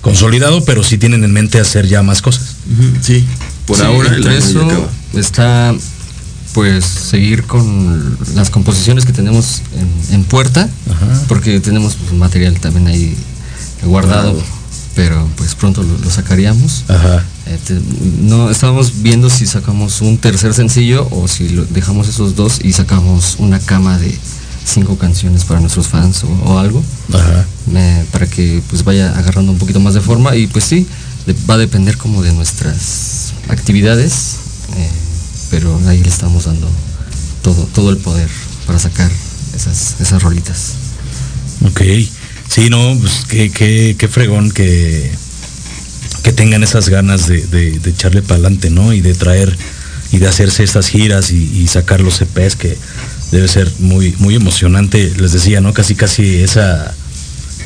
consolidado, 0.00 0.64
pero 0.64 0.82
sí 0.84 0.98
tienen 0.98 1.24
en 1.24 1.32
mente 1.32 1.60
hacer 1.60 1.86
ya 1.86 2.02
más 2.02 2.22
cosas. 2.22 2.56
Ujú, 2.72 2.88
Sí, 3.02 3.24
por 3.66 3.76
Sí, 3.76 3.82
ahora 3.82 4.14
el 4.14 4.26
año 4.26 4.38
ya 4.38 4.46
eso 4.46 4.64
acaba. 4.64 4.88
está 5.14 5.74
pues 6.54 6.84
seguir 6.84 7.44
con 7.44 8.16
las 8.34 8.48
composiciones 8.48 9.04
que 9.04 9.12
tenemos 9.12 9.60
en, 10.08 10.14
en 10.14 10.24
puerta, 10.24 10.68
Ajá. 10.90 11.22
porque 11.28 11.60
tenemos 11.60 11.94
pues, 11.96 12.12
material 12.12 12.58
también 12.60 12.86
ahí 12.86 13.14
guardado, 13.82 14.40
pero 14.94 15.28
pues 15.36 15.54
pronto 15.56 15.82
lo, 15.82 15.98
lo 15.98 16.10
sacaríamos. 16.10 16.84
Ajá. 16.88 17.24
Eh, 17.46 17.58
te- 17.66 17.80
no 18.22 18.50
estábamos 18.50 19.02
viendo 19.02 19.28
si 19.28 19.46
sacamos 19.46 20.00
un 20.00 20.16
tercer 20.18 20.54
sencillo 20.54 21.06
o 21.10 21.28
si 21.28 21.48
lo- 21.50 21.64
dejamos 21.66 22.08
esos 22.08 22.36
dos 22.36 22.60
y 22.64 22.72
sacamos 22.72 23.36
una 23.38 23.58
cama 23.58 23.98
de 23.98 24.16
cinco 24.64 24.96
canciones 24.96 25.44
para 25.44 25.60
nuestros 25.60 25.88
fans 25.88 26.24
o, 26.24 26.28
o 26.50 26.58
algo 26.58 26.82
Ajá. 27.12 27.44
eh, 27.74 28.04
para 28.12 28.26
que 28.26 28.62
pues 28.70 28.82
vaya 28.84 29.10
agarrando 29.18 29.52
un 29.52 29.58
poquito 29.58 29.78
más 29.80 29.92
de 29.92 30.00
forma 30.00 30.34
y 30.36 30.46
pues 30.46 30.64
sí 30.64 30.86
de- 31.26 31.34
va 31.50 31.54
a 31.54 31.58
depender 31.58 31.98
como 31.98 32.22
de 32.22 32.32
nuestras 32.32 33.32
actividades 33.48 34.36
eh, 34.78 34.88
pero 35.54 35.80
ahí 35.86 36.02
le 36.02 36.08
estamos 36.08 36.46
dando 36.46 36.68
todo 37.42 37.68
todo 37.72 37.90
el 37.90 37.98
poder 37.98 38.28
para 38.66 38.80
sacar 38.80 39.08
esas 39.54 40.00
esas 40.00 40.20
rolitas 40.20 40.74
Ok. 41.64 41.80
Sí, 42.48 42.68
no, 42.68 42.96
pues 43.00 43.24
qué, 43.28 43.50
qué, 43.50 43.94
qué 43.96 44.08
fregón 44.08 44.50
que, 44.50 45.10
que 46.22 46.32
tengan 46.32 46.62
esas 46.62 46.88
ganas 46.88 47.28
de, 47.28 47.46
de, 47.46 47.80
echarle 47.90 48.22
para 48.22 48.34
adelante, 48.34 48.70
¿no? 48.70 48.92
Y 48.92 49.00
de 49.00 49.14
traer 49.14 49.56
y 50.12 50.18
de 50.18 50.28
hacerse 50.28 50.62
estas 50.64 50.88
giras 50.88 51.30
y, 51.30 51.62
y 51.62 51.68
sacar 51.68 52.00
los 52.00 52.20
EPs 52.20 52.56
que 52.56 52.76
debe 53.30 53.48
ser 53.48 53.72
muy, 53.78 54.14
muy 54.18 54.34
emocionante. 54.34 55.12
Les 55.16 55.32
decía, 55.32 55.60
¿no? 55.60 55.72
Casi, 55.72 55.94
casi 55.94 56.42
esa 56.42 56.94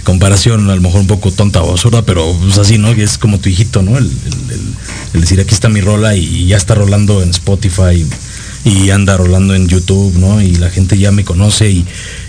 comparación, 0.09 0.71
a 0.71 0.75
lo 0.75 0.81
mejor 0.81 1.01
un 1.03 1.07
poco 1.07 1.31
tonta 1.31 1.63
o 1.63 1.71
absurda, 1.73 2.01
pero 2.03 2.35
pues 2.41 2.57
así, 2.59 2.79
¿no? 2.79 2.95
Que 2.95 3.03
es 3.05 3.19
como 3.19 3.39
tu 3.39 3.49
hijito, 3.51 3.83
¿no? 3.83 3.99
El, 3.99 4.05
el- 4.07 4.51
el- 4.55 4.75
el 5.15 5.21
decir, 5.21 5.39
aquí 5.41 5.53
está 5.55 5.69
mi 5.69 5.81
rola 5.83 6.17
y 6.17 6.47
ya 6.47 6.57
está 6.57 6.75
rolando 6.75 7.23
en 7.23 7.29
Spotify 7.31 8.07
y 8.65 8.89
anda 8.91 9.17
rolando 9.19 9.55
en 9.55 9.69
YouTube, 9.69 10.17
¿no? 10.19 10.41
Y 10.41 10.55
la 10.57 10.71
gente 10.71 10.97
ya 10.99 11.11
me 11.13 11.25
conoce 11.25 11.71
y, 11.71 11.85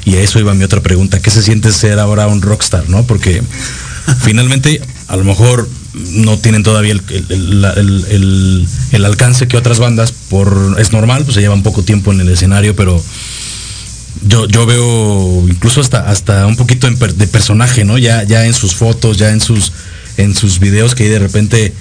y 0.05 0.15
a 0.15 0.21
eso 0.21 0.39
iba 0.39 0.53
mi 0.53 0.63
otra 0.65 0.81
pregunta, 0.81 1.21
¿qué 1.21 1.31
se 1.31 1.41
siente 1.41 1.71
ser 1.71 1.99
ahora 1.99 2.27
un 2.27 2.41
rockstar, 2.41 2.89
¿no? 2.89 3.03
Porque 3.07 3.41
finalmente 4.21 4.81
a 5.07 5.15
lo 5.15 5.23
mejor 5.23 5.67
no 5.93 6.37
tienen 6.37 6.63
todavía 6.63 6.91
el, 6.93 7.01
el- 7.09 7.25
el- 7.29 7.61
la- 7.61 7.73
el- 7.73 8.05
el- 8.11 8.67
el 8.91 9.05
alcance 9.05 9.47
que 9.47 9.55
otras 9.57 9.79
bandas, 9.79 10.11
por 10.11 10.75
es 10.79 10.91
normal, 10.91 11.23
pues 11.23 11.35
se 11.35 11.41
llevan 11.41 11.63
poco 11.63 11.83
tiempo 11.83 12.11
en 12.11 12.19
el 12.19 12.29
escenario, 12.29 12.75
pero 12.75 13.01
yo, 14.25 14.47
yo 14.47 14.65
veo 14.65 15.47
incluso 15.47 15.81
hasta, 15.81 16.09
hasta 16.09 16.45
un 16.45 16.55
poquito 16.55 16.89
de 16.89 17.27
personaje, 17.27 17.85
¿no? 17.85 17.97
Ya, 17.97 18.23
ya 18.23 18.45
en 18.45 18.53
sus 18.53 18.75
fotos, 18.75 19.17
ya 19.17 19.31
en 19.31 19.41
sus, 19.41 19.71
en 20.17 20.35
sus 20.35 20.59
videos 20.59 20.95
que 20.95 21.09
de 21.09 21.19
repente 21.19 21.73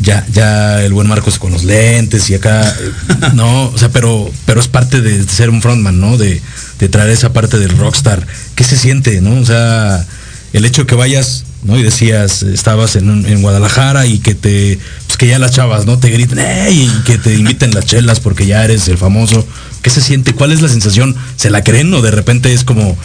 ya, 0.00 0.26
ya 0.32 0.82
el 0.82 0.92
buen 0.92 1.08
Marcos 1.08 1.38
con 1.38 1.52
los 1.52 1.64
lentes 1.64 2.30
y 2.30 2.34
acá, 2.34 2.68
eh, 2.68 2.92
no, 3.34 3.68
o 3.68 3.78
sea, 3.78 3.90
pero, 3.90 4.30
pero 4.46 4.60
es 4.60 4.68
parte 4.68 5.00
de 5.00 5.24
ser 5.24 5.50
un 5.50 5.60
frontman, 5.62 6.00
¿no? 6.00 6.16
De, 6.16 6.40
de 6.78 6.88
traer 6.88 7.10
esa 7.10 7.32
parte 7.32 7.58
del 7.58 7.76
rockstar. 7.76 8.26
¿Qué 8.54 8.64
se 8.64 8.76
siente, 8.76 9.20
no? 9.20 9.40
O 9.40 9.44
sea, 9.44 10.06
el 10.52 10.64
hecho 10.64 10.82
de 10.82 10.86
que 10.86 10.94
vayas, 10.94 11.44
¿no? 11.62 11.78
Y 11.78 11.82
decías, 11.82 12.42
estabas 12.42 12.96
en, 12.96 13.26
en 13.26 13.42
Guadalajara 13.42 14.06
y 14.06 14.18
que 14.18 14.34
te, 14.34 14.78
pues 15.06 15.16
que 15.16 15.26
ya 15.26 15.38
las 15.38 15.52
chavas, 15.52 15.86
¿no? 15.86 15.98
Te 15.98 16.10
griten, 16.10 16.38
¡ey! 16.38 16.84
Y 16.84 17.02
que 17.04 17.18
te 17.18 17.34
inviten 17.34 17.72
las 17.74 17.86
chelas 17.86 18.20
porque 18.20 18.46
ya 18.46 18.64
eres 18.64 18.88
el 18.88 18.98
famoso. 18.98 19.46
¿Qué 19.82 19.90
se 19.90 20.00
siente? 20.00 20.34
¿Cuál 20.34 20.52
es 20.52 20.62
la 20.62 20.68
sensación? 20.68 21.16
¿Se 21.36 21.50
la 21.50 21.62
creen 21.62 21.92
o 21.94 22.02
de 22.02 22.10
repente 22.10 22.52
es 22.52 22.64
como, 22.64 22.96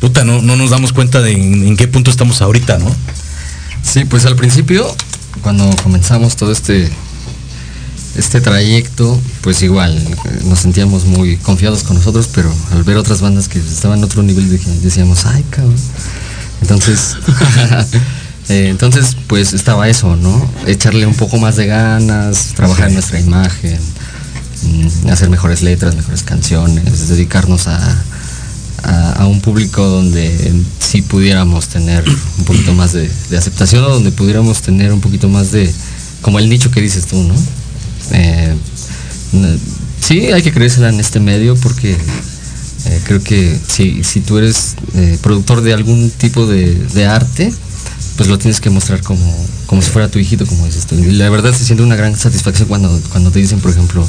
puta, 0.00 0.24
no, 0.24 0.42
no 0.42 0.56
nos 0.56 0.70
damos 0.70 0.92
cuenta 0.92 1.20
de 1.20 1.32
en, 1.32 1.66
en 1.66 1.76
qué 1.76 1.88
punto 1.88 2.10
estamos 2.10 2.42
ahorita, 2.42 2.78
¿no? 2.78 2.94
Sí, 3.82 4.04
pues 4.04 4.26
al 4.26 4.36
principio, 4.36 4.86
cuando 5.42 5.68
comenzamos 5.82 6.36
todo 6.36 6.52
este 6.52 6.90
este 8.16 8.40
trayecto, 8.40 9.20
pues 9.40 9.62
igual 9.62 9.96
eh, 9.96 10.40
nos 10.44 10.60
sentíamos 10.60 11.04
muy 11.04 11.36
confiados 11.36 11.84
con 11.84 11.96
nosotros, 11.96 12.28
pero 12.34 12.52
al 12.72 12.82
ver 12.82 12.96
otras 12.96 13.20
bandas 13.20 13.48
que 13.48 13.58
estaban 13.58 13.98
en 13.98 14.04
otro 14.04 14.22
nivel 14.22 14.60
decíamos, 14.82 15.26
ay 15.26 15.44
cabrón. 15.48 15.76
Entonces, 16.60 17.16
eh, 18.48 18.68
entonces 18.68 19.16
pues 19.26 19.52
estaba 19.52 19.88
eso, 19.88 20.16
¿no? 20.16 20.48
Echarle 20.66 21.06
un 21.06 21.14
poco 21.14 21.38
más 21.38 21.56
de 21.56 21.66
ganas, 21.66 22.52
trabajar 22.54 22.88
en 22.88 22.94
nuestra 22.94 23.20
imagen, 23.20 23.78
mm, 24.62 25.10
hacer 25.10 25.30
mejores 25.30 25.62
letras, 25.62 25.96
mejores 25.96 26.22
canciones, 26.22 27.08
dedicarnos 27.08 27.66
a, 27.66 27.78
a, 28.84 29.12
a 29.12 29.26
un 29.26 29.40
público 29.40 29.86
donde 29.86 30.52
sí 30.78 31.02
pudiéramos 31.02 31.68
tener 31.68 32.04
un 32.38 32.44
poquito 32.44 32.74
más 32.74 32.92
de, 32.92 33.10
de 33.30 33.38
aceptación 33.38 33.84
o 33.84 33.88
donde 33.88 34.10
pudiéramos 34.10 34.60
tener 34.62 34.92
un 34.92 35.00
poquito 35.00 35.28
más 35.28 35.52
de, 35.52 35.72
como 36.20 36.38
el 36.38 36.48
nicho 36.48 36.70
que 36.70 36.80
dices 36.80 37.06
tú, 37.06 37.22
¿no? 37.22 37.34
Eh, 38.12 38.54
sí, 40.00 40.32
hay 40.32 40.42
que 40.42 40.52
creérsela 40.52 40.88
en 40.88 41.00
este 41.00 41.20
medio 41.20 41.56
porque 41.56 41.96
eh, 42.86 43.00
creo 43.04 43.22
que 43.22 43.58
si, 43.66 44.02
si 44.04 44.20
tú 44.20 44.38
eres 44.38 44.76
eh, 44.94 45.18
productor 45.22 45.60
de 45.60 45.72
algún 45.72 46.10
tipo 46.10 46.46
de, 46.46 46.74
de 46.74 47.06
arte, 47.06 47.52
pues 48.16 48.28
lo 48.28 48.38
tienes 48.38 48.60
que 48.60 48.70
mostrar 48.70 49.02
como, 49.02 49.46
como 49.66 49.82
si 49.82 49.90
fuera 49.90 50.08
tu 50.08 50.18
hijito, 50.18 50.46
como 50.46 50.66
dices 50.66 50.86
tú. 50.86 50.94
Y 50.94 51.12
la 51.12 51.30
verdad 51.30 51.54
se 51.54 51.64
siente 51.64 51.82
una 51.82 51.96
gran 51.96 52.16
satisfacción 52.16 52.68
cuando, 52.68 53.00
cuando 53.10 53.30
te 53.30 53.38
dicen, 53.38 53.60
por 53.60 53.70
ejemplo, 53.70 54.06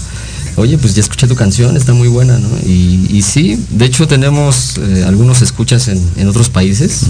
oye, 0.56 0.78
pues 0.78 0.96
ya 0.96 1.02
escuché 1.02 1.28
tu 1.28 1.36
canción, 1.36 1.78
está 1.78 1.94
muy 1.94 2.08
buena, 2.08 2.38
¿no? 2.38 2.50
Y, 2.66 3.08
y 3.10 3.22
sí, 3.22 3.64
de 3.70 3.86
hecho 3.86 4.08
tenemos 4.08 4.78
eh, 4.78 5.06
algunos 5.08 5.42
escuchas 5.42 5.88
en, 5.88 6.02
en 6.18 6.28
otros 6.28 6.50
países 6.50 7.04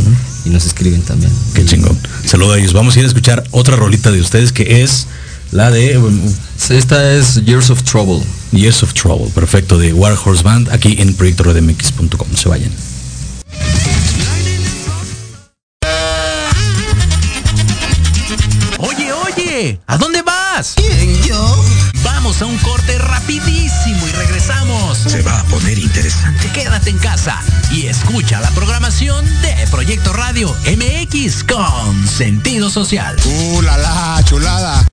y 0.45 0.49
nos 0.49 0.65
escriben 0.65 1.01
también. 1.01 1.31
Qué 1.53 1.65
chingón. 1.65 1.97
Saludo 2.25 2.53
a 2.53 2.59
ellos. 2.59 2.73
Vamos 2.73 2.95
a 2.95 2.99
ir 2.99 3.05
a 3.05 3.07
escuchar 3.07 3.43
otra 3.51 3.75
rolita 3.75 4.11
de 4.11 4.21
ustedes 4.21 4.51
que 4.51 4.83
es 4.83 5.07
la 5.51 5.69
de 5.69 5.97
um, 5.97 6.33
Esta 6.69 7.13
es 7.13 7.43
Years 7.45 7.69
of 7.69 7.83
Trouble. 7.83 8.25
Years 8.51 8.83
of 8.83 8.93
Trouble, 8.93 9.29
perfecto, 9.33 9.77
de 9.77 9.93
War 9.93 10.17
Horse 10.23 10.43
Band, 10.43 10.69
aquí 10.71 10.95
en 10.99 11.13
proyectoredmx.com. 11.13 12.27
Se 12.35 12.49
vayan. 12.49 12.71
Oye, 18.79 19.11
oye, 19.13 19.79
¿a 19.87 19.97
dónde 19.97 20.21
vas? 20.21 20.73
¿Quién, 20.75 21.21
yo? 21.23 21.65
Vamos 22.03 22.41
a 22.41 22.45
un 22.45 22.57
corte 22.59 22.97
rapidísimo 22.97 24.07
y 24.07 24.11
regresamos. 24.11 24.97
Se 24.97 25.21
va 25.21 25.39
a 25.39 25.43
poner 25.45 25.77
interesante. 25.77 26.49
Quédate 26.53 26.89
en 26.89 26.97
casa 26.97 27.41
y 27.71 27.87
escucha 27.87 28.39
la 28.39 28.49
programación 28.51 29.25
de 29.41 29.67
Proyecto 29.69 30.13
Radio 30.13 30.55
MX 30.65 31.43
con 31.43 32.07
sentido 32.07 32.69
social. 32.69 33.17
¡Uh, 33.25 33.61
la, 33.61 33.77
la, 33.77 34.23
chulada! 34.23 34.90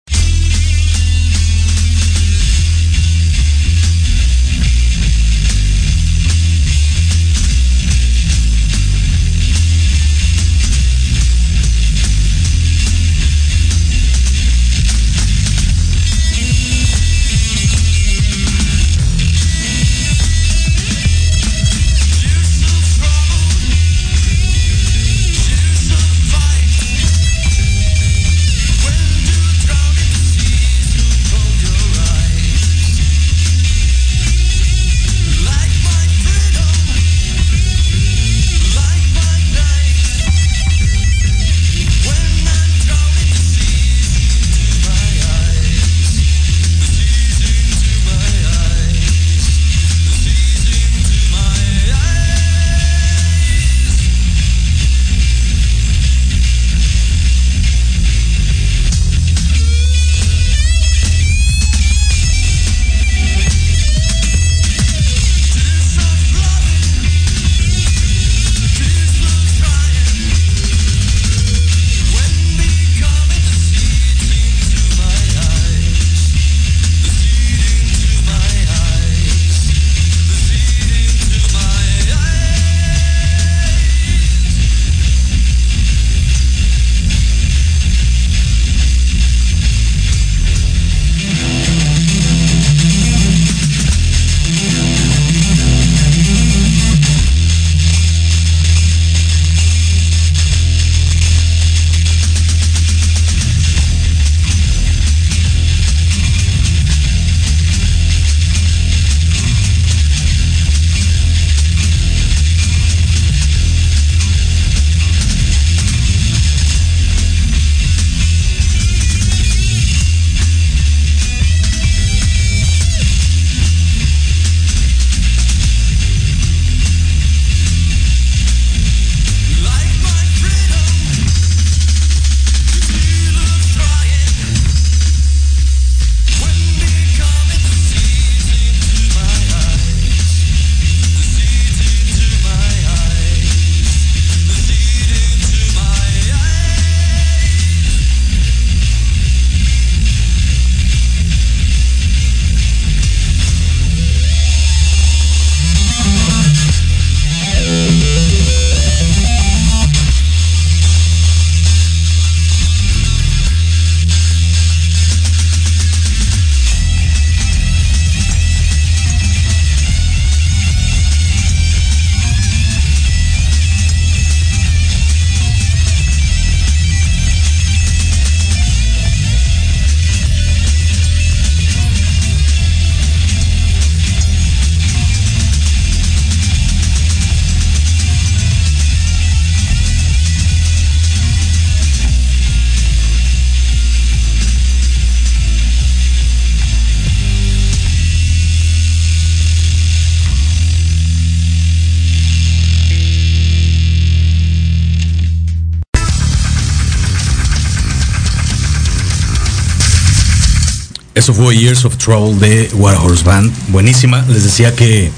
Eso 211.19 211.35
fue 211.35 211.57
Years 211.57 211.85
of 211.85 211.97
Trouble 211.97 212.39
de 212.39 212.71
Warhorse 212.75 213.25
Band. 213.25 213.53
Buenísima. 213.71 214.25
Les 214.29 214.45
decía 214.45 214.77
que 214.77 215.11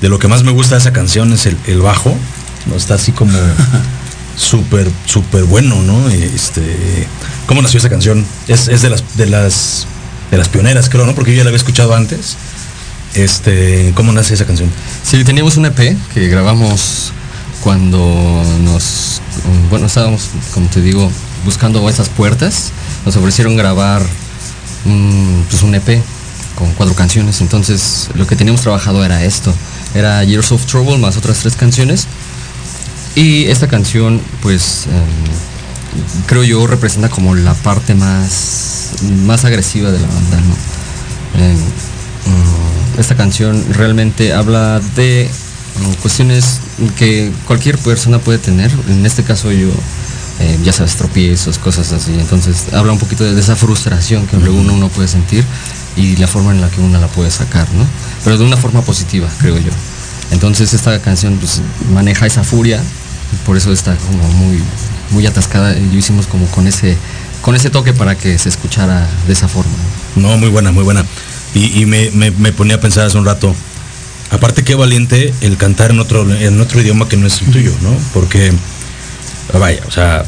de 0.00 0.08
lo 0.08 0.20
que 0.20 0.28
más 0.28 0.44
me 0.44 0.52
gusta 0.52 0.76
de 0.76 0.82
esa 0.82 0.92
canción 0.92 1.32
es 1.32 1.46
el, 1.46 1.56
el 1.66 1.80
bajo. 1.80 2.16
¿no? 2.66 2.76
Está 2.76 2.94
así 2.94 3.10
como 3.10 3.36
súper, 4.36 4.88
súper 5.04 5.42
bueno, 5.42 5.82
¿no? 5.82 6.08
Este, 6.10 7.08
¿Cómo 7.46 7.60
nació 7.60 7.78
esa 7.78 7.90
canción? 7.90 8.24
Es, 8.46 8.68
es 8.68 8.82
de, 8.82 8.90
las, 8.90 9.16
de, 9.16 9.26
las, 9.26 9.88
de 10.30 10.38
las 10.38 10.48
pioneras, 10.48 10.88
creo, 10.88 11.06
¿no? 11.06 11.14
Porque 11.16 11.32
yo 11.32 11.38
ya 11.38 11.42
la 11.42 11.48
había 11.48 11.56
escuchado 11.56 11.92
antes. 11.96 12.36
Este, 13.14 13.90
¿Cómo 13.96 14.12
nace 14.12 14.34
esa 14.34 14.46
canción? 14.46 14.70
Sí, 15.02 15.24
teníamos 15.24 15.56
un 15.56 15.66
EP 15.66 15.96
que 16.14 16.28
grabamos 16.28 17.12
cuando 17.64 17.98
nos, 18.62 19.20
bueno, 19.70 19.86
estábamos, 19.86 20.28
como 20.54 20.68
te 20.68 20.80
digo, 20.80 21.10
buscando 21.44 21.88
esas 21.88 22.08
puertas. 22.10 22.70
Nos 23.04 23.16
ofrecieron 23.16 23.56
grabar 23.56 24.02
un, 24.84 25.44
pues 25.48 25.62
un 25.62 25.74
EP 25.74 26.02
con 26.54 26.72
cuatro 26.74 26.94
canciones. 26.94 27.40
Entonces, 27.40 28.08
lo 28.14 28.26
que 28.26 28.36
teníamos 28.36 28.62
trabajado 28.62 29.04
era 29.04 29.24
esto. 29.24 29.52
Era 29.94 30.22
Years 30.24 30.52
of 30.52 30.64
Trouble 30.66 30.98
más 30.98 31.16
otras 31.16 31.38
tres 31.38 31.56
canciones. 31.56 32.06
Y 33.14 33.44
esta 33.46 33.68
canción, 33.68 34.20
pues, 34.40 34.86
em, 34.86 36.26
creo 36.26 36.44
yo 36.44 36.66
representa 36.66 37.08
como 37.08 37.34
la 37.34 37.54
parte 37.54 37.94
más, 37.94 38.92
más 39.26 39.44
agresiva 39.44 39.90
de 39.90 39.98
la 39.98 40.06
banda, 40.06 40.40
¿no? 40.40 41.42
Em, 41.44 41.56
mm, 41.56 43.00
esta 43.00 43.14
canción 43.14 43.64
realmente 43.74 44.32
habla 44.32 44.80
de 44.96 45.28
mm, 45.80 45.92
cuestiones 46.02 46.60
que 46.96 47.30
cualquier 47.46 47.78
persona 47.78 48.18
puede 48.18 48.38
tener. 48.38 48.70
En 48.88 49.04
este 49.04 49.22
caso 49.22 49.52
yo, 49.52 49.68
eh, 50.42 50.58
ya 50.64 50.72
sabes, 50.72 50.96
tropiezos, 50.96 51.58
cosas 51.58 51.92
así. 51.92 52.12
Entonces 52.12 52.66
habla 52.72 52.92
un 52.92 52.98
poquito 52.98 53.22
de, 53.24 53.38
esa 53.38 53.54
frustración 53.54 54.26
que 54.26 54.36
luego 54.36 54.58
uno, 54.58 54.74
uno 54.74 54.88
puede 54.88 55.06
sentir 55.06 55.44
y 55.96 56.16
la 56.16 56.26
forma 56.26 56.50
en 56.50 56.60
la 56.60 56.68
que 56.68 56.80
uno 56.80 56.98
la 56.98 57.06
puede 57.06 57.30
sacar, 57.30 57.68
¿no? 57.74 57.86
Pero 58.24 58.38
de 58.38 58.44
una 58.44 58.56
forma 58.56 58.82
positiva, 58.82 59.28
creo 59.38 59.56
yo. 59.58 59.70
Entonces 60.32 60.74
esta 60.74 61.00
canción 61.00 61.36
pues, 61.36 61.60
maneja 61.92 62.26
esa 62.26 62.42
furia, 62.42 62.82
por 63.46 63.56
eso 63.56 63.72
está 63.72 63.94
como 63.96 64.26
muy, 64.32 64.58
muy 65.10 65.26
atascada. 65.26 65.76
Y 65.78 65.86
lo 65.92 65.96
hicimos 65.96 66.26
como 66.26 66.46
con 66.46 66.66
ese, 66.66 66.96
con 67.40 67.54
ese 67.54 67.70
toque 67.70 67.92
para 67.92 68.16
que 68.16 68.36
se 68.38 68.48
escuchara 68.48 69.08
de 69.28 69.32
esa 69.32 69.46
forma. 69.46 69.70
No, 70.16 70.36
muy 70.38 70.48
buena, 70.48 70.72
muy 70.72 70.82
buena. 70.82 71.04
Y, 71.54 71.84
me, 71.84 72.10
me 72.10 72.52
ponía 72.52 72.76
a 72.76 72.80
pensar 72.80 73.06
hace 73.06 73.18
un 73.18 73.26
rato, 73.26 73.54
aparte 74.30 74.64
qué 74.64 74.74
valiente 74.74 75.34
el 75.42 75.58
cantar 75.58 75.90
en 75.90 76.00
otro, 76.00 76.28
en 76.34 76.58
otro 76.58 76.80
idioma 76.80 77.08
que 77.08 77.18
no 77.18 77.26
es 77.26 77.42
el 77.42 77.50
tuyo, 77.50 77.72
¿no? 77.82 77.94
Porque, 78.14 78.52
vaya, 79.58 79.80
o 79.86 79.90
sea, 79.90 80.24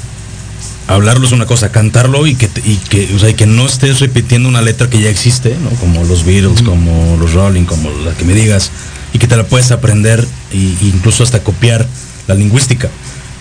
hablarlo 0.87 1.27
es 1.27 1.33
una 1.33 1.47
cosa, 1.47 1.71
cantarlo 1.73 2.27
y 2.27 2.35
que, 2.35 2.49
y 2.65 2.77
que, 2.77 3.11
o 3.15 3.19
sea, 3.19 3.31
y 3.31 3.35
que 3.35 3.47
no 3.47 3.67
estés 3.67 4.01
repitiendo 4.01 4.49
una 4.49 4.63
letra 4.63 4.89
que 4.91 5.01
ya 5.01 5.09
existe, 5.09 5.57
¿no? 5.63 5.71
Como 5.79 6.05
los 6.05 6.25
Beatles, 6.25 6.63
como 6.63 7.17
los 7.19 7.33
Rolling, 7.33 7.65
como 7.65 7.91
la 8.05 8.13
que 8.13 8.25
me 8.25 8.35
digas, 8.35 8.71
y 9.13 9.19
que 9.19 9.27
te 9.27 9.37
la 9.37 9.45
puedes 9.45 9.71
aprender 9.71 10.27
e 10.53 10.57
incluso 10.83 11.23
hasta 11.23 11.41
copiar 11.43 11.87
la 12.27 12.35
lingüística. 12.35 12.89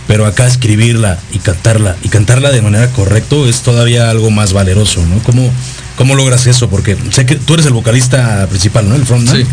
Pero 0.08 0.26
acá 0.26 0.46
escribirla 0.48 1.18
y 1.34 1.40
cantarla, 1.40 1.96
y 2.04 2.10
cantarla 2.10 2.52
de 2.52 2.62
manera 2.62 2.88
correcta 2.90 3.38
es 3.48 3.62
todavía 3.62 4.10
algo 4.10 4.30
más 4.32 4.52
valeroso, 4.54 5.02
¿no? 5.06 5.18
¿Cómo, 5.24 5.50
cómo 5.98 6.16
logras 6.16 6.46
eso? 6.48 6.70
Porque 6.70 6.98
sé 7.12 7.26
que 7.26 7.36
tú 7.36 7.54
eres 7.54 7.66
el 7.66 7.74
vocalista 7.74 8.46
principal, 8.50 8.88
¿no? 8.90 8.96
El 8.96 9.06
frontman. 9.06 9.36
Sí. 9.38 9.46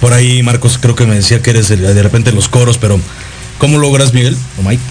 Por 0.00 0.12
ahí 0.12 0.42
Marcos 0.42 0.78
creo 0.80 0.94
que 0.96 1.04
me 1.06 1.16
decía 1.16 1.42
que 1.42 1.50
eres 1.50 1.70
el- 1.70 1.80
de 1.82 2.02
repente 2.02 2.32
los 2.32 2.48
coros, 2.48 2.78
pero 2.78 2.98
¿cómo 3.58 3.78
logras, 3.78 4.12
Miguel 4.14 4.36
o 4.58 4.62
Mike, 4.68 4.82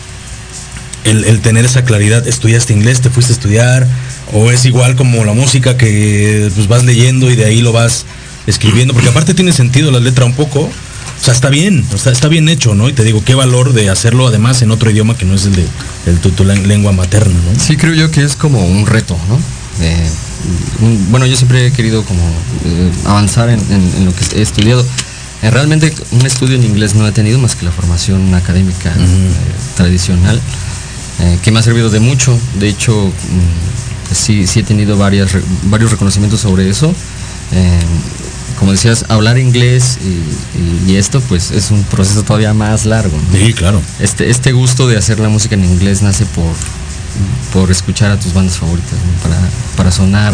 el, 1.04 1.24
el 1.26 1.42
tener 1.42 1.66
esa 1.66 1.84
claridad? 1.84 2.28
¿Estudiaste 2.28 2.74
inglés? 2.74 3.02
¿Te 3.02 3.10
fuiste 3.10 3.34
a 3.34 3.36
estudiar? 3.36 3.88
¿O 4.34 4.52
es 4.52 4.66
igual 4.66 4.96
como 4.96 5.24
la 5.26 5.34
música 5.34 5.78
que 5.78 6.50
pues, 6.56 6.68
vas 6.68 6.84
leyendo 6.84 7.30
y 7.32 7.36
de 7.36 7.46
ahí 7.46 7.62
lo 7.62 7.72
vas 7.74 8.06
escribiendo? 8.48 8.94
Porque 8.94 9.10
aparte 9.10 9.34
tiene 9.34 9.52
sentido 9.54 9.92
la 9.92 10.00
letra 10.00 10.26
un 10.26 10.34
poco. 10.34 10.62
O 10.62 11.24
sea, 11.24 11.34
está 11.36 11.50
bien, 11.50 11.86
está, 11.94 12.12
está 12.12 12.28
bien 12.30 12.50
hecho, 12.50 12.74
¿no? 12.74 12.90
Y 12.90 12.94
te 12.94 13.04
digo, 13.04 13.24
qué 13.24 13.36
valor 13.36 13.74
de 13.74 13.90
hacerlo 13.92 14.26
además 14.28 14.62
en 14.64 14.72
otro 14.72 14.90
idioma 14.90 15.16
que 15.16 15.26
no 15.26 15.36
es 15.36 15.46
el 15.46 15.54
de 15.56 15.66
el, 16.08 16.18
tu, 16.20 16.32
tu 16.32 16.44
len- 16.44 16.68
lengua 16.68 16.94
materna, 16.94 17.34
¿no? 17.54 17.60
Sí, 17.60 17.78
creo 17.78 17.94
yo 17.94 18.10
que 18.10 18.24
es 18.24 18.36
como 18.36 18.66
un 18.66 18.88
reto, 18.88 19.16
¿no? 19.30 19.36
Eh, 19.86 20.10
un- 20.82 21.12
bueno, 21.12 21.28
yo 21.28 21.36
siempre 21.36 21.68
he 21.68 21.72
querido 21.72 22.04
como 22.06 22.22
eh, 22.66 22.92
avanzar 23.06 23.50
en, 23.50 23.60
en- 23.60 23.94
en 23.98 24.06
lo 24.06 24.16
que 24.16 24.26
he 24.36 24.42
estudiado. 24.42 24.84
Eh, 25.44 25.52
realmente 25.52 25.94
un 26.12 26.26
estudio 26.26 26.56
en 26.56 26.64
inglés 26.64 26.96
no 26.96 27.08
he 27.08 27.12
tenido 27.12 27.38
más 27.38 27.56
que 27.56 27.66
la 27.66 27.72
formación 27.72 28.34
académica 28.34 28.92
eh, 28.98 29.30
tradicional, 29.76 30.42
eh, 31.22 31.38
que 31.44 31.52
me 31.52 31.60
ha 31.60 31.64
servido 31.64 31.90
de 31.90 32.00
mucho. 32.00 32.38
De 32.60 32.68
hecho, 32.68 32.94
mm, 33.08 34.14
sí, 34.16 34.48
sí 34.48 34.60
he 34.60 34.64
tenido 34.64 34.98
varias, 34.98 35.32
varios 35.64 35.92
reconocimientos 35.92 36.42
sobre 36.42 36.70
eso. 36.70 36.94
Eh, 37.54 37.80
como 38.60 38.72
decías, 38.74 39.06
hablar 39.10 39.38
inglés 39.40 39.98
y, 40.04 40.88
y- 40.88 40.92
y 40.92 40.96
esto 40.98 41.20
pues 41.22 41.50
es 41.52 41.72
un 41.72 41.84
proceso 41.86 42.22
todavía 42.24 42.54
más 42.54 42.86
largo. 42.86 43.18
¿no? 43.18 43.38
Sí, 43.38 43.54
claro. 43.54 43.82
Este, 44.00 44.30
este 44.30 44.52
gusto 44.52 44.88
de 44.88 44.98
hacer 44.98 45.20
la 45.20 45.30
música 45.30 45.56
en 45.56 45.66
inglés 45.66 46.02
nace 46.04 46.26
por, 46.28 46.54
por 47.54 47.72
escuchar 47.72 48.12
a 48.12 48.20
tus 48.20 48.34
bandas 48.34 48.58
favoritas, 48.58 48.92
¿no? 48.94 49.24
para, 49.30 49.40
para 49.78 49.92
sonar 49.92 50.34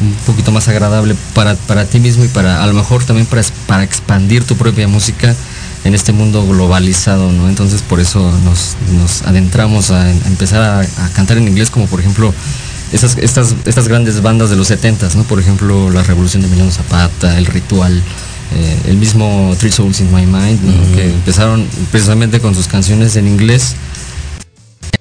un 0.00 0.12
poquito 0.26 0.50
más 0.50 0.66
agradable 0.66 1.14
para, 1.34 1.54
para 1.54 1.84
ti 1.84 2.00
mismo 2.00 2.24
y 2.24 2.28
para 2.28 2.64
a 2.64 2.66
lo 2.66 2.72
mejor 2.72 3.04
también 3.04 3.26
para, 3.26 3.42
para 3.68 3.84
expandir 3.84 4.42
tu 4.42 4.56
propia 4.56 4.88
música 4.88 5.32
en 5.84 5.94
este 5.94 6.12
mundo 6.12 6.46
globalizado, 6.46 7.32
¿no? 7.32 7.48
Entonces 7.48 7.82
por 7.82 8.00
eso 8.00 8.20
nos, 8.44 8.76
nos 8.92 9.22
adentramos 9.22 9.90
a, 9.90 10.02
a 10.02 10.10
empezar 10.26 10.62
a, 10.62 10.80
a 10.80 11.08
cantar 11.14 11.38
en 11.38 11.48
inglés, 11.48 11.70
como 11.70 11.86
por 11.86 12.00
ejemplo 12.00 12.32
esas, 12.92 13.16
estas, 13.18 13.54
estas 13.64 13.88
grandes 13.88 14.20
bandas 14.20 14.50
de 14.50 14.56
los 14.56 14.70
70s, 14.70 15.14
¿no? 15.14 15.24
Por 15.24 15.40
ejemplo, 15.40 15.90
La 15.90 16.02
Revolución 16.02 16.42
de 16.42 16.48
Emiliano 16.48 16.70
Zapata, 16.70 17.38
El 17.38 17.46
Ritual, 17.46 18.02
eh, 18.54 18.78
el 18.86 18.96
mismo 18.96 19.54
Three 19.58 19.72
Souls 19.72 20.00
in 20.00 20.12
My 20.14 20.26
Mind, 20.26 20.60
¿no? 20.62 20.94
Que 20.94 21.06
empezaron 21.06 21.66
precisamente 21.90 22.40
con 22.40 22.54
sus 22.54 22.68
canciones 22.68 23.16
en 23.16 23.26
inglés 23.26 23.76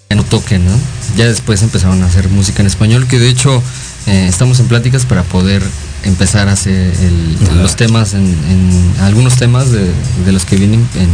en 0.10 0.20
un 0.20 0.26
toque, 0.26 0.58
¿no? 0.58 0.72
Ya 1.18 1.28
después 1.28 1.62
empezaron 1.62 2.02
a 2.04 2.06
hacer 2.06 2.30
música 2.30 2.62
en 2.62 2.68
español, 2.68 3.08
que 3.08 3.20
de 3.20 3.30
hecho 3.30 3.62
eh, 4.08 4.26
estamos 4.28 4.60
en 4.60 4.68
pláticas 4.68 5.06
para 5.06 5.24
poder 5.24 5.62
empezar 6.04 6.47
a 6.49 6.54
hacer 6.54 6.74
el- 7.02 7.38
los 7.62 7.76
temas, 7.76 8.14
en, 8.14 8.26
en 8.26 8.93
algunos 9.02 9.36
temas 9.38 9.72
de, 9.72 9.91
de 10.26 10.32
los 10.32 10.45
que 10.45 10.56
vienen 10.56 10.88
en, 10.95 11.10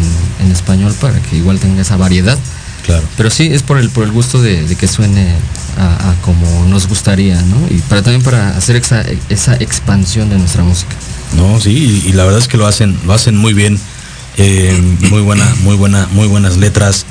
en 0.46 0.52
español 0.52 0.94
para 1.00 1.20
que 1.22 1.38
igual 1.38 1.60
tenga 1.60 1.82
esa 1.82 1.98
variedad. 1.98 2.38
Claro. 2.86 3.04
Pero 3.18 3.30
sí, 3.30 3.50
es 3.52 3.64
por 3.64 3.78
el, 3.80 3.90
por 3.90 4.06
el 4.06 4.12
gusto 4.12 4.42
de, 4.42 4.64
de 4.66 4.76
que 4.76 4.88
suene 4.88 5.34
a, 5.78 6.10
a 6.12 6.14
como 6.22 6.66
nos 6.66 6.88
gustaría, 6.88 7.42
¿no? 7.42 7.58
Y 7.70 7.80
para 7.90 8.02
también 8.02 8.24
para 8.24 8.56
hacer 8.56 8.78
esa, 8.78 9.04
esa 9.30 9.56
expansión 9.56 10.30
de 10.30 10.38
nuestra 10.38 10.64
música. 10.64 10.96
No, 11.36 11.60
sí, 11.60 12.02
y, 12.06 12.10
y 12.10 12.14
la 12.14 12.24
verdad 12.24 12.40
es 12.40 12.48
que 12.48 12.56
lo 12.58 12.66
hacen, 12.66 12.98
lo 13.06 13.14
hacen 13.14 13.36
muy 13.36 13.54
bien. 13.54 13.78
eh, 14.38 14.80
muy 15.10 15.22
buena, 15.22 15.44
muy 15.64 15.76
buena, 15.76 16.08
muy 16.12 16.28
buenas 16.28 16.56
letras. 16.58 17.06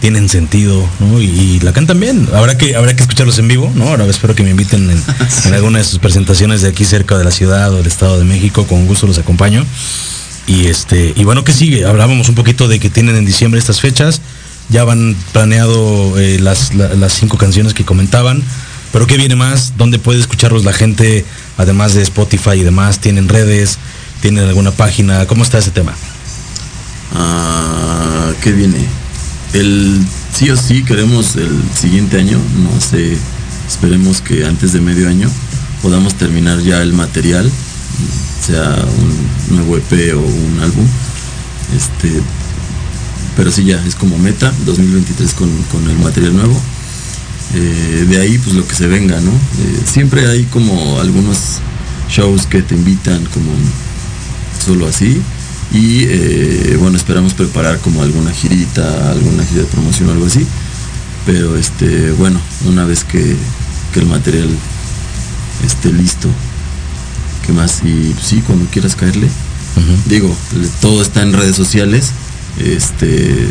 Tienen 0.00 0.28
sentido, 0.28 0.86
¿no? 1.00 1.20
Y, 1.20 1.24
y 1.26 1.60
la 1.60 1.72
cantan 1.72 1.98
bien. 1.98 2.28
Habrá 2.34 2.56
que, 2.58 2.76
habrá 2.76 2.94
que 2.94 3.02
escucharlos 3.02 3.38
en 3.38 3.48
vivo, 3.48 3.72
¿no? 3.74 3.88
Ahora 3.88 4.04
espero 4.06 4.34
que 4.34 4.42
me 4.42 4.50
inviten 4.50 4.90
en, 4.90 5.02
en 5.46 5.54
alguna 5.54 5.78
de 5.78 5.84
sus 5.84 5.98
presentaciones 5.98 6.62
de 6.62 6.68
aquí 6.68 6.84
cerca 6.84 7.16
de 7.18 7.24
la 7.24 7.30
ciudad 7.30 7.72
o 7.72 7.78
del 7.78 7.86
Estado 7.86 8.18
de 8.18 8.24
México. 8.24 8.66
Con 8.66 8.86
gusto 8.86 9.06
los 9.06 9.18
acompaño. 9.18 9.64
Y 10.46 10.66
este, 10.66 11.12
y 11.16 11.24
bueno, 11.24 11.42
¿qué 11.44 11.52
sigue? 11.52 11.86
Hablábamos 11.86 12.28
un 12.28 12.34
poquito 12.36 12.68
de 12.68 12.78
que 12.78 12.88
tienen 12.90 13.16
en 13.16 13.24
diciembre 13.24 13.58
estas 13.58 13.80
fechas. 13.80 14.20
Ya 14.68 14.84
van 14.84 15.16
planeado 15.32 16.18
eh, 16.18 16.38
las, 16.40 16.74
la- 16.74 16.94
las 16.94 17.12
cinco 17.14 17.38
canciones 17.38 17.72
que 17.74 17.84
comentaban. 17.84 18.42
Pero 18.92 19.06
¿qué 19.06 19.16
viene 19.16 19.34
más? 19.34 19.72
¿Dónde 19.76 19.98
puede 19.98 20.20
escucharlos 20.20 20.64
la 20.64 20.72
gente? 20.72 21.24
Además 21.56 21.94
de 21.94 22.02
Spotify 22.02 22.50
y 22.60 22.62
demás, 22.62 23.00
¿tienen 23.00 23.28
redes? 23.28 23.78
¿Tienen 24.20 24.44
alguna 24.44 24.70
página? 24.72 25.26
¿Cómo 25.26 25.42
está 25.42 25.58
ese 25.58 25.70
tema? 25.70 25.94
Ah, 27.14 28.30
¿Qué 28.42 28.52
viene? 28.52 28.78
El 29.56 30.04
sí 30.34 30.50
o 30.50 30.56
sí 30.56 30.82
queremos 30.82 31.36
el 31.36 31.50
siguiente 31.74 32.18
año, 32.18 32.38
no 32.62 32.78
sé, 32.78 33.16
esperemos 33.66 34.20
que 34.20 34.44
antes 34.44 34.74
de 34.74 34.82
medio 34.82 35.08
año 35.08 35.30
podamos 35.80 36.14
terminar 36.14 36.60
ya 36.60 36.82
el 36.82 36.92
material, 36.92 37.50
sea 38.38 38.76
un 39.48 39.56
nuevo 39.56 39.78
EP 39.78 40.14
o 40.14 40.20
un 40.20 40.60
álbum. 40.60 40.86
Este, 41.74 42.20
pero 43.34 43.50
sí 43.50 43.64
ya 43.64 43.82
es 43.86 43.94
como 43.94 44.18
meta 44.18 44.52
2023 44.66 45.32
con, 45.32 45.50
con 45.72 45.88
el 45.88 45.98
material 46.00 46.36
nuevo. 46.36 46.60
Eh, 47.54 48.04
de 48.10 48.20
ahí 48.20 48.36
pues 48.36 48.54
lo 48.54 48.68
que 48.68 48.74
se 48.74 48.86
venga, 48.88 49.18
¿no? 49.22 49.30
Eh, 49.30 49.80
siempre 49.86 50.28
hay 50.28 50.44
como 50.44 51.00
algunos 51.00 51.60
shows 52.10 52.46
que 52.46 52.60
te 52.60 52.74
invitan 52.74 53.24
como 53.32 53.52
solo 54.62 54.86
así 54.86 55.22
y 55.72 56.04
eh, 56.04 56.76
bueno 56.80 56.96
esperamos 56.96 57.34
preparar 57.34 57.78
como 57.80 58.02
alguna 58.02 58.30
girita 58.32 59.10
alguna 59.10 59.44
gira 59.44 59.62
de 59.62 59.68
promoción 59.68 60.08
o 60.08 60.12
algo 60.12 60.26
así. 60.26 60.46
Pero 61.26 61.56
este 61.56 62.12
bueno 62.12 62.40
una 62.66 62.84
vez 62.84 63.02
que, 63.04 63.36
que 63.92 64.00
el 64.00 64.06
material 64.06 64.48
esté 65.64 65.92
listo 65.92 66.28
qué 67.44 67.52
más 67.52 67.82
y 67.84 68.14
sí 68.22 68.42
cuando 68.46 68.66
quieras 68.66 68.94
caerle. 68.96 69.28
Digo 70.06 70.34
todo 70.80 71.02
está 71.02 71.22
en 71.22 71.32
redes 71.32 71.56
sociales 71.56 72.10
este 72.58 73.48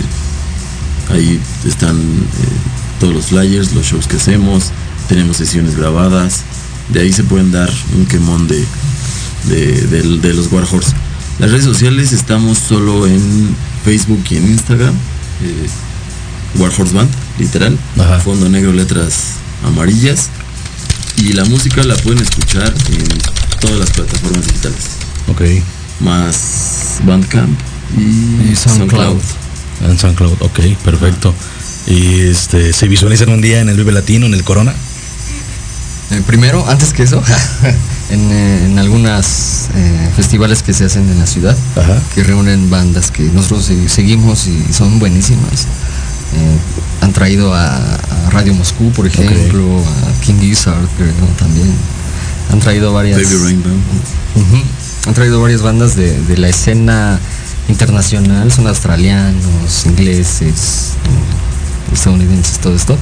ahí 1.12 1.40
están 1.68 1.96
eh, 1.98 3.00
todos 3.00 3.14
los 3.14 3.26
flyers 3.28 3.74
los 3.74 3.86
shows 3.86 4.08
que 4.08 4.16
hacemos 4.16 4.72
tenemos 5.08 5.38
sesiones 5.38 5.76
grabadas 5.78 6.42
de 6.90 7.02
ahí 7.02 7.14
se 7.14 7.24
pueden 7.24 7.52
dar 7.52 7.72
un 7.96 8.06
quemón 8.08 8.48
de, 8.48 8.64
de, 9.50 9.82
de- 9.88 10.18
de 10.20 10.34
los 10.34 10.52
Warhorse. 10.52 10.94
Las 11.40 11.52
redes 11.52 11.66
sociales 11.66 12.14
estamos 12.14 12.58
solo 12.58 13.06
en 13.08 13.56
Facebook 13.84 14.24
y 14.30 14.38
en 14.38 14.48
Instagram. 14.52 14.94
eh, 15.44 15.68
Warhorse 16.58 16.94
Band, 16.94 17.10
literal. 17.38 17.78
Ajá. 18.00 18.20
Fondo 18.20 18.48
negro, 18.48 18.72
letras 18.72 19.34
amarillas. 19.66 20.30
Y 21.18 21.34
la 21.34 21.44
música 21.46 21.84
la 21.84 21.96
pueden 21.98 22.22
escuchar 22.22 22.74
en 22.90 23.08
todas 23.60 23.78
las 23.80 23.90
plataformas 23.92 24.46
digitales. 24.48 24.78
Ok. 25.28 25.42
Más 26.00 27.00
Bandcamp 27.06 27.58
y, 27.98 28.52
Y 28.52 28.56
SoundCloud. 28.56 29.20
En 29.82 29.98
SoundCloud, 30.00 30.42
ok, 30.42 30.60
perfecto. 30.84 31.34
Y 31.88 32.22
este, 32.22 32.72
¿se 32.74 32.88
visualizan 32.88 33.30
un 33.30 33.42
día 33.42 33.60
en 33.60 33.70
el 33.70 33.76
Vive 33.78 33.92
Latino, 33.92 34.26
en 34.26 34.34
el 34.34 34.44
Corona? 34.44 34.74
Eh, 36.12 36.22
primero, 36.26 36.66
antes 36.70 36.94
que 36.94 37.04
eso, 37.04 37.22
en, 38.10 38.32
eh, 38.32 38.66
en 38.66 38.80
algunas 38.80 39.70
eh, 39.76 40.10
festivales 40.16 40.62
que 40.64 40.74
se 40.74 40.86
hacen 40.86 41.10
en 41.10 41.20
la 41.20 41.26
ciudad, 41.28 41.56
Ajá. 41.76 42.00
que 42.14 42.24
reúnen 42.24 42.70
bandas 42.70 43.12
que 43.12 43.24
nosotros 43.24 43.66
se- 43.66 43.90
seguimos 43.90 44.48
y 44.48 44.74
son 44.74 45.00
buenísimas. 45.00 45.64
Eh, 46.34 46.58
han 47.02 47.14
traído 47.14 47.54
a, 47.54 47.66
a 47.76 48.30
Radio 48.32 48.54
Moscú, 48.54 48.92
por 48.92 49.08
ejemplo, 49.08 49.64
a 49.80 50.22
King 50.26 50.40
Gizzard, 50.40 50.86
creo, 50.98 51.14
también. 51.40 51.72
Han 52.52 52.60
traído 52.60 52.94
varias. 52.94 53.22
Baby 53.22 53.44
Rainbow. 53.44 53.72
Ujú. 54.36 54.64
Han 55.08 55.14
traído 55.14 55.42
varias 55.42 55.62
bandas 55.62 55.96
de, 55.96 56.20
de 56.24 56.38
la 56.38 56.50
escena 56.50 57.20
internacional, 57.70 58.52
son 58.52 58.68
australianos, 58.68 59.86
ingleses, 59.86 60.94
estadounidenses, 61.94 62.60
todo 62.60 62.76
esto. 62.76 62.98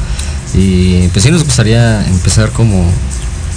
Y 0.53 1.07
pues 1.09 1.23
sí 1.23 1.31
nos 1.31 1.43
gustaría 1.43 2.05
empezar 2.07 2.51
como 2.51 2.85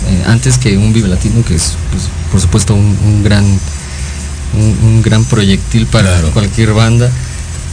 eh, 0.09 0.25
antes 0.27 0.59
que 0.59 0.77
un 0.77 0.93
Vive 0.93 1.09
Latino, 1.09 1.45
que 1.45 1.55
es 1.55 1.75
pues, 1.91 2.05
por 2.31 2.41
supuesto 2.41 2.75
un, 2.75 2.97
un 3.05 3.23
gran 3.23 3.45
un, 3.45 4.79
un 4.85 5.03
gran 5.03 5.25
proyectil 5.25 5.87
para 5.87 6.09
Claro. 6.13 6.31
cualquier 6.31 6.73
banda 6.73 7.11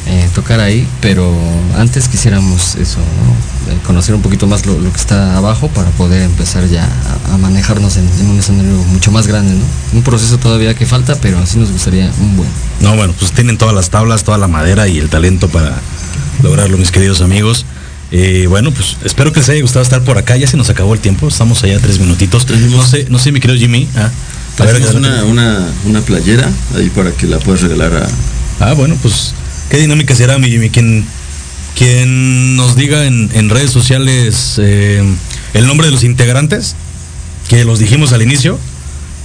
eh, 0.05 0.27
tocar 0.35 0.59
ahí, 0.59 0.85
pero 0.99 1.33
antes 1.77 2.09
quisiéramos 2.09 2.75
eso, 2.75 2.97
¿no? 2.99 3.71
Eh, 3.71 3.77
conocer 3.87 4.13
un 4.13 4.21
poquito 4.21 4.47
más 4.47 4.65
lo, 4.65 4.77
lo 4.77 4.91
que 4.91 4.99
está 4.99 5.37
abajo 5.37 5.69
para 5.69 5.89
poder 5.91 6.23
empezar 6.23 6.67
ya 6.67 6.83
a, 7.29 7.33
a 7.33 7.37
manejarnos 7.37 7.95
en, 7.95 8.09
en 8.19 8.29
un 8.31 8.37
escenario 8.39 8.73
mucho 8.91 9.11
más 9.11 9.27
grande, 9.27 9.53
¿no? 9.53 9.63
Un 9.97 10.03
proceso 10.03 10.37
todavía 10.39 10.73
que 10.73 10.85
falta, 10.85 11.15
pero 11.21 11.45
sí 11.45 11.57
nos 11.57 11.71
gustaría 11.71 12.11
un 12.19 12.35
buen. 12.35 12.49
No, 12.81 12.97
bueno, 12.97 13.13
pues 13.17 13.31
tienen 13.31 13.57
todas 13.57 13.73
las 13.73 13.89
tablas, 13.91 14.25
toda 14.25 14.37
la 14.37 14.49
madera 14.49 14.89
y 14.89 14.97
el 14.97 15.07
talento 15.09 15.47
para 15.47 15.73
lograrlo, 16.41 16.77
mis 16.77 16.91
queridos 16.91 17.21
amigos. 17.21 17.65
Eh, 18.15 18.45
bueno, 18.47 18.71
pues 18.71 18.97
espero 19.03 19.33
que 19.33 19.39
les 19.39 19.49
haya 19.49 19.61
gustado 19.61 19.81
estar 19.81 20.03
por 20.03 20.19
acá. 20.19 20.37
Ya 20.37 20.45
se 20.45 20.55
nos 20.55 20.69
acabó 20.69 20.93
el 20.93 20.99
tiempo, 20.99 21.27
estamos 21.27 21.63
allá 21.63 21.79
tres 21.79 21.97
minutitos. 21.99 22.47
No 22.47 22.85
sé, 22.85 23.07
no 23.09 23.17
sé, 23.17 23.31
mi 23.31 23.39
querido 23.39 23.59
Jimmy. 23.59 23.89
Ah, 23.95 24.11
a 24.59 24.65
ver, 24.65 24.83
una, 25.25 25.67
una 25.85 26.01
playera 26.01 26.47
ahí 26.75 26.89
para 26.89 27.11
que 27.11 27.25
la 27.25 27.39
puedas 27.39 27.61
regalar 27.61 27.95
a, 27.95 28.07
Ah, 28.59 28.73
bueno, 28.73 28.95
pues, 29.01 29.33
¿qué 29.69 29.77
dinámica 29.77 30.15
será, 30.15 30.37
mi 30.37 30.47
Jimmy? 30.47 30.69
Quien, 30.69 31.03
quien 31.75 32.55
nos 32.55 32.75
diga 32.75 33.05
en, 33.05 33.31
en 33.33 33.49
redes 33.49 33.71
sociales 33.71 34.55
eh, 34.59 35.03
el 35.55 35.65
nombre 35.65 35.87
de 35.87 35.91
los 35.91 36.03
integrantes, 36.03 36.75
que 37.49 37.65
los 37.65 37.79
dijimos 37.79 38.13
al 38.13 38.21
inicio, 38.21 38.59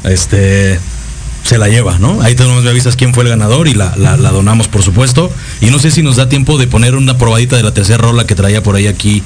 este 0.04 0.80
se 1.48 1.58
la 1.58 1.68
lleva, 1.68 1.98
¿no? 1.98 2.20
Ahí 2.22 2.34
te 2.34 2.44
nos 2.44 2.62
me 2.62 2.70
avisas 2.70 2.94
quién 2.94 3.14
fue 3.14 3.24
el 3.24 3.30
ganador 3.30 3.68
y 3.68 3.74
la, 3.74 3.94
la- 3.96 4.16
la 4.16 4.30
donamos, 4.30 4.68
por 4.68 4.82
supuesto. 4.82 5.32
Y 5.60 5.66
no 5.70 5.78
sé 5.78 5.90
si 5.90 6.02
nos 6.02 6.16
da 6.16 6.28
tiempo 6.28 6.58
de 6.58 6.66
poner 6.66 6.94
una 6.94 7.16
probadita 7.16 7.56
de 7.56 7.62
la 7.62 7.72
tercera 7.72 7.98
rola 7.98 8.26
que 8.26 8.34
traía 8.34 8.62
por 8.62 8.76
ahí 8.76 8.86
aquí 8.86 9.22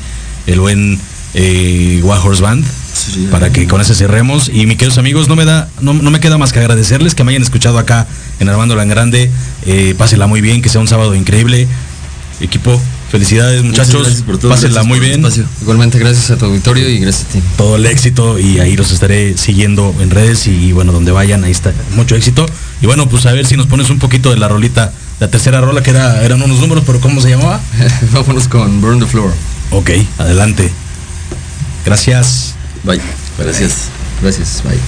el 0.47 0.61
buen 0.61 0.99
eh, 1.35 2.01
Warhorse 2.03 2.43
Band. 2.43 2.65
Para 3.33 3.51
que 3.51 3.67
con 3.67 3.81
ese 3.81 3.95
cerremos. 3.97 4.49
Y 4.53 4.67
mis 4.67 4.77
queridos 4.79 4.99
amigos, 4.99 5.27
no 5.27 5.35
me 5.35 5.45
da, 5.45 5.69
no, 5.81 5.93
no 5.95 6.11
me 6.13 6.21
queda 6.21 6.39
más 6.39 6.53
que 6.53 6.61
agradecerles 6.61 7.15
que 7.17 7.25
me 7.25 7.33
hayan 7.33 7.43
escuchado 7.43 7.79
acá 7.79 8.07
en 8.39 8.49
Armando 8.49 8.77
la 8.77 8.85
en 8.85 8.89
Grande. 8.91 9.31
Eh, 9.67 9.95
pásenla 9.99 10.27
muy 10.29 10.41
bien, 10.41 10.63
que 10.63 10.69
sea 10.69 10.81
un 10.81 10.87
sábado 10.89 11.15
increíble. 11.17 11.67
Equipo, 12.41 12.81
felicidades 13.13 13.63
muchachos. 13.63 14.05
gracias 14.05 14.23
por 14.23 14.39
todo, 14.39 14.51
pásenla 14.51 14.85
muy 14.85 14.99
por 14.99 15.07
bien. 15.07 15.23
Igualmente 15.61 15.99
gracias 15.99 16.31
a 16.31 16.39
tu 16.39 16.47
auditorio 16.47 16.89
y 16.89 16.99
gracias 16.99 17.27
a 17.27 17.33
ti. 17.33 17.43
Todo 17.59 17.77
el 17.77 17.85
éxito 17.85 18.39
y 18.39 18.59
ahí 18.59 18.75
los 18.75 18.91
estaré 18.91 19.37
siguiendo 19.37 19.95
en 20.01 20.11
redes 20.11 20.47
y, 20.47 20.73
bueno, 20.73 20.93
donde 20.93 21.13
vayan, 21.13 21.45
ahí 21.45 21.51
está. 21.51 21.75
Mucho 21.95 22.17
éxito. 22.17 22.47
Y 22.81 22.87
bueno, 22.87 23.11
pues 23.11 23.27
a 23.27 23.33
ver 23.33 23.45
si 23.47 23.59
nos 23.59 23.67
pones 23.67 23.91
un 23.91 23.99
poquito 23.99 24.31
de 24.31 24.39
la 24.39 24.49
rolita, 24.49 24.95
la 25.21 25.29
tercera 25.29 25.61
rola 25.61 25.83
que 25.83 25.91
era, 25.91 26.25
eran 26.25 26.41
unos 26.41 26.59
números, 26.59 26.85
pero 26.87 27.01
¿cómo 27.01 27.21
se 27.21 27.29
llamaba? 27.29 27.61
Vámonos 28.13 28.49
con 28.49 28.81
Burn 28.81 28.99
the 28.99 29.07
Floor. 29.07 29.31
Ok, 29.73 29.91
adelante. 30.17 30.73
Gracias. 31.85 32.55
Bye. 32.83 33.01
Gracias. 33.39 33.89
Gracias, 34.23 34.63
bye. 34.65 34.79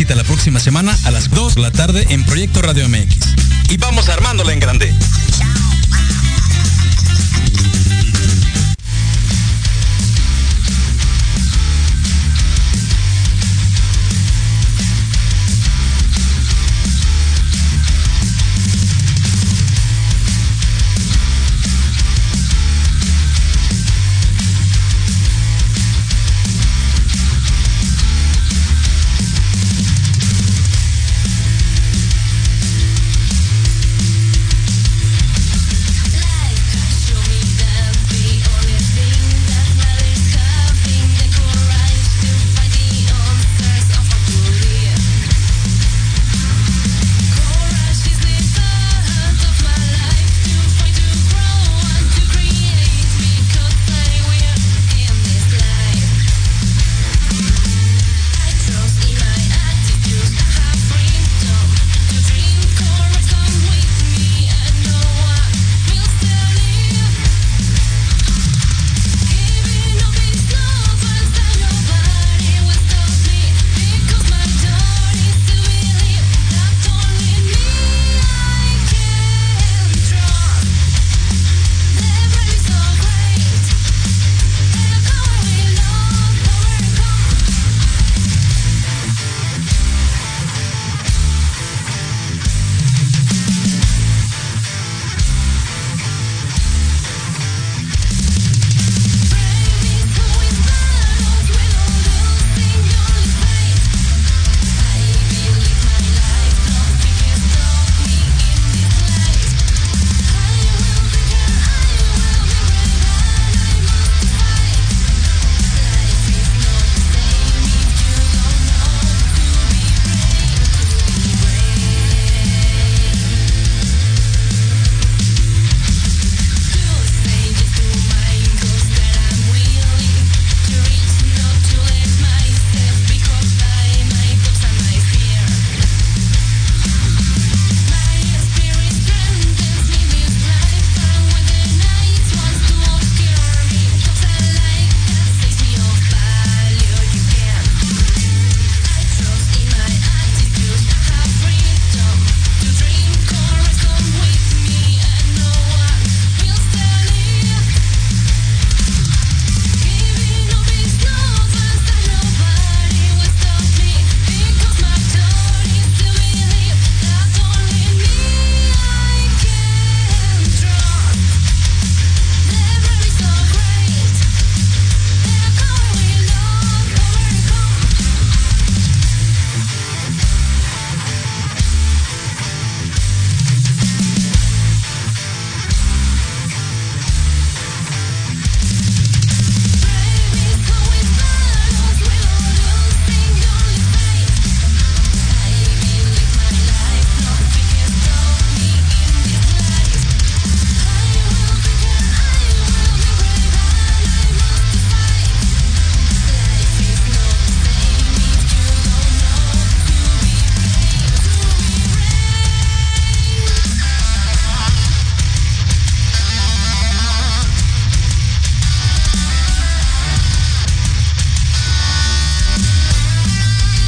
Cita 0.00 0.14
la 0.14 0.24
próxima 0.24 0.58
semana 0.58 0.96
a 1.04 1.10
las 1.10 1.28
2 1.28 1.56
de 1.56 1.60
la 1.60 1.70
tarde 1.70 2.06
en 2.08 2.24
Proyecto 2.24 2.62
Radio 2.62 2.88
MX. 2.88 3.34
Y 3.68 3.76
vamos 3.76 4.08
armándola 4.08 4.54
en 4.54 4.58
grande. 4.58 4.94